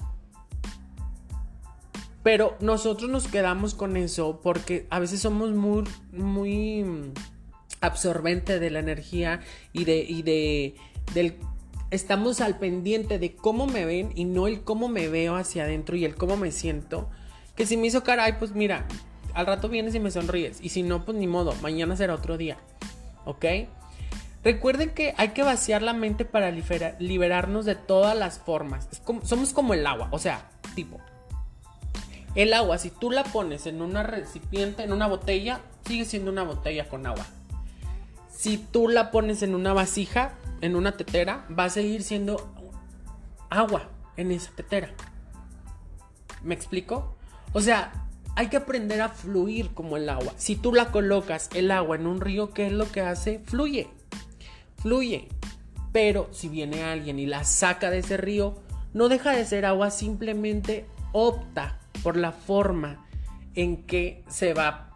Pero 2.23 2.57
nosotros 2.61 3.11
nos 3.11 3.29
quedamos 3.29 3.75
con 3.75 3.97
eso 3.97 4.41
porque 4.43 4.87
a 4.91 4.99
veces 4.99 5.21
somos 5.21 5.51
muy, 5.51 5.85
muy 6.13 7.13
absorbente 7.81 8.59
de 8.59 8.71
la 8.71 8.81
energía 8.81 9.41
y 9.73 9.85
de, 9.85 9.99
y 9.99 10.23
de 10.23 10.75
del 11.15 11.37
estamos 11.91 12.41
al 12.41 12.59
pendiente 12.59 13.19
de 13.19 13.37
cómo 13.37 13.67
me 13.67 13.85
ven 13.85 14.11
y 14.15 14.25
no 14.25 14.47
el 14.47 14.63
cómo 14.63 14.89
me 14.89 15.09
veo 15.09 15.37
hacia 15.37 15.65
adentro 15.65 15.97
y 15.97 16.05
el 16.05 16.17
cómo 16.17 16.37
me 16.37 16.51
siento. 16.51 17.09
Que 17.55 17.67
si 17.67 17.77
me 17.77 17.87
hizo 17.87 18.03
cara, 18.03 18.25
ay, 18.25 18.35
pues 18.39 18.55
mira, 18.55 18.87
al 19.37 19.47
rato 19.47 19.69
vienes 19.69 19.95
y 19.95 20.01
me 20.01 20.11
sonríes. 20.11 20.61
Y 20.63 20.71
si 20.71 20.83
no, 20.83 21.05
pues 21.05 21.17
ni 21.19 21.27
modo, 21.27 21.55
mañana 21.61 21.95
será 21.95 22.15
otro 22.15 22.39
día. 22.39 22.57
¿Ok? 23.27 23.45
Recuerden 24.43 24.91
que 24.91 25.13
hay 25.19 25.29
que 25.29 25.43
vaciar 25.43 25.83
la 25.83 25.93
mente 25.93 26.25
para 26.25 26.51
liberarnos 26.51 27.67
de 27.67 27.75
todas 27.75 28.17
las 28.17 28.39
formas. 28.39 28.89
somos 29.25 29.53
como 29.53 29.75
el 29.75 29.87
agua, 29.87 30.09
o 30.11 30.19
sea, 30.19 30.49
tipo. 30.75 31.01
El 32.35 32.55
agua, 32.55 32.79
si 32.79 32.89
tú 32.89 33.11
la 33.11 33.25
pones 33.25 33.67
en 33.67 33.83
una 33.83 34.03
recipiente, 34.03 34.85
en 34.85 34.93
una 34.93 35.07
botella, 35.07 35.61
sigue 35.87 36.07
siendo 36.07 36.31
una 36.31 36.43
botella 36.43 36.89
con 36.89 37.07
agua. 37.07 37.27
Si 38.31 38.57
tú 38.57 38.89
la 38.89 39.11
pones 39.11 39.43
en 39.43 39.55
una 39.55 39.75
vasija, 39.75 40.33
en 40.63 40.77
una 40.77 40.97
tetera, 40.97 41.47
va 41.57 41.65
a 41.65 41.71
seguir 41.71 42.03
siendo 42.03 42.55
agua 43.51 43.91
en 44.17 44.33
esa 44.33 44.51
tetera. 44.53 44.95
¿Me 46.43 46.55
explico? 46.55 47.17
O 47.53 47.61
sea, 47.61 48.06
hay 48.37 48.49
que 48.49 48.59
aprender 48.59 49.01
a 49.01 49.09
fluir 49.09 49.71
como 49.73 49.97
el 49.97 50.09
agua. 50.09 50.35
Si 50.37 50.57
tú 50.57 50.73
la 50.73 50.93
colocas 50.93 51.49
el 51.55 51.71
agua 51.71 51.97
en 51.97 52.07
un 52.07 52.21
río, 52.21 52.53
¿qué 52.53 52.67
es 52.67 52.73
lo 52.73 52.91
que 52.93 53.01
hace? 53.01 53.41
Fluye. 53.41 53.89
Fluye. 54.77 55.29
Pero 55.91 56.29
si 56.33 56.49
viene 56.49 56.85
alguien 56.85 57.19
y 57.19 57.25
la 57.25 57.45
saca 57.45 57.91
de 57.91 57.99
ese 57.99 58.19
río, 58.19 58.59
no 58.93 59.09
deja 59.09 59.31
de 59.31 59.47
ser 59.47 59.65
agua, 59.65 59.91
simplemente 59.91 60.87
opta 61.13 61.79
por 62.03 62.19
la 62.19 62.33
forma 62.33 63.07
en 63.55 63.85
que 63.85 64.23
se 64.29 64.53
va 64.53 64.69
a 64.69 64.87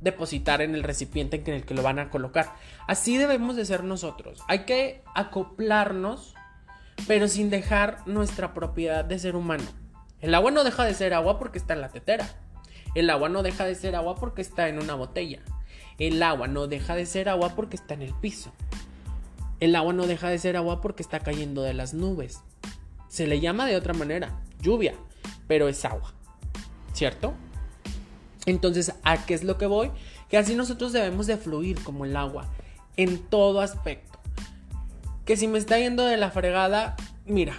depositar 0.00 0.62
en 0.62 0.74
el 0.74 0.82
recipiente 0.82 1.42
en 1.44 1.52
el 1.52 1.66
que 1.66 1.74
lo 1.74 1.82
van 1.82 1.98
a 1.98 2.08
colocar. 2.08 2.54
Así 2.86 3.18
debemos 3.18 3.56
de 3.56 3.66
ser 3.66 3.84
nosotros. 3.84 4.42
Hay 4.48 4.60
que 4.60 5.02
acoplarnos, 5.14 6.34
pero 7.06 7.28
sin 7.28 7.50
dejar 7.50 7.98
nuestra 8.06 8.54
propiedad 8.54 9.04
de 9.04 9.18
ser 9.18 9.36
humano. 9.36 9.64
El 10.22 10.34
agua 10.34 10.50
no 10.50 10.64
deja 10.64 10.84
de 10.84 10.94
ser 10.94 11.12
agua 11.12 11.38
porque 11.38 11.58
está 11.58 11.74
en 11.74 11.82
la 11.82 11.90
tetera. 11.90 12.26
El 12.96 13.10
agua 13.10 13.28
no 13.28 13.42
deja 13.42 13.66
de 13.66 13.74
ser 13.74 13.94
agua 13.94 14.14
porque 14.14 14.40
está 14.40 14.70
en 14.70 14.80
una 14.82 14.94
botella. 14.94 15.40
El 15.98 16.22
agua 16.22 16.48
no 16.48 16.66
deja 16.66 16.94
de 16.94 17.04
ser 17.04 17.28
agua 17.28 17.54
porque 17.54 17.76
está 17.76 17.92
en 17.92 18.00
el 18.00 18.14
piso. 18.14 18.52
el 19.60 19.76
agua 19.76 19.92
no 19.92 20.06
deja 20.06 20.30
de 20.30 20.38
ser 20.38 20.56
agua 20.56 20.80
porque 20.80 21.02
está 21.02 21.20
cayendo 21.20 21.60
de 21.60 21.74
las 21.74 21.92
nubes. 21.92 22.40
Se 23.08 23.26
le 23.26 23.38
llama 23.38 23.66
de 23.66 23.76
otra 23.76 23.92
manera, 23.92 24.40
lluvia, 24.62 24.94
pero 25.46 25.68
es 25.68 25.84
agua. 25.84 26.14
¿Cierto? 26.94 27.34
Entonces, 28.46 28.94
¿a 29.02 29.26
qué 29.26 29.34
es 29.34 29.44
lo 29.44 29.58
que 29.58 29.66
voy? 29.66 29.90
Que 30.30 30.38
así 30.38 30.54
nosotros 30.54 30.94
debemos 30.94 31.26
de 31.26 31.36
fluir 31.36 31.78
como 31.84 32.06
el 32.06 32.16
agua, 32.16 32.48
en 32.96 33.18
todo 33.18 33.60
aspecto. 33.60 34.18
Que 35.26 35.36
si 35.36 35.48
me 35.48 35.58
está 35.58 35.78
yendo 35.78 36.02
de 36.02 36.16
la 36.16 36.30
fregada, 36.30 36.96
mira, 37.26 37.56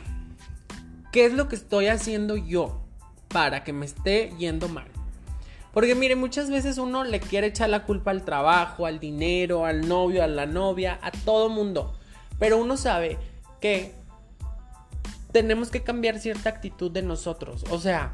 ¿qué 1.12 1.26
es 1.26 1.34
lo 1.34 1.48
que 1.48 1.56
estoy 1.56 1.90
haciendo 1.90 2.38
yo 2.38 2.82
para 3.28 3.64
que 3.64 3.72
me 3.72 3.86
esté 3.86 4.34
yendo 4.40 4.68
mal? 4.68 4.97
Porque 5.78 5.94
mire, 5.94 6.16
muchas 6.16 6.50
veces 6.50 6.80
uno 6.80 7.04
le 7.04 7.20
quiere 7.20 7.46
echar 7.46 7.70
la 7.70 7.84
culpa 7.84 8.10
al 8.10 8.26
trabajo, 8.26 8.88
al 8.88 9.00
dinero, 9.00 9.68
al 9.68 9.88
novio, 9.88 10.24
a 10.24 10.28
la 10.28 10.48
novia, 10.48 10.98
a 11.04 11.12
todo 11.12 11.50
mundo. 11.50 11.94
Pero 12.40 12.58
uno 12.58 12.78
sabe 12.78 13.20
que 13.62 13.94
tenemos 15.32 15.70
que 15.70 15.84
cambiar 15.84 16.18
cierta 16.18 16.50
actitud 16.50 16.90
de 16.90 17.04
nosotros. 17.04 17.64
O 17.70 17.78
sea, 17.78 18.14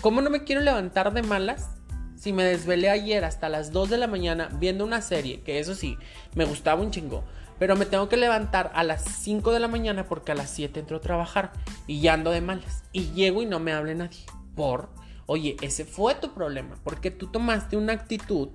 ¿cómo 0.00 0.20
no 0.20 0.30
me 0.30 0.42
quiero 0.42 0.62
levantar 0.62 1.14
de 1.14 1.22
malas? 1.22 1.68
Si 2.16 2.32
me 2.32 2.42
desvelé 2.42 2.90
ayer 2.90 3.24
hasta 3.24 3.48
las 3.48 3.70
2 3.70 3.90
de 3.90 3.98
la 3.98 4.08
mañana 4.08 4.48
viendo 4.58 4.84
una 4.84 5.00
serie, 5.00 5.42
que 5.42 5.60
eso 5.60 5.76
sí, 5.76 5.96
me 6.34 6.44
gustaba 6.44 6.82
un 6.82 6.90
chingo, 6.90 7.22
pero 7.60 7.76
me 7.76 7.86
tengo 7.86 8.08
que 8.08 8.16
levantar 8.16 8.72
a 8.74 8.82
las 8.82 9.04
5 9.04 9.52
de 9.52 9.60
la 9.60 9.68
mañana 9.68 10.06
porque 10.08 10.32
a 10.32 10.34
las 10.34 10.50
7 10.50 10.80
entro 10.80 10.96
a 10.96 11.00
trabajar 11.00 11.52
y 11.86 12.00
ya 12.00 12.14
ando 12.14 12.32
de 12.32 12.40
malas. 12.40 12.82
Y 12.90 13.12
llego 13.12 13.42
y 13.42 13.46
no 13.46 13.60
me 13.60 13.72
hable 13.72 13.94
nadie. 13.94 14.24
Por, 14.56 14.88
oye, 15.26 15.56
ese 15.60 15.84
fue 15.84 16.14
tu 16.14 16.32
problema, 16.32 16.76
porque 16.84 17.10
tú 17.10 17.28
tomaste 17.28 17.76
una 17.76 17.92
actitud, 17.92 18.48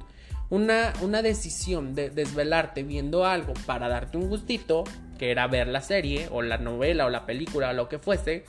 una, 0.49 0.93
una 1.01 1.21
decisión 1.21 1.95
de 1.95 2.09
desvelarte 2.09 2.83
viendo 2.83 3.25
algo 3.25 3.53
para 3.65 3.87
darte 3.87 4.17
un 4.17 4.29
gustito, 4.29 4.83
que 5.17 5.31
era 5.31 5.47
ver 5.47 5.67
la 5.67 5.81
serie 5.81 6.27
o 6.31 6.41
la 6.41 6.57
novela 6.57 7.05
o 7.05 7.09
la 7.09 7.25
película 7.25 7.69
o 7.69 7.73
lo 7.73 7.89
que 7.89 7.99
fuese. 7.99 8.45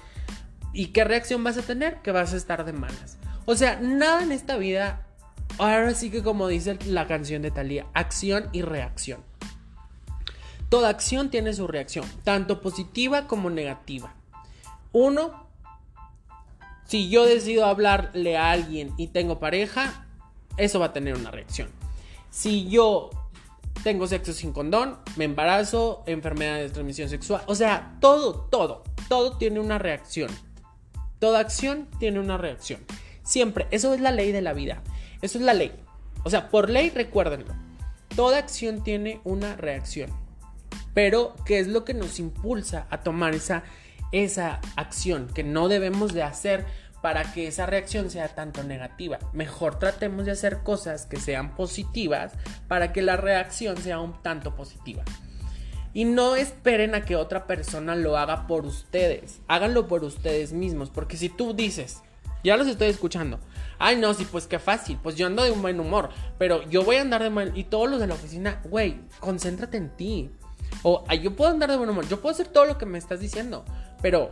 ¿Y 0.72 0.88
qué 0.88 1.04
reacción 1.04 1.42
vas 1.42 1.58
a 1.58 1.62
tener? 1.62 1.96
Que 2.02 2.12
vas 2.12 2.32
a 2.32 2.36
estar 2.36 2.64
de 2.64 2.72
malas. 2.72 3.18
O 3.44 3.56
sea, 3.56 3.80
nada 3.80 4.22
en 4.22 4.32
esta 4.32 4.56
vida, 4.56 5.06
ahora 5.58 5.92
sí 5.94 6.10
que 6.10 6.22
como 6.22 6.46
dice 6.46 6.78
la 6.86 7.06
canción 7.06 7.42
de 7.42 7.50
Thalía, 7.50 7.86
acción 7.94 8.48
y 8.52 8.62
reacción. 8.62 9.22
Toda 10.68 10.88
acción 10.88 11.30
tiene 11.30 11.52
su 11.52 11.66
reacción, 11.66 12.06
tanto 12.22 12.60
positiva 12.60 13.26
como 13.26 13.50
negativa. 13.50 14.14
Uno, 14.92 15.49
si 16.90 17.08
yo 17.08 17.24
decido 17.24 17.66
hablarle 17.66 18.36
a 18.36 18.50
alguien 18.50 18.92
y 18.96 19.06
tengo 19.06 19.38
pareja, 19.38 20.08
eso 20.56 20.80
va 20.80 20.86
a 20.86 20.92
tener 20.92 21.14
una 21.14 21.30
reacción. 21.30 21.68
Si 22.30 22.68
yo 22.68 23.10
tengo 23.84 24.08
sexo 24.08 24.32
sin 24.32 24.52
condón, 24.52 24.98
me 25.14 25.24
embarazo, 25.24 26.02
enfermedad 26.06 26.56
de 26.56 26.68
transmisión 26.68 27.08
sexual, 27.08 27.42
o 27.46 27.54
sea, 27.54 27.96
todo, 28.00 28.48
todo, 28.50 28.82
todo 29.08 29.36
tiene 29.36 29.60
una 29.60 29.78
reacción. 29.78 30.32
Toda 31.20 31.38
acción 31.38 31.86
tiene 32.00 32.18
una 32.18 32.36
reacción. 32.36 32.80
Siempre, 33.22 33.68
eso 33.70 33.94
es 33.94 34.00
la 34.00 34.10
ley 34.10 34.32
de 34.32 34.42
la 34.42 34.52
vida. 34.52 34.82
Eso 35.22 35.38
es 35.38 35.44
la 35.44 35.54
ley. 35.54 35.70
O 36.24 36.30
sea, 36.30 36.48
por 36.50 36.70
ley 36.70 36.90
recuérdenlo. 36.90 37.54
Toda 38.16 38.38
acción 38.38 38.82
tiene 38.82 39.20
una 39.22 39.54
reacción. 39.54 40.10
Pero, 40.92 41.36
¿qué 41.46 41.60
es 41.60 41.68
lo 41.68 41.84
que 41.84 41.94
nos 41.94 42.18
impulsa 42.18 42.88
a 42.90 43.02
tomar 43.02 43.36
esa, 43.36 43.62
esa 44.12 44.60
acción 44.76 45.28
que 45.28 45.44
no 45.44 45.68
debemos 45.68 46.12
de 46.12 46.22
hacer 46.22 46.66
para 47.02 47.32
que 47.32 47.46
esa 47.46 47.66
reacción 47.66 48.10
sea 48.10 48.28
tanto 48.28 48.62
negativa? 48.62 49.18
Mejor 49.32 49.78
tratemos 49.78 50.26
de 50.26 50.32
hacer 50.32 50.62
cosas 50.62 51.06
que 51.06 51.18
sean 51.18 51.54
positivas 51.54 52.32
para 52.68 52.92
que 52.92 53.02
la 53.02 53.16
reacción 53.16 53.76
sea 53.76 54.00
un 54.00 54.20
tanto 54.22 54.54
positiva. 54.54 55.02
Y 55.92 56.04
no 56.04 56.36
esperen 56.36 56.94
a 56.94 57.04
que 57.04 57.16
otra 57.16 57.46
persona 57.46 57.96
lo 57.96 58.16
haga 58.16 58.46
por 58.46 58.64
ustedes. 58.64 59.40
Háganlo 59.48 59.88
por 59.88 60.04
ustedes 60.04 60.52
mismos. 60.52 60.90
Porque 60.90 61.16
si 61.16 61.28
tú 61.28 61.52
dices, 61.52 62.02
ya 62.44 62.56
los 62.56 62.68
estoy 62.68 62.88
escuchando. 62.88 63.40
Ay, 63.78 63.96
no, 63.96 64.14
sí, 64.14 64.26
pues 64.30 64.46
qué 64.46 64.58
fácil. 64.58 64.98
Pues 65.02 65.16
yo 65.16 65.26
ando 65.26 65.42
de 65.42 65.50
un 65.50 65.62
buen 65.62 65.80
humor. 65.80 66.10
Pero 66.38 66.62
yo 66.68 66.84
voy 66.84 66.96
a 66.96 67.00
andar 67.00 67.22
de 67.22 67.30
mal. 67.30 67.56
Y 67.56 67.64
todos 67.64 67.90
los 67.90 67.98
de 67.98 68.06
la 68.06 68.14
oficina, 68.14 68.60
güey, 68.64 69.00
concéntrate 69.18 69.78
en 69.78 69.96
ti. 69.96 70.30
O 70.82 71.04
yo 71.14 71.36
puedo 71.36 71.50
andar 71.50 71.70
de 71.70 71.76
buen 71.76 71.90
humor, 71.90 72.08
yo 72.08 72.20
puedo 72.20 72.34
hacer 72.34 72.48
todo 72.48 72.64
lo 72.64 72.78
que 72.78 72.86
me 72.86 72.98
estás 72.98 73.20
diciendo, 73.20 73.64
pero 74.00 74.30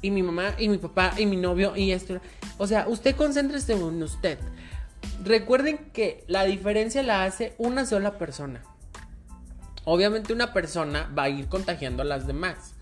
y 0.00 0.10
mi 0.10 0.22
mamá 0.22 0.54
y 0.58 0.68
mi 0.68 0.78
papá 0.78 1.12
y 1.16 1.26
mi 1.26 1.36
novio 1.36 1.76
y 1.76 1.92
esto, 1.92 2.20
o 2.56 2.66
sea, 2.66 2.86
usted 2.88 3.16
concéntrese 3.16 3.72
en 3.72 4.02
usted. 4.02 4.38
Recuerden 5.24 5.90
que 5.92 6.24
la 6.26 6.44
diferencia 6.44 7.02
la 7.02 7.24
hace 7.24 7.54
una 7.58 7.86
sola 7.86 8.18
persona. 8.18 8.62
Obviamente 9.84 10.32
una 10.32 10.52
persona 10.52 11.10
va 11.16 11.24
a 11.24 11.28
ir 11.28 11.48
contagiando 11.48 12.02
a 12.02 12.06
las 12.06 12.26
demás. 12.26 12.74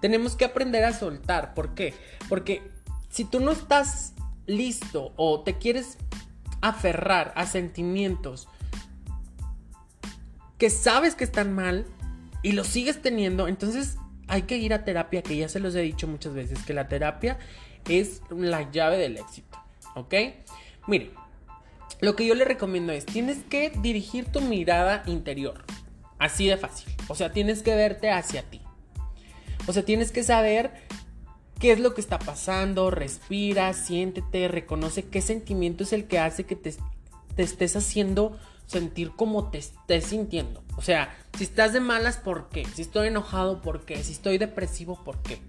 Tenemos 0.00 0.36
que 0.36 0.44
aprender 0.44 0.84
a 0.84 0.92
soltar, 0.92 1.54
¿por 1.54 1.74
qué? 1.74 1.94
Porque 2.28 2.62
si 3.08 3.24
tú 3.24 3.40
no 3.40 3.52
estás 3.52 4.14
listo 4.46 5.12
o 5.16 5.40
te 5.40 5.58
quieres 5.58 5.98
aferrar 6.60 7.32
a 7.36 7.46
sentimientos 7.46 8.48
que 10.58 10.70
sabes 10.70 11.14
que 11.14 11.24
están 11.24 11.54
mal, 11.54 11.86
y 12.42 12.52
lo 12.52 12.64
sigues 12.64 13.00
teniendo, 13.00 13.48
entonces 13.48 13.96
hay 14.28 14.42
que 14.42 14.56
ir 14.56 14.74
a 14.74 14.84
terapia, 14.84 15.22
que 15.22 15.36
ya 15.36 15.48
se 15.48 15.60
los 15.60 15.74
he 15.74 15.80
dicho 15.80 16.06
muchas 16.08 16.34
veces, 16.34 16.58
que 16.64 16.74
la 16.74 16.88
terapia 16.88 17.38
es 17.88 18.22
la 18.30 18.70
llave 18.70 18.98
del 18.98 19.16
éxito, 19.16 19.58
¿ok? 19.94 20.14
Mire, 20.86 21.10
lo 22.00 22.16
que 22.16 22.26
yo 22.26 22.34
le 22.34 22.44
recomiendo 22.44 22.92
es, 22.92 23.06
tienes 23.06 23.38
que 23.44 23.70
dirigir 23.82 24.26
tu 24.26 24.40
mirada 24.40 25.02
interior, 25.06 25.64
así 26.18 26.46
de 26.46 26.56
fácil, 26.56 26.94
o 27.08 27.14
sea, 27.14 27.32
tienes 27.32 27.62
que 27.62 27.74
verte 27.74 28.10
hacia 28.10 28.42
ti, 28.42 28.60
o 29.66 29.72
sea, 29.72 29.84
tienes 29.84 30.10
que 30.10 30.24
saber 30.24 30.72
qué 31.60 31.70
es 31.70 31.78
lo 31.78 31.94
que 31.94 32.00
está 32.00 32.18
pasando, 32.18 32.90
respira, 32.90 33.72
siéntete, 33.72 34.48
reconoce 34.48 35.04
qué 35.04 35.22
sentimiento 35.22 35.84
es 35.84 35.92
el 35.92 36.06
que 36.06 36.18
hace 36.18 36.44
que 36.44 36.56
te, 36.56 36.74
te 37.36 37.42
estés 37.44 37.76
haciendo 37.76 38.36
sentir 38.72 39.12
como 39.12 39.50
te 39.50 39.58
estés 39.58 40.06
sintiendo. 40.06 40.64
O 40.76 40.82
sea, 40.82 41.14
si 41.36 41.44
estás 41.44 41.72
de 41.72 41.80
malas, 41.80 42.16
¿por 42.16 42.48
qué? 42.48 42.64
Si 42.64 42.82
estoy 42.82 43.08
enojado, 43.08 43.60
¿por 43.60 43.84
qué? 43.84 44.02
Si 44.02 44.12
estoy 44.12 44.38
depresivo, 44.38 45.02
¿por 45.04 45.22
qué? 45.22 45.40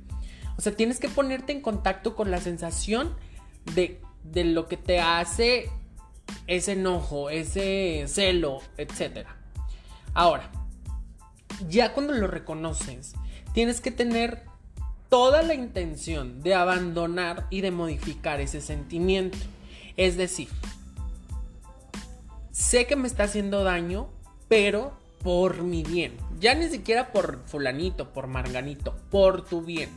O 0.57 0.61
sea, 0.61 0.75
tienes 0.75 0.99
que 0.99 1.09
ponerte 1.09 1.51
en 1.51 1.61
contacto 1.61 2.15
con 2.15 2.29
la 2.29 2.39
sensación 2.39 3.15
de, 3.73 4.01
de 4.23 4.43
lo 4.43 4.67
que 4.67 4.77
te 4.77 4.99
hace 4.99 5.69
ese 6.47 6.73
enojo, 6.73 7.29
ese 7.29 8.03
celo, 8.07 8.59
etc. 8.77 9.27
Ahora, 10.13 10.51
ya 11.69 11.93
cuando 11.93 12.13
lo 12.13 12.27
reconoces, 12.27 13.13
tienes 13.53 13.81
que 13.81 13.91
tener 13.91 14.43
toda 15.09 15.43
la 15.43 15.53
intención 15.53 16.41
de 16.41 16.55
abandonar 16.55 17.47
y 17.49 17.61
de 17.61 17.71
modificar 17.71 18.41
ese 18.41 18.61
sentimiento. 18.61 19.37
Es 19.95 20.17
decir, 20.17 20.49
sé 22.53 22.85
que 22.85 22.95
me 22.95 23.07
está 23.07 23.23
haciendo 23.23 23.63
daño, 23.65 24.07
pero 24.47 24.93
por 25.23 25.63
mi 25.63 25.83
bien. 25.83 26.15
Ya 26.39 26.53
ni 26.53 26.69
siquiera 26.69 27.11
por 27.11 27.43
fulanito, 27.45 28.13
por 28.13 28.27
marganito, 28.27 28.95
por 29.09 29.43
tu 29.43 29.61
bien, 29.61 29.89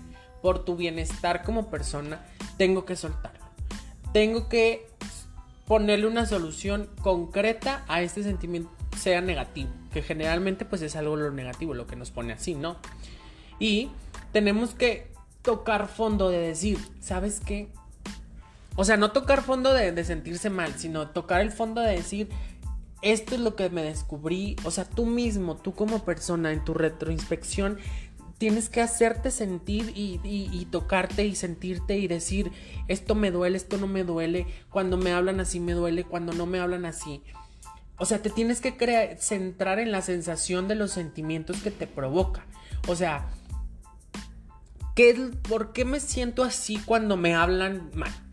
por 0.43 0.65
tu 0.65 0.75
bienestar 0.75 1.45
como 1.45 1.71
persona, 1.71 2.25
tengo 2.57 2.85
que 2.85 2.97
soltarlo. 2.97 3.45
Tengo 4.13 4.49
que 4.49 4.89
ponerle 5.67 6.07
una 6.07 6.27
solución 6.27 6.89
concreta 7.03 7.85
a 7.89 8.01
este 8.01 8.23
sentimiento, 8.23 8.71
sea 8.97 9.21
negativo, 9.21 9.71
que 9.93 10.03
generalmente 10.03 10.65
pues 10.65 10.81
es 10.81 10.97
algo 10.97 11.17
lo 11.17 11.31
negativo, 11.33 11.75
lo 11.75 11.87
que 11.87 11.97
nos 11.97 12.11
pone 12.11 12.33
así, 12.33 12.55
¿no? 12.55 12.77
Y 13.59 13.91
tenemos 14.33 14.75
que 14.75 15.13
tocar 15.43 15.89
fondo 15.89 16.31
de 16.31 16.39
decir, 16.39 16.79
¿sabes 17.01 17.41
qué? 17.41 17.69
O 18.77 18.85
sea, 18.85 18.99
no 18.99 19.11
tocar 19.11 19.43
fondo 19.43 19.72
de, 19.72 20.05
sentirse 20.05 20.51
mal, 20.51 20.74
sino 20.77 21.09
tocar 21.09 21.41
el 21.41 21.51
fondo 21.51 21.81
de 21.81 21.93
decir, 21.93 22.29
esto 23.01 23.35
es 23.35 23.41
lo 23.41 23.57
que 23.57 23.70
me 23.70 23.83
descubrí. 23.83 24.57
O 24.64 24.70
sea, 24.70 24.85
tú 24.85 25.07
mismo, 25.07 25.57
tú 25.57 25.74
como 25.74 26.05
persona, 26.05 26.53
en 26.53 26.62
tu 26.62 26.74
retroinspección, 26.74 27.79
tienes 28.37 28.68
que 28.68 28.83
hacerte 28.83 29.31
sentir 29.31 29.93
y, 29.95 30.68
tocarte 30.70 31.24
y 31.24 31.35
sentirte 31.35 31.97
y 31.97 32.07
decir, 32.07 32.53
esto 32.87 33.14
me 33.14 33.31
duele, 33.31 33.57
esto 33.57 33.79
no 33.79 33.87
me 33.87 34.05
duele, 34.05 34.47
cuando 34.68 34.99
me 34.99 35.12
hablan 35.12 35.41
así 35.41 35.59
me 35.59 35.72
duele, 35.72 36.05
cuando 36.05 36.35
no 36.35 36.45
me 36.45 36.61
hablan 36.61 36.85
así. 36.85 37.22
O 37.99 38.05
sea, 38.05 38.20
te 38.20 38.29
tienes 38.29 38.61
que 38.61 39.16
centrar 39.18 39.79
en 39.79 39.91
la 39.91 40.03
sensación 40.03 40.68
de 40.68 40.74
los 40.74 40.91
sentimientos 40.91 41.62
que 41.62 41.70
te 41.70 41.87
provoca. 41.87 42.45
O 42.89 42.95
sea, 42.95 43.27
¿qué, 44.95 45.31
¿por 45.49 45.72
qué 45.72 45.87
me 45.87 45.99
siento 45.99 46.45
así 46.45 46.77
cuando 46.85 47.16
me 47.16 47.35
hablan 47.35 47.91
mal? 47.95 48.26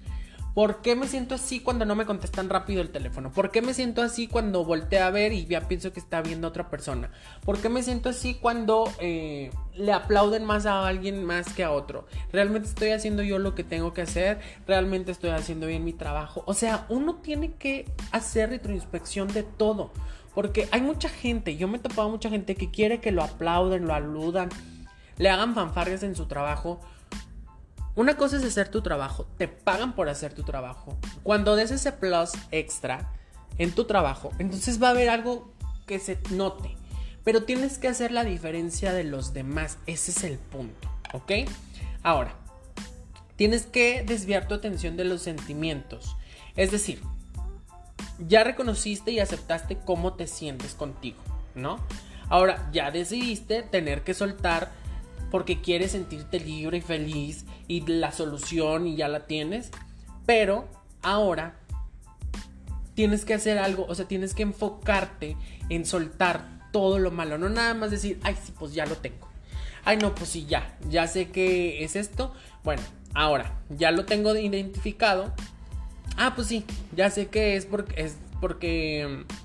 ¿Por 0.53 0.81
qué 0.81 0.95
me 0.95 1.07
siento 1.07 1.33
así 1.33 1.61
cuando 1.61 1.83
no 1.83 1.95
me 1.95 2.05
contestan 2.05 2.47
rápido 2.47 2.81
el 2.81 2.91
teléfono? 2.91 3.31
¿Por 3.31 3.49
qué 3.49 3.63
me 3.63 3.73
siento 3.73 4.03
así 4.03 4.27
cuando 4.27 4.63
volteo 4.63 5.03
a 5.03 5.09
ver 5.09 5.33
y 5.33 5.47
ya 5.47 5.67
pienso 5.67 5.91
que 5.93 5.99
está 5.99 6.21
viendo 6.21 6.47
otra 6.47 6.69
persona? 6.69 7.09
¿Por 7.43 7.57
qué 7.57 7.69
me 7.69 7.81
siento 7.81 8.09
así 8.09 8.35
cuando 8.35 8.83
eh, 8.99 9.49
le 9.73 9.91
aplauden 9.91 10.45
más 10.45 10.67
a 10.67 10.87
alguien 10.87 11.25
más 11.25 11.51
que 11.53 11.63
a 11.63 11.71
otro? 11.71 12.05
¿Realmente 12.31 12.69
estoy 12.69 12.89
haciendo 12.89 13.23
yo 13.23 13.39
lo 13.39 13.55
que 13.55 13.63
tengo 13.63 13.93
que 13.93 14.03
hacer? 14.03 14.39
¿Realmente 14.67 15.11
estoy 15.11 15.31
haciendo 15.31 15.65
bien 15.65 15.83
mi 15.83 15.93
trabajo? 15.93 16.43
O 16.45 16.53
sea, 16.53 16.85
uno 16.87 17.15
tiene 17.15 17.53
que 17.53 17.85
hacer 18.11 18.51
retroinspección 18.51 19.29
de 19.29 19.41
todo. 19.41 19.91
Porque 20.35 20.67
hay 20.71 20.81
mucha 20.81 21.09
gente, 21.09 21.57
yo 21.57 21.67
me 21.67 21.77
he 21.77 21.81
topado 21.81 22.09
mucha 22.09 22.29
gente 22.29 22.55
que 22.55 22.69
quiere 22.69 22.99
que 22.99 23.11
lo 23.11 23.23
aplauden, 23.23 23.87
lo 23.87 23.93
aludan, 23.93 24.49
le 25.17 25.29
hagan 25.29 25.55
fanfarrias 25.55 26.03
en 26.03 26.15
su 26.15 26.25
trabajo. 26.25 26.79
Una 27.95 28.17
cosa 28.17 28.37
es 28.37 28.43
hacer 28.43 28.69
tu 28.69 28.81
trabajo, 28.81 29.27
te 29.37 29.47
pagan 29.47 29.93
por 29.93 30.09
hacer 30.09 30.33
tu 30.33 30.43
trabajo. 30.43 30.97
Cuando 31.21 31.55
des 31.55 31.69
ese 31.71 31.91
plus 31.91 32.31
extra 32.51 33.11
en 33.59 33.71
tu 33.71 33.85
trabajo, 33.85 34.31
entonces 34.39 34.81
va 34.81 34.87
a 34.87 34.91
haber 34.91 35.09
algo 35.09 35.53
que 35.85 35.99
se 35.99 36.17
note. 36.31 36.75
Pero 37.23 37.43
tienes 37.43 37.77
que 37.77 37.87
hacer 37.87 38.11
la 38.11 38.23
diferencia 38.23 38.93
de 38.93 39.03
los 39.03 39.33
demás, 39.33 39.77
ese 39.85 40.11
es 40.11 40.23
el 40.23 40.39
punto, 40.39 40.89
¿ok? 41.13 41.31
Ahora, 42.01 42.35
tienes 43.35 43.65
que 43.65 44.03
desviar 44.03 44.47
tu 44.47 44.55
atención 44.55 44.97
de 44.97 45.05
los 45.05 45.21
sentimientos. 45.21 46.17
Es 46.55 46.71
decir, 46.71 46.99
ya 48.19 48.43
reconociste 48.43 49.11
y 49.11 49.19
aceptaste 49.19 49.77
cómo 49.85 50.13
te 50.13 50.27
sientes 50.27 50.73
contigo, 50.73 51.21
¿no? 51.55 51.79
Ahora, 52.29 52.69
ya 52.73 52.89
decidiste 52.89 53.63
tener 53.63 54.03
que 54.03 54.13
soltar 54.13 54.71
porque 55.33 55.61
quieres 55.61 55.93
sentirte 55.93 56.39
libre 56.39 56.77
y 56.77 56.81
feliz 56.81 57.45
y 57.67 57.81
la 57.87 58.11
solución 58.11 58.85
y 58.85 58.95
ya 58.95 59.07
la 59.07 59.25
tienes, 59.25 59.71
pero 60.27 60.67
ahora 61.01 61.57
tienes 62.93 63.25
que 63.25 63.33
hacer 63.33 63.57
algo, 63.57 63.87
o 63.89 63.95
sea, 63.95 64.07
tienes 64.07 64.35
que 64.35 64.43
enfocarte 64.43 65.35
en 65.69 65.87
soltar 65.87 66.69
todo 66.71 66.99
lo 66.99 67.09
malo, 67.09 67.39
no 67.39 67.49
nada 67.49 67.73
más 67.73 67.89
decir, 67.89 68.19
ay, 68.21 68.37
sí, 68.43 68.53
pues 68.59 68.75
ya 68.75 68.85
lo 68.85 68.95
tengo. 68.97 69.27
Ay, 69.83 69.97
no, 69.97 70.13
pues 70.13 70.29
sí, 70.29 70.45
ya, 70.45 70.77
ya 70.87 71.07
sé 71.07 71.31
que 71.31 71.83
es 71.83 71.95
esto. 71.95 72.31
Bueno, 72.63 72.83
ahora, 73.15 73.59
ya 73.69 73.89
lo 73.89 74.05
tengo 74.05 74.35
identificado, 74.35 75.33
Ah, 76.15 76.33
pues 76.35 76.47
sí, 76.47 76.63
ya 76.95 77.09
sé 77.09 77.25
que 77.29 77.55
es 77.55 77.65
porque 77.65 78.03
es 78.03 78.17
porque 78.39 79.25
mm, 79.25 79.42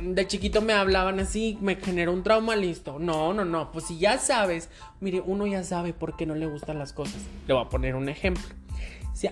de 0.00 0.26
chiquito 0.26 0.62
me 0.62 0.72
hablaban 0.72 1.20
así, 1.20 1.58
me 1.60 1.76
generó 1.76 2.12
un 2.12 2.22
trauma, 2.22 2.56
listo. 2.56 2.98
No, 2.98 3.32
no, 3.32 3.44
no, 3.44 3.72
pues 3.72 3.86
si 3.86 3.98
ya 3.98 4.18
sabes, 4.18 4.68
mire, 5.00 5.22
uno 5.24 5.46
ya 5.46 5.64
sabe 5.64 5.92
por 5.92 6.16
qué 6.16 6.26
no 6.26 6.34
le 6.34 6.46
gustan 6.46 6.78
las 6.78 6.92
cosas. 6.92 7.22
Le 7.46 7.54
voy 7.54 7.64
a 7.64 7.68
poner 7.68 7.94
un 7.94 8.08
ejemplo. 8.08 8.44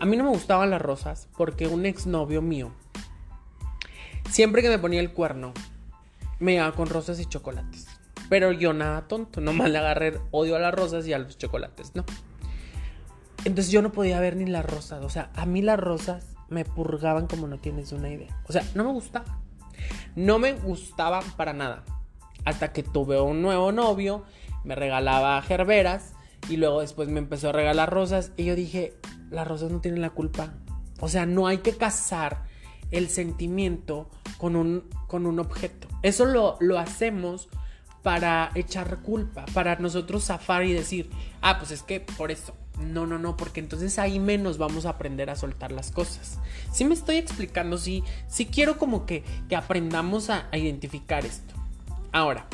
A 0.01 0.07
mí 0.07 0.17
no 0.17 0.25
me 0.25 0.31
gustaban 0.31 0.71
las 0.71 0.81
rosas 0.81 1.29
porque 1.37 1.67
un 1.67 1.85
exnovio 1.85 2.41
mío 2.41 2.73
siempre 4.31 4.63
que 4.63 4.69
me 4.69 4.79
ponía 4.79 5.01
el 5.01 5.13
cuerno 5.13 5.53
me 6.41 6.55
iba 6.55 6.73
con 6.73 6.89
rosas 6.89 7.21
y 7.21 7.27
chocolates. 7.27 7.87
Pero 8.29 8.53
yo 8.53 8.73
nada 8.73 9.07
tonto, 9.07 9.41
nomás 9.41 9.71
le 9.71 9.79
agarré 9.79 10.19
odio 10.31 10.57
a 10.57 10.59
las 10.59 10.75
rosas 10.75 11.07
y 11.07 11.13
a 11.13 11.19
los 11.19 11.39
chocolates, 11.39 11.93
¿no? 11.95 12.05
Entonces 13.45 13.71
yo 13.71 13.83
no 13.83 13.93
podía 13.93 14.19
ver 14.21 14.37
ni 14.37 14.47
las 14.47 14.65
rosas, 14.65 15.05
o 15.05 15.11
sea, 15.11 15.31
a 15.35 15.45
mí 15.47 15.61
las 15.61 15.79
rosas 15.79 16.27
me 16.49 16.65
purgaban 16.65 17.27
como 17.27 17.47
no 17.47 17.59
tienes 17.59 17.93
una 17.93 18.11
idea. 18.11 18.41
O 18.49 18.53
sea, 18.53 18.65
no 18.75 18.85
me 18.85 18.93
gustaba. 18.93 19.39
No 20.17 20.39
me 20.39 20.53
gustaba 20.53 21.21
para 21.37 21.53
nada. 21.53 21.85
Hasta 22.45 22.73
que 22.73 22.83
tuve 22.83 23.21
un 23.21 23.43
nuevo 23.43 23.73
novio, 23.73 24.25
me 24.65 24.75
regalaba 24.75 25.41
gerberas 25.43 26.13
y 26.49 26.57
luego 26.57 26.81
después 26.81 27.09
me 27.09 27.19
empezó 27.19 27.51
a 27.51 27.53
regalar 27.53 27.91
rosas 27.91 28.33
y 28.37 28.45
yo 28.45 28.55
dije, 28.55 28.95
las 29.31 29.47
rosas 29.47 29.71
no 29.71 29.81
tienen 29.81 30.03
la 30.03 30.11
culpa. 30.11 30.55
O 31.01 31.09
sea, 31.09 31.27
no 31.27 31.47
hay 31.47 31.59
que 31.59 31.77
casar 31.77 32.45
el 32.91 33.09
sentimiento 33.09 34.11
con 34.39 34.57
un, 34.57 34.89
con 35.07 35.27
un 35.27 35.41
objeto. 35.41 35.89
Eso 36.03 36.27
lo, 36.27 36.57
lo 36.61 36.79
hacemos 36.79 37.49
para 38.03 38.51
echar 38.55 39.01
culpa, 39.01 39.47
para 39.55 39.77
nosotros 39.77 40.27
zafar 40.27 40.65
y 40.65 40.73
decir, 40.73 41.11
ah, 41.41 41.59
pues 41.59 41.71
es 41.71 41.83
que 41.83 42.01
por 42.01 42.31
eso. 42.31 42.55
No, 42.79 43.07
no, 43.07 43.19
no, 43.19 43.37
porque 43.37 43.61
entonces 43.61 43.99
ahí 43.99 44.19
menos 44.19 44.59
vamos 44.59 44.85
a 44.85 44.91
aprender 44.91 45.31
a 45.31 45.37
soltar 45.37 45.71
las 45.71 45.91
cosas. 45.91 46.39
Si 46.73 46.85
me 46.85 46.95
estoy 46.95 47.17
explicando, 47.17 47.79
sí, 47.79 48.03
sí 48.29 48.47
quiero 48.47 48.79
como 48.79 49.07
que, 49.07 49.23
que 49.49 49.57
aprendamos 49.57 50.29
a, 50.31 50.49
a 50.51 50.59
identificar 50.59 51.25
esto. 51.25 51.55
Ahora, 52.11 52.47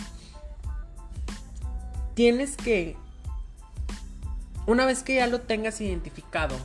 tienes 2.15 2.57
que, 2.57 2.97
una 4.67 4.85
vez 4.85 5.03
que 5.03 5.15
ya 5.15 5.27
lo 5.27 5.41
tengas 5.41 5.81
identificado, 5.81 6.57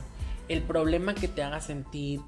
el 0.48 0.62
problema 0.62 1.14
que 1.14 1.28
te 1.28 1.42
haga 1.42 1.60
sentir, 1.60 2.20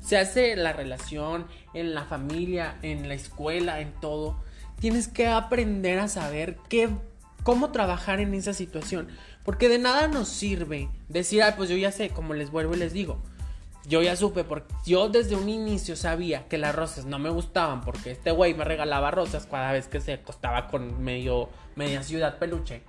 se 0.00 0.16
hace 0.16 0.52
en 0.52 0.62
la 0.62 0.72
relación, 0.72 1.46
en 1.74 1.94
la 1.94 2.04
familia, 2.04 2.78
en 2.82 3.08
la 3.08 3.14
escuela, 3.14 3.80
en 3.80 3.92
todo, 4.00 4.36
tienes 4.80 5.08
que 5.08 5.26
aprender 5.26 5.98
a 5.98 6.08
saber 6.08 6.56
qué, 6.68 6.88
cómo 7.42 7.70
trabajar 7.72 8.20
en 8.20 8.34
esa 8.34 8.54
situación. 8.54 9.08
Porque 9.44 9.68
de 9.68 9.78
nada 9.78 10.08
nos 10.08 10.28
sirve 10.28 10.88
decir, 11.08 11.42
ay, 11.42 11.54
pues 11.56 11.70
yo 11.70 11.76
ya 11.76 11.92
sé, 11.92 12.10
como 12.10 12.34
les 12.34 12.50
vuelvo 12.50 12.74
y 12.74 12.78
les 12.78 12.92
digo. 12.92 13.18
Yo 13.86 14.02
ya 14.02 14.16
supe, 14.16 14.44
porque 14.44 14.74
yo 14.84 15.08
desde 15.08 15.34
un 15.34 15.48
inicio 15.48 15.96
sabía 15.96 16.46
que 16.46 16.58
las 16.58 16.74
rosas 16.74 17.06
no 17.06 17.18
me 17.18 17.30
gustaban, 17.30 17.80
porque 17.80 18.10
este 18.10 18.30
güey 18.30 18.52
me 18.52 18.64
regalaba 18.64 19.10
rosas 19.10 19.46
cada 19.46 19.72
vez 19.72 19.88
que 19.88 20.02
se 20.02 20.12
acostaba 20.12 20.68
con 20.68 21.02
medio, 21.02 21.48
media 21.74 22.02
ciudad 22.02 22.38
peluche. 22.38 22.82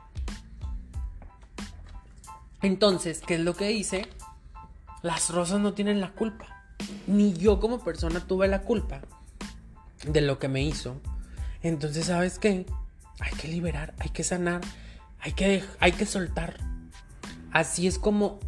Entonces, 2.61 3.21
¿qué 3.25 3.35
es 3.35 3.39
lo 3.39 3.55
que 3.55 3.71
hice? 3.71 4.07
Las 5.01 5.29
rosas 5.29 5.61
no 5.61 5.73
tienen 5.73 6.01
la 6.01 6.11
culpa. 6.11 6.63
Ni 7.07 7.33
yo 7.33 7.61
como 7.61 7.79
persona 7.79 8.19
tuve 8.27 8.49
la 8.49 8.63
culpa 8.63 8.99
de 10.05 10.19
lo 10.21 10.39
que 10.39 10.49
me 10.49 10.63
hizo. 10.63 10.99
Entonces, 11.63 12.07
¿sabes 12.07 12.39
qué? 12.39 12.65
Hay 13.19 13.31
que 13.33 13.47
liberar, 13.47 13.93
hay 13.99 14.09
que 14.09 14.23
sanar 14.23 14.61
hay 15.19 15.33
que, 15.33 15.63
hay 15.79 15.91
que 15.91 16.05
soltar. 16.05 16.57
Así 17.51 17.87
es 17.87 17.99
como 17.99 18.39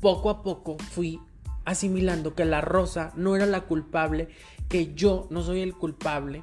poco 0.00 0.30
a 0.30 0.42
poco 0.42 0.76
fui 0.78 1.20
asimilando 1.64 2.34
que 2.34 2.44
la 2.44 2.60
rosa 2.60 3.12
no 3.16 3.36
era 3.36 3.46
la 3.46 3.62
culpable, 3.62 4.28
que 4.68 4.94
yo 4.94 5.26
no 5.30 5.42
soy 5.42 5.60
el 5.60 5.74
culpable 5.74 6.42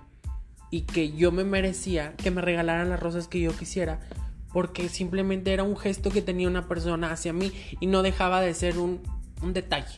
y 0.72 0.82
que 0.82 1.12
yo 1.12 1.32
me 1.32 1.44
merecía 1.44 2.16
que 2.16 2.32
me 2.32 2.42
regalaran 2.42 2.90
las 2.90 3.00
rosas 3.00 3.28
que 3.28 3.40
yo 3.40 3.56
quisiera 3.56 4.00
porque 4.52 4.90
simplemente 4.90 5.54
era 5.54 5.64
un 5.64 5.78
gesto 5.78 6.10
que 6.10 6.22
tenía 6.22 6.48
una 6.48 6.68
persona 6.68 7.12
hacia 7.12 7.34
mí 7.34 7.52
y 7.80 7.88
no 7.88 8.02
dejaba 8.02 8.42
de 8.42 8.54
ser 8.54 8.78
un, 8.78 9.02
un 9.42 9.54
detalle. 9.54 9.98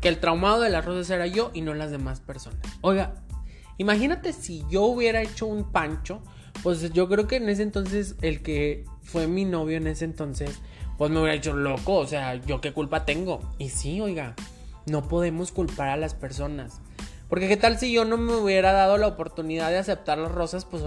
Que 0.00 0.08
el 0.08 0.18
traumado 0.18 0.60
de 0.60 0.70
las 0.70 0.84
rosas 0.84 1.08
era 1.10 1.26
yo 1.26 1.50
y 1.54 1.60
no 1.60 1.74
las 1.74 1.90
demás 1.90 2.20
personas. 2.20 2.60
Oiga, 2.80 3.14
imagínate 3.78 4.32
si 4.32 4.64
yo 4.68 4.82
hubiera 4.82 5.22
hecho 5.22 5.46
un 5.46 5.70
pancho 5.70 6.20
pues 6.62 6.92
yo 6.92 7.08
creo 7.08 7.26
que 7.26 7.36
en 7.36 7.48
ese 7.48 7.62
entonces 7.62 8.16
el 8.22 8.42
que 8.42 8.84
fue 9.02 9.26
mi 9.26 9.44
novio 9.44 9.76
en 9.76 9.86
ese 9.86 10.04
entonces, 10.04 10.60
pues 10.98 11.10
me 11.10 11.20
hubiera 11.20 11.34
hecho 11.34 11.54
loco, 11.54 11.96
o 11.96 12.06
sea, 12.06 12.36
yo 12.36 12.60
qué 12.60 12.72
culpa 12.72 13.04
tengo. 13.04 13.40
Y 13.58 13.70
sí, 13.70 14.00
oiga, 14.00 14.34
no 14.86 15.08
podemos 15.08 15.52
culpar 15.52 15.88
a 15.88 15.96
las 15.96 16.14
personas. 16.14 16.80
Porque 17.28 17.48
qué 17.48 17.56
tal 17.56 17.78
si 17.78 17.92
yo 17.92 18.04
no 18.04 18.16
me 18.18 18.34
hubiera 18.34 18.72
dado 18.72 18.98
la 18.98 19.06
oportunidad 19.06 19.70
de 19.70 19.78
aceptar 19.78 20.18
las 20.18 20.32
rosas, 20.32 20.64
pues 20.64 20.82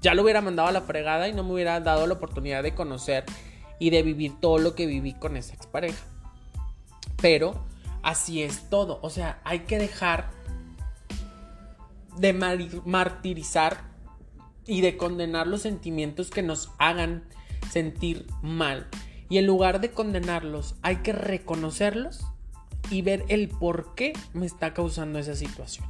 ya 0.00 0.14
lo 0.14 0.22
hubiera 0.22 0.40
mandado 0.40 0.68
a 0.68 0.72
la 0.72 0.82
fregada 0.82 1.28
y 1.28 1.32
no 1.32 1.44
me 1.44 1.52
hubiera 1.52 1.80
dado 1.80 2.06
la 2.06 2.14
oportunidad 2.14 2.62
de 2.62 2.74
conocer 2.74 3.24
y 3.78 3.90
de 3.90 4.02
vivir 4.02 4.34
todo 4.40 4.58
lo 4.58 4.74
que 4.74 4.86
viví 4.86 5.14
con 5.14 5.36
esa 5.36 5.54
expareja. 5.54 6.04
Pero 7.22 7.64
así 8.02 8.42
es 8.42 8.68
todo, 8.70 8.98
o 9.02 9.10
sea, 9.10 9.40
hay 9.44 9.60
que 9.60 9.78
dejar 9.78 10.30
de 12.16 12.32
martirizar 12.32 13.87
y 14.68 14.82
de 14.82 14.96
condenar 14.96 15.46
los 15.48 15.62
sentimientos 15.62 16.30
que 16.30 16.42
nos 16.42 16.70
hagan 16.78 17.24
sentir 17.70 18.26
mal. 18.42 18.86
Y 19.30 19.38
en 19.38 19.46
lugar 19.46 19.80
de 19.80 19.90
condenarlos, 19.90 20.76
hay 20.82 20.96
que 20.96 21.12
reconocerlos 21.12 22.20
y 22.90 23.02
ver 23.02 23.24
el 23.28 23.48
por 23.48 23.94
qué 23.94 24.12
me 24.34 24.46
está 24.46 24.74
causando 24.74 25.18
esa 25.18 25.34
situación. 25.34 25.86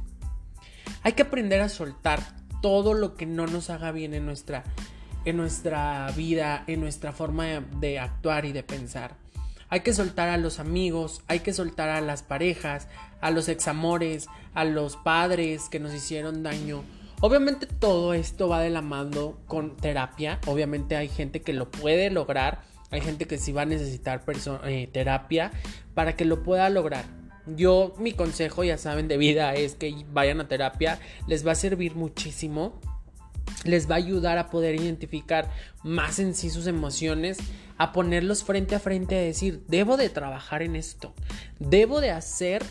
Hay 1.03 1.11
que 1.13 1.23
aprender 1.23 1.61
a 1.61 1.69
soltar 1.69 2.21
todo 2.61 2.93
lo 2.93 3.15
que 3.15 3.25
no 3.25 3.47
nos 3.47 3.69
haga 3.69 3.91
bien 3.91 4.13
en 4.13 4.25
nuestra, 4.25 4.63
en 5.25 5.37
nuestra 5.37 6.09
vida, 6.15 6.63
en 6.67 6.79
nuestra 6.79 7.11
forma 7.11 7.45
de 7.79 7.99
actuar 7.99 8.45
y 8.45 8.53
de 8.53 8.63
pensar. 8.63 9.15
Hay 9.69 9.81
que 9.81 9.93
soltar 9.93 10.29
a 10.29 10.37
los 10.37 10.59
amigos, 10.59 11.21
hay 11.27 11.41
que 11.41 11.53
soltar 11.53 11.89
a 11.89 12.01
las 12.01 12.23
parejas, 12.23 12.87
a 13.21 13.29
los 13.29 13.49
examores, 13.49 14.27
a 14.53 14.63
los 14.65 14.95
padres 14.95 15.69
que 15.69 15.79
nos 15.79 15.93
hicieron 15.93 16.43
daño, 16.43 16.83
Obviamente 17.21 17.67
todo 17.67 18.13
esto 18.13 18.47
va 18.47 18.61
de 18.61 18.69
la 18.69 18.81
mano 18.81 19.37
con 19.45 19.75
terapia. 19.75 20.39
Obviamente 20.47 20.95
hay 20.95 21.09
gente 21.09 21.41
que 21.41 21.51
lo 21.51 21.69
puede 21.69 22.09
lograr. 22.09 22.61
Hay 22.91 23.01
gente 23.01 23.25
que 23.25 23.37
sí 23.37 23.51
va 23.51 23.63
a 23.63 23.65
necesitar 23.65 24.23
eh, 24.65 24.89
terapia 24.91 25.51
para 25.93 26.15
que 26.15 26.23
lo 26.23 26.43
pueda 26.43 26.69
lograr. 26.69 27.03
Yo, 27.45 27.93
mi 27.97 28.13
consejo, 28.13 28.63
ya 28.63 28.77
saben, 28.77 29.07
de 29.07 29.17
vida 29.17 29.53
es 29.53 29.75
que 29.75 30.05
vayan 30.13 30.39
a 30.39 30.47
terapia. 30.47 30.99
Les 31.27 31.45
va 31.45 31.51
a 31.51 31.55
servir 31.55 31.95
muchísimo. 31.95 32.79
Les 33.65 33.89
va 33.89 33.95
a 33.95 33.97
ayudar 33.97 34.37
a 34.37 34.49
poder 34.49 34.75
identificar 34.75 35.49
más 35.83 36.19
en 36.19 36.33
sí 36.33 36.49
sus 36.49 36.67
emociones. 36.67 37.37
A 37.77 37.91
ponerlos 37.91 38.45
frente 38.45 38.75
a 38.75 38.79
frente 38.79 39.17
a 39.17 39.21
decir, 39.21 39.65
debo 39.67 39.97
de 39.97 40.09
trabajar 40.09 40.61
en 40.61 40.77
esto. 40.77 41.13
Debo 41.59 41.99
de 41.99 42.11
hacer 42.11 42.63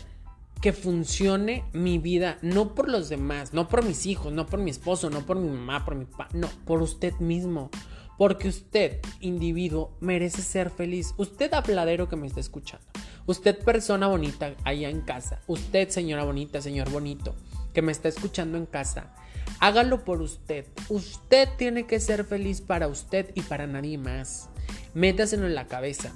que 0.61 0.73
funcione 0.73 1.63
mi 1.71 1.99
vida, 1.99 2.37
no 2.41 2.75
por 2.75 2.89
los 2.89 3.07
demás, 3.09 3.53
no 3.53 3.69
por 3.69 3.85
mis 3.85 4.05
hijos, 4.05 4.33
no 4.33 4.45
por 4.45 4.59
mi 4.59 4.71
esposo, 4.71 5.09
no 5.09 5.25
por 5.25 5.37
mi 5.37 5.49
mamá, 5.49 5.85
por 5.85 5.95
mi 5.95 6.05
papá, 6.05 6.27
no, 6.33 6.49
por 6.65 6.81
usted 6.81 7.13
mismo. 7.19 7.69
Porque 8.17 8.49
usted, 8.49 8.99
individuo, 9.21 9.95
merece 10.01 10.41
ser 10.41 10.69
feliz. 10.69 11.13
Usted, 11.15 11.53
habladero 11.53 12.09
que 12.09 12.17
me 12.17 12.27
está 12.27 12.41
escuchando. 12.41 12.85
Usted, 13.25 13.57
persona 13.63 14.07
bonita 14.07 14.55
allá 14.65 14.89
en 14.89 14.99
casa. 14.99 15.39
Usted, 15.47 15.87
señora 15.87 16.25
bonita, 16.25 16.61
señor 16.61 16.89
bonito. 16.89 17.35
que 17.73 17.81
me 17.81 17.91
está 17.91 18.09
escuchando 18.09 18.57
en 18.57 18.65
casa, 18.65 19.13
hágalo 19.59 20.03
por 20.03 20.21
usted. 20.21 20.65
Usted 20.89 21.47
tiene 21.57 21.85
que 21.85 21.99
ser 21.99 22.25
feliz 22.25 22.61
para 22.61 22.87
usted 22.87 23.31
y 23.35 23.41
para 23.41 23.67
nadie 23.67 23.97
más. 23.97 24.49
Métaselo 24.93 25.45
en 25.45 25.55
la 25.55 25.67
cabeza. 25.67 26.11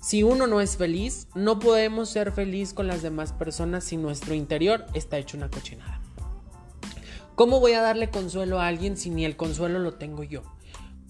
Si 0.00 0.22
uno 0.22 0.46
no 0.46 0.62
es 0.62 0.78
feliz, 0.78 1.28
no 1.34 1.58
podemos 1.58 2.08
ser 2.08 2.32
feliz 2.32 2.72
con 2.72 2.86
las 2.86 3.02
demás 3.02 3.34
personas 3.34 3.84
si 3.84 3.98
nuestro 3.98 4.34
interior 4.34 4.86
está 4.94 5.18
hecho 5.18 5.36
una 5.36 5.50
cochinada. 5.50 6.00
¿Cómo 7.34 7.60
voy 7.60 7.72
a 7.72 7.82
darle 7.82 8.08
consuelo 8.08 8.60
a 8.60 8.66
alguien 8.66 8.96
si 8.96 9.10
ni 9.10 9.26
el 9.26 9.36
consuelo 9.36 9.78
lo 9.78 9.94
tengo 9.94 10.24
yo? 10.24 10.42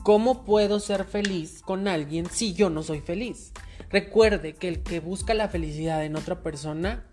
¿Cómo 0.02 0.44
puedo 0.44 0.80
ser 0.80 1.04
feliz 1.04 1.62
con 1.62 1.86
alguien 1.86 2.26
si 2.26 2.52
yo 2.52 2.68
no 2.68 2.82
soy 2.82 3.00
feliz? 3.00 3.52
Recuerde 3.90 4.54
que 4.54 4.66
el 4.66 4.82
que 4.82 4.98
busca 4.98 5.34
la 5.34 5.48
felicidad 5.48 6.04
en 6.04 6.16
otra 6.16 6.42
persona, 6.42 7.06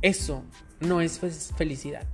eso 0.00 0.44
no 0.80 1.02
es 1.02 1.20
felicidad. 1.56 2.06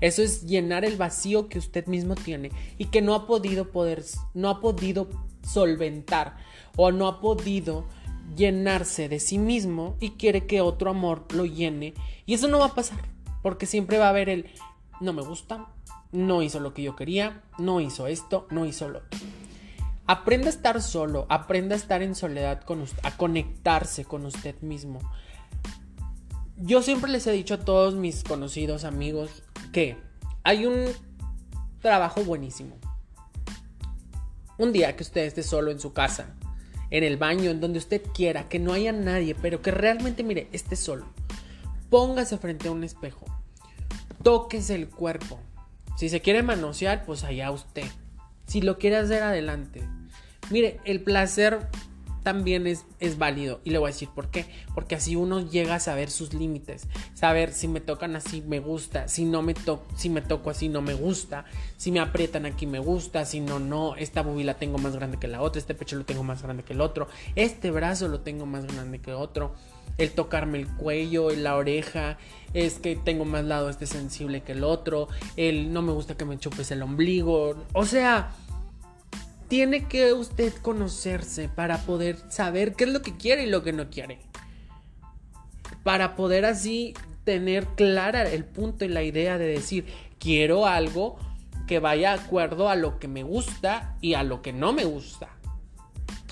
Eso 0.00 0.22
es 0.22 0.46
llenar 0.46 0.84
el 0.84 0.96
vacío 0.96 1.48
que 1.48 1.58
usted 1.58 1.86
mismo 1.86 2.14
tiene 2.14 2.52
y 2.78 2.86
que 2.86 3.02
no 3.02 3.14
ha 3.14 3.26
podido 3.26 3.72
poder, 3.72 4.04
no 4.32 4.48
ha 4.48 4.60
podido 4.60 5.08
solventar 5.42 6.36
o 6.76 6.92
no 6.92 7.08
ha 7.08 7.20
podido 7.20 7.86
llenarse 8.38 9.08
de 9.10 9.20
sí 9.20 9.36
mismo 9.36 9.96
y 10.00 10.12
quiere 10.12 10.46
que 10.46 10.62
otro 10.62 10.90
amor 10.90 11.26
lo 11.34 11.44
llene. 11.44 11.92
Y 12.24 12.34
eso 12.34 12.48
no 12.48 12.60
va 12.60 12.66
a 12.66 12.74
pasar, 12.74 13.00
porque 13.42 13.66
siempre 13.66 13.98
va 13.98 14.06
a 14.06 14.10
haber 14.10 14.30
el 14.30 14.46
no 15.00 15.12
me 15.12 15.22
gusta, 15.22 15.66
no 16.12 16.42
hizo 16.42 16.60
lo 16.60 16.72
que 16.72 16.82
yo 16.82 16.96
quería, 16.96 17.42
no 17.58 17.80
hizo 17.80 18.06
esto, 18.06 18.46
no 18.50 18.64
hizo 18.64 18.88
lo 18.88 18.98
otro. 19.00 19.18
Aprenda 20.06 20.46
a 20.46 20.50
estar 20.50 20.80
solo, 20.80 21.26
aprenda 21.28 21.74
a 21.74 21.78
estar 21.78 22.00
en 22.00 22.14
soledad 22.14 22.62
con 22.62 22.80
usted, 22.80 22.98
a 23.04 23.16
conectarse 23.16 24.06
con 24.06 24.24
usted 24.24 24.58
mismo. 24.62 25.00
Yo 26.56 26.82
siempre 26.82 27.10
les 27.10 27.26
he 27.26 27.32
dicho 27.32 27.54
a 27.54 27.64
todos 27.64 27.94
mis 27.94 28.24
conocidos 28.24 28.84
amigos 28.84 29.42
que 29.72 29.98
hay 30.44 30.64
un 30.64 30.86
trabajo 31.80 32.24
buenísimo. 32.24 32.76
Un 34.56 34.72
día 34.72 34.96
que 34.96 35.02
usted 35.02 35.26
esté 35.26 35.42
solo 35.42 35.70
en 35.70 35.78
su 35.78 35.92
casa, 35.92 36.34
en 36.90 37.04
el 37.04 37.16
baño, 37.16 37.50
en 37.50 37.60
donde 37.60 37.78
usted 37.78 38.02
quiera, 38.14 38.48
que 38.48 38.58
no 38.58 38.72
haya 38.72 38.92
nadie, 38.92 39.34
pero 39.34 39.62
que 39.62 39.70
realmente, 39.70 40.22
mire, 40.22 40.48
esté 40.52 40.76
solo. 40.76 41.06
Póngase 41.90 42.38
frente 42.38 42.68
a 42.68 42.72
un 42.72 42.84
espejo. 42.84 43.26
Tóquese 44.22 44.74
el 44.74 44.88
cuerpo. 44.88 45.40
Si 45.96 46.08
se 46.08 46.20
quiere 46.20 46.42
manosear, 46.42 47.04
pues 47.04 47.24
allá 47.24 47.50
usted. 47.50 47.86
Si 48.46 48.60
lo 48.60 48.78
quiere 48.78 48.96
hacer 48.96 49.22
adelante. 49.22 49.82
Mire, 50.50 50.80
el 50.84 51.02
placer 51.02 51.68
también 52.28 52.66
es, 52.66 52.84
es, 53.00 53.16
válido. 53.16 53.62
Y 53.64 53.70
le 53.70 53.78
voy 53.78 53.88
a 53.88 53.92
decir 53.94 54.10
por 54.14 54.28
qué. 54.28 54.44
Porque 54.74 54.94
así 54.94 55.16
uno 55.16 55.40
llega 55.40 55.76
a 55.76 55.80
saber 55.80 56.10
sus 56.10 56.34
límites. 56.34 56.86
Saber 57.14 57.54
si 57.54 57.68
me 57.68 57.80
tocan 57.80 58.16
así 58.16 58.42
me 58.42 58.60
gusta. 58.60 59.08
Si 59.08 59.24
no 59.24 59.40
me 59.40 59.54
toco, 59.54 59.86
si 59.96 60.10
me 60.10 60.20
toco 60.20 60.50
así 60.50 60.68
no 60.68 60.82
me 60.82 60.92
gusta. 60.92 61.46
Si 61.78 61.90
me 61.90 62.00
aprietan 62.00 62.44
aquí 62.44 62.66
me 62.66 62.80
gusta. 62.80 63.24
Si 63.24 63.40
no, 63.40 63.60
no. 63.60 63.96
Esta 63.96 64.20
bubila 64.20 64.52
la 64.52 64.58
tengo 64.58 64.76
más 64.76 64.94
grande 64.94 65.16
que 65.16 65.26
la 65.26 65.40
otra. 65.40 65.58
Este 65.58 65.74
pecho 65.74 65.96
lo 65.96 66.04
tengo 66.04 66.22
más 66.22 66.42
grande 66.42 66.64
que 66.64 66.74
el 66.74 66.82
otro. 66.82 67.08
Este 67.34 67.70
brazo 67.70 68.08
lo 68.08 68.20
tengo 68.20 68.44
más 68.44 68.66
grande 68.66 68.98
que 68.98 69.14
otro. 69.14 69.54
El 69.96 70.10
tocarme 70.10 70.58
el 70.58 70.68
cuello, 70.68 71.30
la 71.30 71.56
oreja. 71.56 72.18
Es 72.52 72.74
que 72.74 72.94
tengo 72.94 73.24
más 73.24 73.46
lado 73.46 73.70
este 73.70 73.86
sensible 73.86 74.42
que 74.42 74.52
el 74.52 74.64
otro. 74.64 75.08
El 75.36 75.72
no 75.72 75.80
me 75.80 75.92
gusta 75.92 76.14
que 76.14 76.26
me 76.26 76.38
chupes 76.38 76.70
el 76.72 76.82
ombligo. 76.82 77.54
O 77.72 77.86
sea 77.86 78.34
tiene 79.48 79.88
que 79.88 80.12
usted 80.12 80.52
conocerse 80.62 81.48
para 81.48 81.78
poder 81.78 82.18
saber 82.28 82.74
qué 82.74 82.84
es 82.84 82.90
lo 82.90 83.02
que 83.02 83.16
quiere 83.16 83.44
y 83.44 83.50
lo 83.50 83.62
que 83.62 83.72
no 83.72 83.88
quiere. 83.90 84.20
Para 85.82 86.16
poder 86.16 86.44
así 86.44 86.94
tener 87.24 87.66
clara 87.68 88.28
el 88.28 88.44
punto 88.44 88.84
y 88.84 88.88
la 88.88 89.02
idea 89.02 89.38
de 89.38 89.46
decir, 89.46 89.86
quiero 90.18 90.66
algo 90.66 91.18
que 91.66 91.78
vaya 91.78 92.16
de 92.16 92.22
acuerdo 92.22 92.68
a 92.68 92.76
lo 92.76 92.98
que 92.98 93.08
me 93.08 93.22
gusta 93.22 93.96
y 94.00 94.14
a 94.14 94.22
lo 94.22 94.42
que 94.42 94.52
no 94.52 94.72
me 94.72 94.84
gusta. 94.84 95.28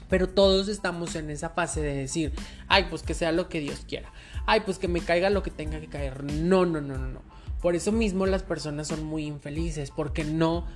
Pero 0.09 0.29
todos 0.29 0.69
estamos 0.69 1.17
en 1.17 1.31
esa 1.31 1.51
fase 1.51 1.81
de 1.81 1.95
decir, 1.95 2.33
ay, 2.69 2.87
pues 2.89 3.03
que 3.03 3.15
sea 3.15 3.33
lo 3.33 3.49
que 3.49 3.61
Dios 3.61 3.85
quiera. 3.89 4.13
Ay, 4.47 4.61
pues 4.61 4.79
que 4.79 4.89
me 4.89 5.01
caiga 5.01 5.31
lo 5.31 5.43
que 5.43 5.51
tenga 5.51 5.81
que 5.81 5.89
caer. 5.89 6.23
No, 6.23 6.65
no, 6.65 6.81
no, 6.81 6.97
no, 6.97 7.09
no. 7.09 7.23
Por 7.61 7.75
eso 7.75 7.91
mismo 7.93 8.27
las 8.27 8.43
personas 8.43 8.89
son 8.89 9.05
muy 9.05 9.25
infelices, 9.25 9.91
porque 9.91 10.23
no 10.25 10.67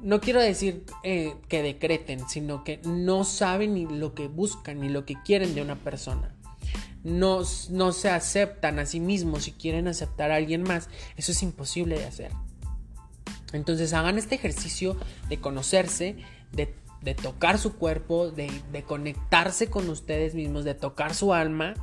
no 0.00 0.20
quiero 0.20 0.40
decir 0.40 0.84
eh, 1.02 1.34
que 1.48 1.62
decreten, 1.62 2.28
sino 2.28 2.64
que 2.64 2.80
no 2.84 3.24
saben 3.24 3.74
ni 3.74 3.86
lo 3.86 4.14
que 4.14 4.28
buscan 4.28 4.80
ni 4.80 4.88
lo 4.88 5.04
que 5.04 5.16
quieren 5.24 5.54
de 5.54 5.62
una 5.62 5.76
persona. 5.76 6.34
No, 7.04 7.42
no 7.70 7.92
se 7.92 8.10
aceptan 8.10 8.78
a 8.78 8.86
sí 8.86 9.00
mismos 9.00 9.44
si 9.44 9.52
quieren 9.52 9.88
aceptar 9.88 10.30
a 10.30 10.36
alguien 10.36 10.62
más. 10.62 10.88
Eso 11.16 11.32
es 11.32 11.42
imposible 11.42 11.98
de 11.98 12.04
hacer. 12.04 12.32
Entonces 13.52 13.92
hagan 13.92 14.18
este 14.18 14.34
ejercicio 14.34 14.96
de 15.28 15.40
conocerse, 15.40 16.16
de, 16.52 16.74
tocar 17.14 17.58
su 17.58 17.76
cuerpo, 17.76 18.30
de, 18.30 18.50
de 18.72 18.82
conectarse 18.82 19.68
con 19.68 19.88
ustedes 19.88 20.34
mismos, 20.34 20.64
de 20.64 20.74
tocar 20.74 21.14
su 21.14 21.32
alma. 21.32 21.74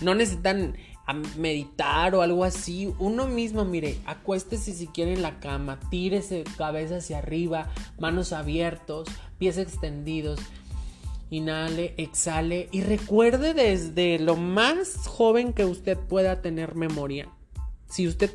No 0.00 0.14
necesitan 0.14 0.76
a 1.06 1.14
meditar 1.14 2.14
o 2.14 2.22
algo 2.22 2.44
así, 2.44 2.92
uno 2.98 3.26
mismo, 3.26 3.64
mire, 3.64 3.98
acuéstese 4.06 4.72
si 4.72 4.86
quiere 4.86 5.14
en 5.14 5.22
la 5.22 5.40
cama, 5.40 5.80
tírese 5.90 6.44
cabeza 6.56 6.96
hacia 6.96 7.18
arriba, 7.18 7.70
manos 7.98 8.32
abiertos, 8.32 9.08
pies 9.38 9.58
extendidos. 9.58 10.40
Inhale, 11.30 11.94
exhale 11.96 12.68
y 12.72 12.82
recuerde 12.82 13.54
desde 13.54 14.18
lo 14.18 14.36
más 14.36 15.06
joven 15.06 15.54
que 15.54 15.64
usted 15.64 15.96
pueda 15.96 16.42
tener 16.42 16.74
memoria. 16.74 17.28
Si 17.88 18.06
usted 18.06 18.30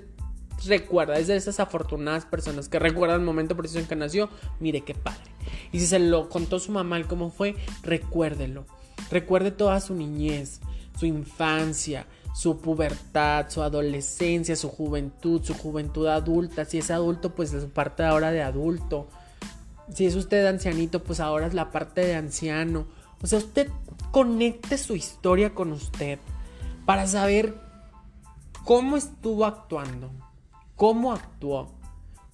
recuerda, 0.66 1.20
es 1.20 1.28
de 1.28 1.36
esas 1.36 1.60
afortunadas 1.60 2.26
personas 2.26 2.70
que 2.70 2.80
recuerdan 2.80 3.20
el 3.20 3.26
momento 3.26 3.56
preciso 3.56 3.80
en 3.80 3.86
que 3.86 3.96
nació, 3.96 4.30
mire 4.60 4.82
qué 4.82 4.96
padre. 4.96 5.30
Y 5.72 5.80
si 5.80 5.86
se 5.86 6.00
lo 6.00 6.30
contó 6.30 6.60
su 6.60 6.72
mamá 6.72 7.02
cómo 7.04 7.30
fue, 7.30 7.56
recuérdelo. 7.84 8.66
Recuerde 9.12 9.52
toda 9.52 9.80
su 9.80 9.94
niñez, 9.94 10.60
su 11.00 11.06
infancia, 11.06 12.08
su 12.38 12.60
pubertad, 12.60 13.48
su 13.50 13.64
adolescencia, 13.64 14.56
su 14.56 14.70
juventud, 14.70 15.42
su 15.44 15.56
juventud 15.56 16.06
adulta. 16.06 16.66
Si 16.66 16.78
es 16.78 16.92
adulto, 16.92 17.34
pues 17.34 17.52
es 17.52 17.64
su 17.64 17.70
parte 17.72 18.04
ahora 18.04 18.30
de 18.30 18.44
adulto. 18.44 19.08
Si 19.92 20.06
es 20.06 20.14
usted 20.14 20.46
ancianito, 20.46 21.04
pues 21.04 21.20
ahora 21.20 21.48
es 21.48 21.56
la 21.56 21.72
parte 21.72 22.02
de 22.02 22.16
anciano. 22.16 22.86
O 23.24 23.26
sea, 23.26 23.40
usted 23.40 23.72
conecte 24.12 24.78
su 24.78 24.96
historia 24.96 25.56
con 25.56 25.72
usted 25.72 26.20
para 26.86 27.08
saber 27.08 27.60
cómo 28.64 28.98
estuvo 28.98 29.44
actuando, 29.44 30.12
cómo 30.76 31.14
actuó, 31.14 31.72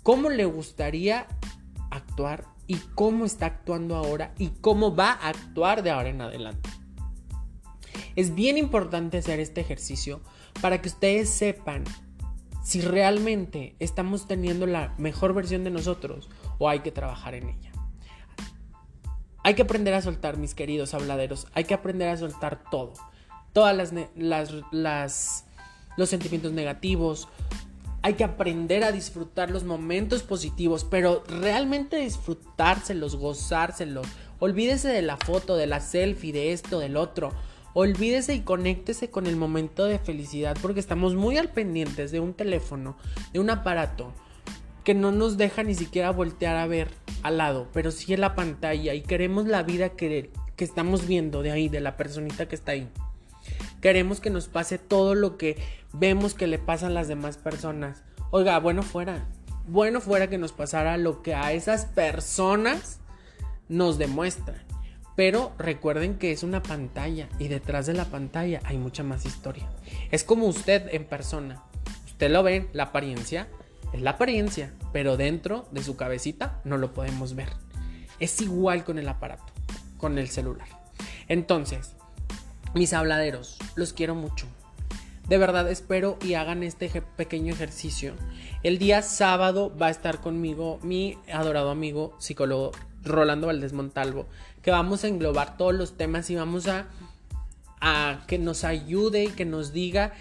cómo 0.04 0.30
le 0.30 0.44
gustaría 0.44 1.28
actuar 1.92 2.44
y 2.68 2.76
cómo 2.94 3.24
está 3.24 3.46
actuando 3.46 3.96
ahora 3.96 4.34
y 4.38 4.50
cómo 4.50 4.94
va 4.94 5.12
a 5.12 5.30
actuar 5.30 5.82
de 5.82 5.92
ahora 5.92 6.10
en 6.10 6.20
adelante. 6.20 6.83
Es 8.16 8.36
bien 8.36 8.58
importante 8.58 9.18
hacer 9.18 9.40
este 9.40 9.62
ejercicio 9.62 10.22
para 10.62 10.82
que 10.82 10.90
ustedes 10.90 11.30
sepan 11.30 11.84
si 12.64 12.82
realmente 12.82 13.76
estamos 13.80 14.28
teniendo 14.28 14.66
la 14.66 14.94
mejor 14.98 15.34
versión 15.34 15.64
de 15.64 15.72
nosotros 15.72 16.30
o 16.60 16.70
hay 16.70 16.80
que 16.80 16.92
trabajar 16.92 17.36
en 17.36 17.50
ella. 17.50 17.72
Hay 19.44 19.56
que 19.56 19.64
aprender 19.64 19.94
a 19.94 20.02
soltar, 20.02 20.38
mis 20.38 20.56
queridos 20.56 20.94
habladeros. 20.94 21.48
Hay 21.54 21.66
que 21.66 21.74
aprender 21.74 22.08
a 22.08 22.18
soltar 22.18 22.64
todo. 22.72 22.94
Todas 23.52 23.94
las, 24.16 25.46
los 25.98 26.10
sentimientos 26.10 26.54
negativos. 26.54 27.28
Hay 28.02 28.14
que 28.14 28.24
aprender 28.24 28.86
a 28.86 28.94
disfrutar 28.94 29.52
los 29.52 29.66
momentos 29.66 30.24
positivos, 30.24 30.86
pero 30.86 31.24
realmente 31.28 31.98
disfrutárselos, 31.98 33.18
gozárselos. 33.18 34.08
Olvídese 34.40 34.88
de 34.88 35.02
la 35.02 35.18
foto, 35.18 35.58
de 35.58 35.68
la 35.68 35.82
selfie, 35.82 36.32
de 36.32 36.54
esto, 36.54 36.80
del 36.80 36.96
otro. 36.96 37.34
Olvídese 37.76 38.36
y 38.36 38.42
conéctese 38.42 39.10
con 39.10 39.26
el 39.26 39.36
momento 39.36 39.86
de 39.86 39.98
felicidad 39.98 40.56
porque 40.62 40.80
estamos 40.80 41.16
muy 41.16 41.38
al 41.38 41.50
pendientes 41.50 42.12
de 42.12 42.20
un 42.20 42.34
teléfono, 42.34 42.96
de 43.32 43.40
un 43.40 43.50
aparato 43.50 44.14
que 44.84 44.94
no 44.94 45.12
nos 45.12 45.38
deja 45.38 45.64
ni 45.64 45.74
siquiera 45.74 46.12
voltear 46.12 46.56
a 46.58 46.68
ver 46.68 46.90
al 47.24 47.38
lado, 47.38 47.68
pero 47.74 47.90
sí 47.90 48.14
en 48.14 48.22
la 48.22 48.36
pantalla 48.36 48.94
y 48.94 49.02
queremos 49.02 49.48
la 49.48 49.64
vida 49.64 49.90
que, 49.90 50.30
que 50.56 50.66
estamos 50.66 51.08
viendo 51.08 51.42
de 51.42 51.52
ahí, 51.52 51.70
de 51.70 51.80
la 51.80 51.98
personita 51.98 52.48
que 52.48 52.56
está 52.56 52.74
ahí. 52.74 52.88
Queremos 53.82 54.20
que 54.20 54.30
nos 54.30 54.48
pase 54.48 54.78
todo 54.78 55.16
lo 55.16 55.38
que 55.38 55.58
vemos 55.94 56.34
que 56.34 56.48
le 56.48 56.60
pasa 56.60 56.88
a 56.88 56.92
las 56.92 57.08
demás 57.08 57.38
personas. 57.38 58.04
Oiga, 58.30 58.60
bueno 58.60 58.84
fuera, 58.84 59.26
bueno 59.68 60.00
fuera 60.00 60.30
que 60.30 60.38
nos 60.38 60.52
pasara 60.52 60.98
lo 60.98 61.22
que 61.22 61.34
a 61.34 61.54
esas 61.54 61.86
personas 61.86 63.00
nos 63.68 63.98
demuestran. 63.98 64.73
Pero 65.16 65.54
recuerden 65.58 66.18
que 66.18 66.32
es 66.32 66.44
una 66.44 66.64
pantalla 66.64 67.30
y 67.40 67.48
detrás 67.48 67.86
de 67.86 67.94
la 67.94 68.06
pantalla 68.06 68.62
hay 68.64 68.78
mucha 68.78 69.04
más 69.04 69.26
historia. 69.26 69.70
Es 70.12 70.24
como 70.24 70.48
usted 70.48 70.94
en 70.94 71.06
persona. 71.06 71.64
Usted 72.06 72.32
lo 72.32 72.44
ve, 72.44 72.70
la 72.74 72.84
apariencia 72.84 73.48
es 73.94 74.02
la 74.02 74.12
apariencia, 74.12 74.74
pero 74.92 75.18
dentro 75.18 75.68
de 75.72 75.84
su 75.84 75.96
cabecita 75.96 76.60
no 76.64 76.78
lo 76.78 76.94
podemos 76.94 77.36
ver. 77.36 77.50
Es 78.20 78.42
igual 78.42 78.84
con 78.84 78.98
el 78.98 79.08
aparato, 79.08 79.54
con 79.98 80.18
el 80.18 80.30
celular. 80.30 80.68
Entonces, 81.28 81.94
mis 82.74 82.94
habladeros, 82.94 83.60
los 83.76 83.94
quiero 83.94 84.16
mucho. 84.16 84.48
De 85.30 85.38
verdad 85.38 85.70
espero 85.70 86.18
y 86.22 86.34
hagan 86.34 86.64
este 86.64 86.90
pequeño 87.16 87.54
ejercicio. 87.54 88.14
El 88.64 88.80
día 88.80 89.04
sábado 89.04 89.72
va 89.80 89.88
a 89.88 89.92
estar 89.92 90.20
conmigo 90.20 90.80
mi 90.82 91.18
adorado 91.32 91.70
amigo 91.70 92.16
psicólogo 92.20 92.72
Rolando 93.04 93.48
Valdés 93.48 93.74
Montalvo, 93.74 94.28
que 94.64 94.72
vamos 94.72 95.04
a 95.04 95.08
englobar 95.08 95.58
todos 95.58 95.76
los 95.76 95.98
temas 95.98 96.30
y 96.32 96.36
vamos 96.36 96.68
a, 96.68 96.88
a 97.82 98.24
que 98.28 98.40
nos 98.40 98.64
ayude 98.64 99.26
y 99.26 99.28
que 99.28 99.46
nos 99.46 99.74
diga 99.74 100.14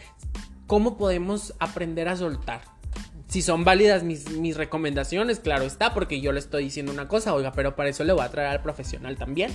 cómo 0.67 0.99
podemos 0.99 1.55
aprender 1.61 2.09
a 2.09 2.17
soltar. 2.17 2.61
Si 3.29 3.41
son 3.41 3.65
válidas 3.65 4.03
mis, 4.03 4.31
mis, 4.33 4.57
recomendaciones, 4.59 5.41
claro 5.41 5.65
está, 5.65 5.95
porque 5.95 6.21
yo 6.21 6.33
le 6.33 6.41
estoy 6.41 6.65
diciendo 6.65 6.93
una 6.93 7.09
cosa, 7.09 7.33
oiga, 7.33 7.53
pero 7.53 7.77
para 7.77 7.89
eso 7.89 8.05
le 8.05 8.13
voy 8.13 8.25
a 8.25 8.31
traer 8.31 8.49
al 8.49 8.63
profesional 8.63 9.17
también, 9.17 9.51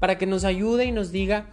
para 0.00 0.16
que 0.16 0.26
nos 0.26 0.44
ayude 0.44 0.86
y 0.86 0.92
nos 0.92 1.12
diga 1.12 1.46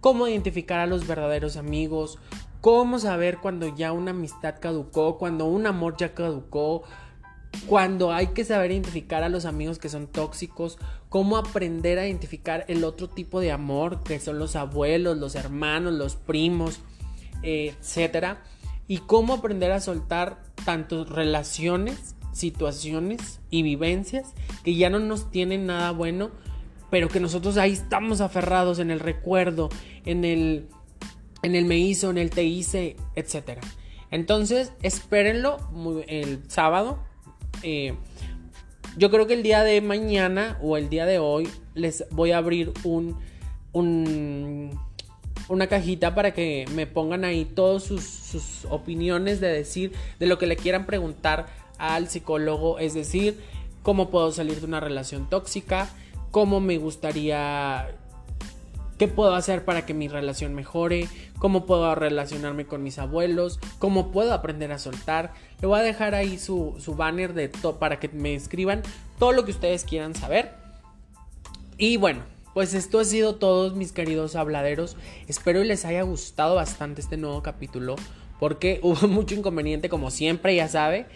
cómo 0.00 0.28
identificar 0.28 0.78
a 0.80 0.86
los 0.86 1.06
verdaderos 1.06 1.56
amigos, 1.56 2.18
cómo 2.60 2.98
saber 2.98 3.38
cuando 3.38 3.74
ya 3.74 3.92
una 3.92 4.12
amistad 4.12 4.56
caducó, 4.60 5.18
cuando 5.18 5.46
un 5.46 5.66
amor 5.66 5.96
ya 5.96 6.14
caducó, 6.14 6.84
cuando 7.66 8.12
hay 8.12 8.28
que 8.28 8.44
saber 8.44 8.70
identificar 8.70 9.22
a 9.22 9.28
los 9.28 9.44
amigos 9.44 9.78
que 9.78 9.88
son 9.88 10.06
tóxicos, 10.06 10.78
cómo 11.08 11.36
aprender 11.36 11.98
a 11.98 12.06
identificar 12.06 12.64
el 12.68 12.84
otro 12.84 13.08
tipo 13.08 13.40
de 13.40 13.52
amor 13.52 14.02
que 14.02 14.20
son 14.20 14.38
los 14.38 14.56
abuelos, 14.56 15.16
los 15.16 15.34
hermanos, 15.34 15.94
los 15.94 16.16
primos, 16.16 16.80
eh, 17.42 17.74
etcétera, 17.78 18.42
y 18.88 18.98
cómo 18.98 19.34
aprender 19.34 19.72
a 19.72 19.80
soltar 19.80 20.42
tantas 20.64 21.08
relaciones, 21.08 22.16
situaciones 22.32 23.40
y 23.50 23.62
vivencias 23.62 24.32
que 24.64 24.74
ya 24.74 24.90
no 24.90 24.98
nos 24.98 25.30
tienen 25.30 25.66
nada 25.66 25.92
bueno, 25.92 26.30
pero 26.90 27.08
que 27.08 27.20
nosotros 27.20 27.56
ahí 27.56 27.72
estamos 27.72 28.20
aferrados 28.20 28.78
en 28.78 28.90
el 28.90 29.00
recuerdo, 29.00 29.68
en 30.04 30.24
el 30.24 30.68
en 31.42 31.54
el 31.54 31.66
me 31.66 31.76
hizo, 31.76 32.08
en 32.08 32.16
el 32.16 32.30
te 32.30 32.44
hice, 32.44 32.96
etcétera. 33.14 33.60
Entonces, 34.10 34.72
espérenlo 34.82 35.58
el 36.08 36.42
sábado 36.48 37.00
eh, 37.64 37.94
yo 38.96 39.10
creo 39.10 39.26
que 39.26 39.34
el 39.34 39.42
día 39.42 39.64
de 39.64 39.80
mañana 39.80 40.58
o 40.62 40.76
el 40.76 40.88
día 40.88 41.06
de 41.06 41.18
hoy 41.18 41.48
les 41.74 42.04
voy 42.10 42.30
a 42.30 42.38
abrir 42.38 42.72
un, 42.84 43.18
una 45.48 45.66
cajita 45.66 46.14
para 46.14 46.32
que 46.32 46.66
me 46.74 46.86
pongan 46.86 47.24
ahí 47.24 47.44
todas 47.44 47.82
sus, 47.82 48.04
sus 48.04 48.66
opiniones 48.70 49.40
de 49.40 49.48
decir, 49.48 49.92
de 50.20 50.26
lo 50.26 50.38
que 50.38 50.46
le 50.46 50.56
quieran 50.56 50.86
preguntar 50.86 51.46
al 51.78 52.08
psicólogo, 52.08 52.78
es 52.78 52.94
decir, 52.94 53.40
cómo 53.82 54.10
puedo 54.10 54.30
salir 54.30 54.60
de 54.60 54.66
una 54.66 54.78
relación 54.78 55.28
tóxica, 55.28 55.88
cómo 56.30 56.60
me 56.60 56.78
gustaría 56.78 57.88
qué 58.98 59.08
puedo 59.08 59.34
hacer 59.34 59.64
para 59.64 59.86
que 59.86 59.94
mi 59.94 60.08
relación 60.08 60.54
mejore, 60.54 61.08
cómo 61.38 61.66
puedo 61.66 61.94
relacionarme 61.94 62.66
con 62.66 62.82
mis 62.82 62.98
abuelos, 62.98 63.58
cómo 63.78 64.10
puedo 64.10 64.32
aprender 64.32 64.72
a 64.72 64.78
soltar. 64.78 65.32
Le 65.60 65.66
voy 65.66 65.80
a 65.80 65.82
dejar 65.82 66.14
ahí 66.14 66.38
su, 66.38 66.76
banner 66.96 67.34
de 67.34 67.48
todo 67.48 67.78
para 67.78 67.98
que 67.98 68.08
me 68.08 68.34
escriban 68.34 68.82
todo 69.18 69.32
lo 69.32 69.44
que 69.44 69.50
ustedes 69.50 69.84
quieran 69.84 70.14
saber. 70.14 70.52
Y 71.76 71.96
bueno, 71.96 72.22
pues 72.54 72.74
esto 72.74 73.00
ha 73.00 73.04
sido 73.04 73.34
todo 73.36 73.74
mis 73.74 73.92
queridos 73.92 74.36
habladeros. 74.36 74.96
Espero 75.26 75.62
les 75.64 75.84
haya 75.84 76.02
gustado 76.02 76.54
bastante 76.54 77.00
este 77.00 77.16
nuevo 77.16 77.42
capítulo. 77.42 77.96
Porque 78.38 78.80
hubo 78.82 79.08
mucho 79.08 79.34
inconveniente 79.34 79.88
como 79.88 80.10
siempre, 80.10 80.54
ya 80.54 80.68
sabe. 80.68 81.06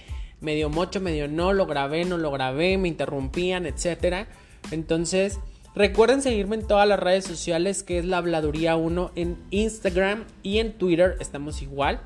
Medio 0.41 0.69
mocho, 0.69 1.01
medio 1.01 1.27
no, 1.29 1.53
lo 1.53 1.67
grabé, 1.67 2.05
no 2.05 2.17
lo 2.17 2.31
grabé, 2.31 2.79
me 2.79 2.89
interrumpían, 2.89 3.67
etc. 3.67 4.27
Entonces... 4.71 5.39
Recuerden 5.79 6.21
seguirme 6.23 6.57
en 6.57 6.67
todas 6.67 6.89
las 6.89 6.99
redes 6.99 7.25
sociales 7.25 7.85
que 7.85 8.01
es 8.01 8.05
la 8.05 8.17
Habladuría 8.17 8.75
1 8.75 9.13
en 9.15 9.39
Instagram 9.51 10.25
y 10.43 10.59
en 10.59 10.73
Twitter 10.73 11.17
estamos 11.21 11.63
igual. 11.63 12.01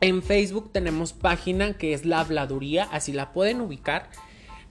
En 0.00 0.22
Facebook 0.22 0.72
tenemos 0.72 1.12
página 1.12 1.74
que 1.74 1.92
es 1.92 2.06
la 2.06 2.20
Habladuría, 2.20 2.88
así 2.90 3.12
la 3.12 3.34
pueden 3.34 3.60
ubicar. 3.60 4.08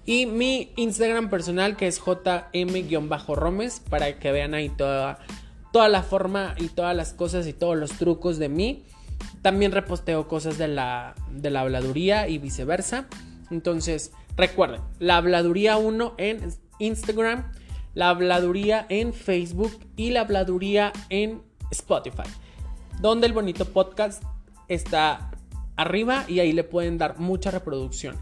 Y 0.03 0.25
mi 0.25 0.73
Instagram 0.77 1.29
personal 1.29 1.77
que 1.77 1.85
es 1.85 2.01
jm-romes 2.01 3.81
para 3.87 4.17
que 4.17 4.31
vean 4.31 4.55
ahí 4.55 4.69
toda, 4.69 5.19
toda 5.71 5.87
la 5.87 6.01
forma 6.01 6.55
y 6.57 6.69
todas 6.69 6.95
las 6.95 7.13
cosas 7.13 7.45
y 7.45 7.53
todos 7.53 7.77
los 7.77 7.91
trucos 7.99 8.39
de 8.39 8.49
mí. 8.49 8.83
También 9.43 9.71
reposteo 9.71 10.27
cosas 10.27 10.57
de 10.57 10.67
la, 10.67 11.13
de 11.29 11.51
la 11.51 11.61
habladuría 11.61 12.27
y 12.27 12.39
viceversa. 12.39 13.05
Entonces, 13.51 14.11
recuerden, 14.35 14.81
la 14.97 15.17
habladuría 15.17 15.77
1 15.77 16.15
en 16.17 16.51
Instagram 16.79 17.51
la 17.97 18.09
habladuría 18.09 18.85
en 18.89 19.11
Facebook 19.11 19.71
y 19.95 20.11
la 20.11 20.21
habladuría 20.21 20.93
en 21.09 21.41
Spotify, 21.71 22.29
donde 23.01 23.25
el 23.25 23.33
bonito 23.33 23.65
podcast 23.65 24.21
está 24.67 25.31
arriba 25.75 26.23
y 26.27 26.39
ahí 26.39 26.53
le 26.53 26.63
pueden 26.63 26.99
dar 26.99 27.17
mucha 27.17 27.49
reproducción. 27.49 28.15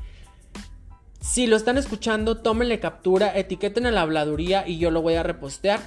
Si 1.20 1.46
lo 1.46 1.58
están 1.58 1.78
escuchando, 1.78 2.38
tómenle 2.38 2.80
captura, 2.80 3.38
etiqueten 3.38 3.86
a 3.86 3.92
la 3.92 4.04
habladuría 4.04 4.66
y 4.66 4.78
yo 4.78 4.92
lo 4.92 5.02
voy 5.02 5.16
a 5.16 5.24
repostear. 5.24 5.82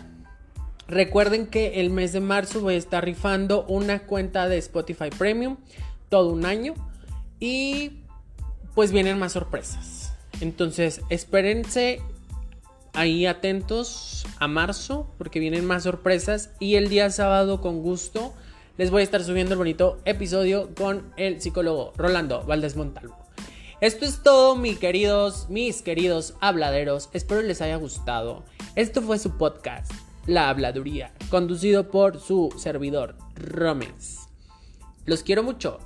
Recuerden 0.87 1.47
que 1.47 1.81
el 1.81 1.89
mes 1.89 2.13
de 2.13 2.21
marzo 2.21 2.61
voy 2.61 2.75
a 2.75 2.77
estar 2.77 3.03
rifando 3.03 3.65
una 3.69 4.01
cuenta 4.01 4.51
de 4.51 4.59
Spotify 4.59 5.09
Premium 5.17 5.57
todo 6.11 6.31
un 6.31 6.45
año 6.45 6.75
y 7.41 8.03
pues 8.75 8.93
vienen 8.93 9.19
más 9.19 9.33
sorpresas. 9.33 10.13
Entonces, 10.43 11.01
espérense 11.09 12.03
ahí 12.93 13.27
atentos 13.27 14.27
a 14.39 14.49
marzo 14.49 15.13
porque 15.19 15.41
vienen 15.41 15.65
más 15.65 15.85
sorpresas 15.85 16.51
y 16.59 16.77
el 16.77 16.89
día 16.89 17.11
sábado 17.11 17.61
con 17.61 17.83
gusto 17.83 18.35
les 18.77 18.91
voy 18.91 19.01
a 19.01 19.05
estar 19.05 19.25
subiendo 19.25 19.55
el 19.55 19.59
bonito 19.59 20.01
episodio 20.05 20.71
con 20.77 21.13
el 21.17 21.41
psicólogo 21.41 21.93
Rolando 21.97 22.45
Valdés 22.45 22.77
Montalvo. 22.77 23.17
Esto 23.81 24.05
es 24.05 24.23
todo, 24.23 24.57
mis 24.57 24.79
queridos, 24.79 25.49
mis 25.49 25.83
queridos 25.83 26.35
habladeros. 26.41 27.11
Espero 27.13 27.43
les 27.43 27.61
haya 27.61 27.77
gustado. 27.77 28.45
Esto 28.77 29.03
fue 29.03 29.19
su 29.19 29.37
podcast, 29.37 29.91
La 30.27 30.49
Habladuría, 30.49 31.13
conducido 31.31 31.91
por 31.91 32.21
su 32.21 32.55
servidor, 32.57 33.17
Romes. 33.35 34.29
Los 35.07 35.23
quiero 35.23 35.43
mucho 35.43 35.79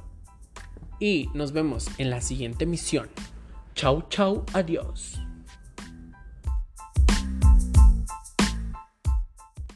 y 1.01 1.31
nos 1.33 1.53
vemos 1.53 1.87
en 1.99 2.11
la 2.11 2.21
siguiente 2.21 2.67
misión. 2.67 3.09
Chau, 3.75 4.05
chau, 4.09 4.45
adiós. 4.53 5.22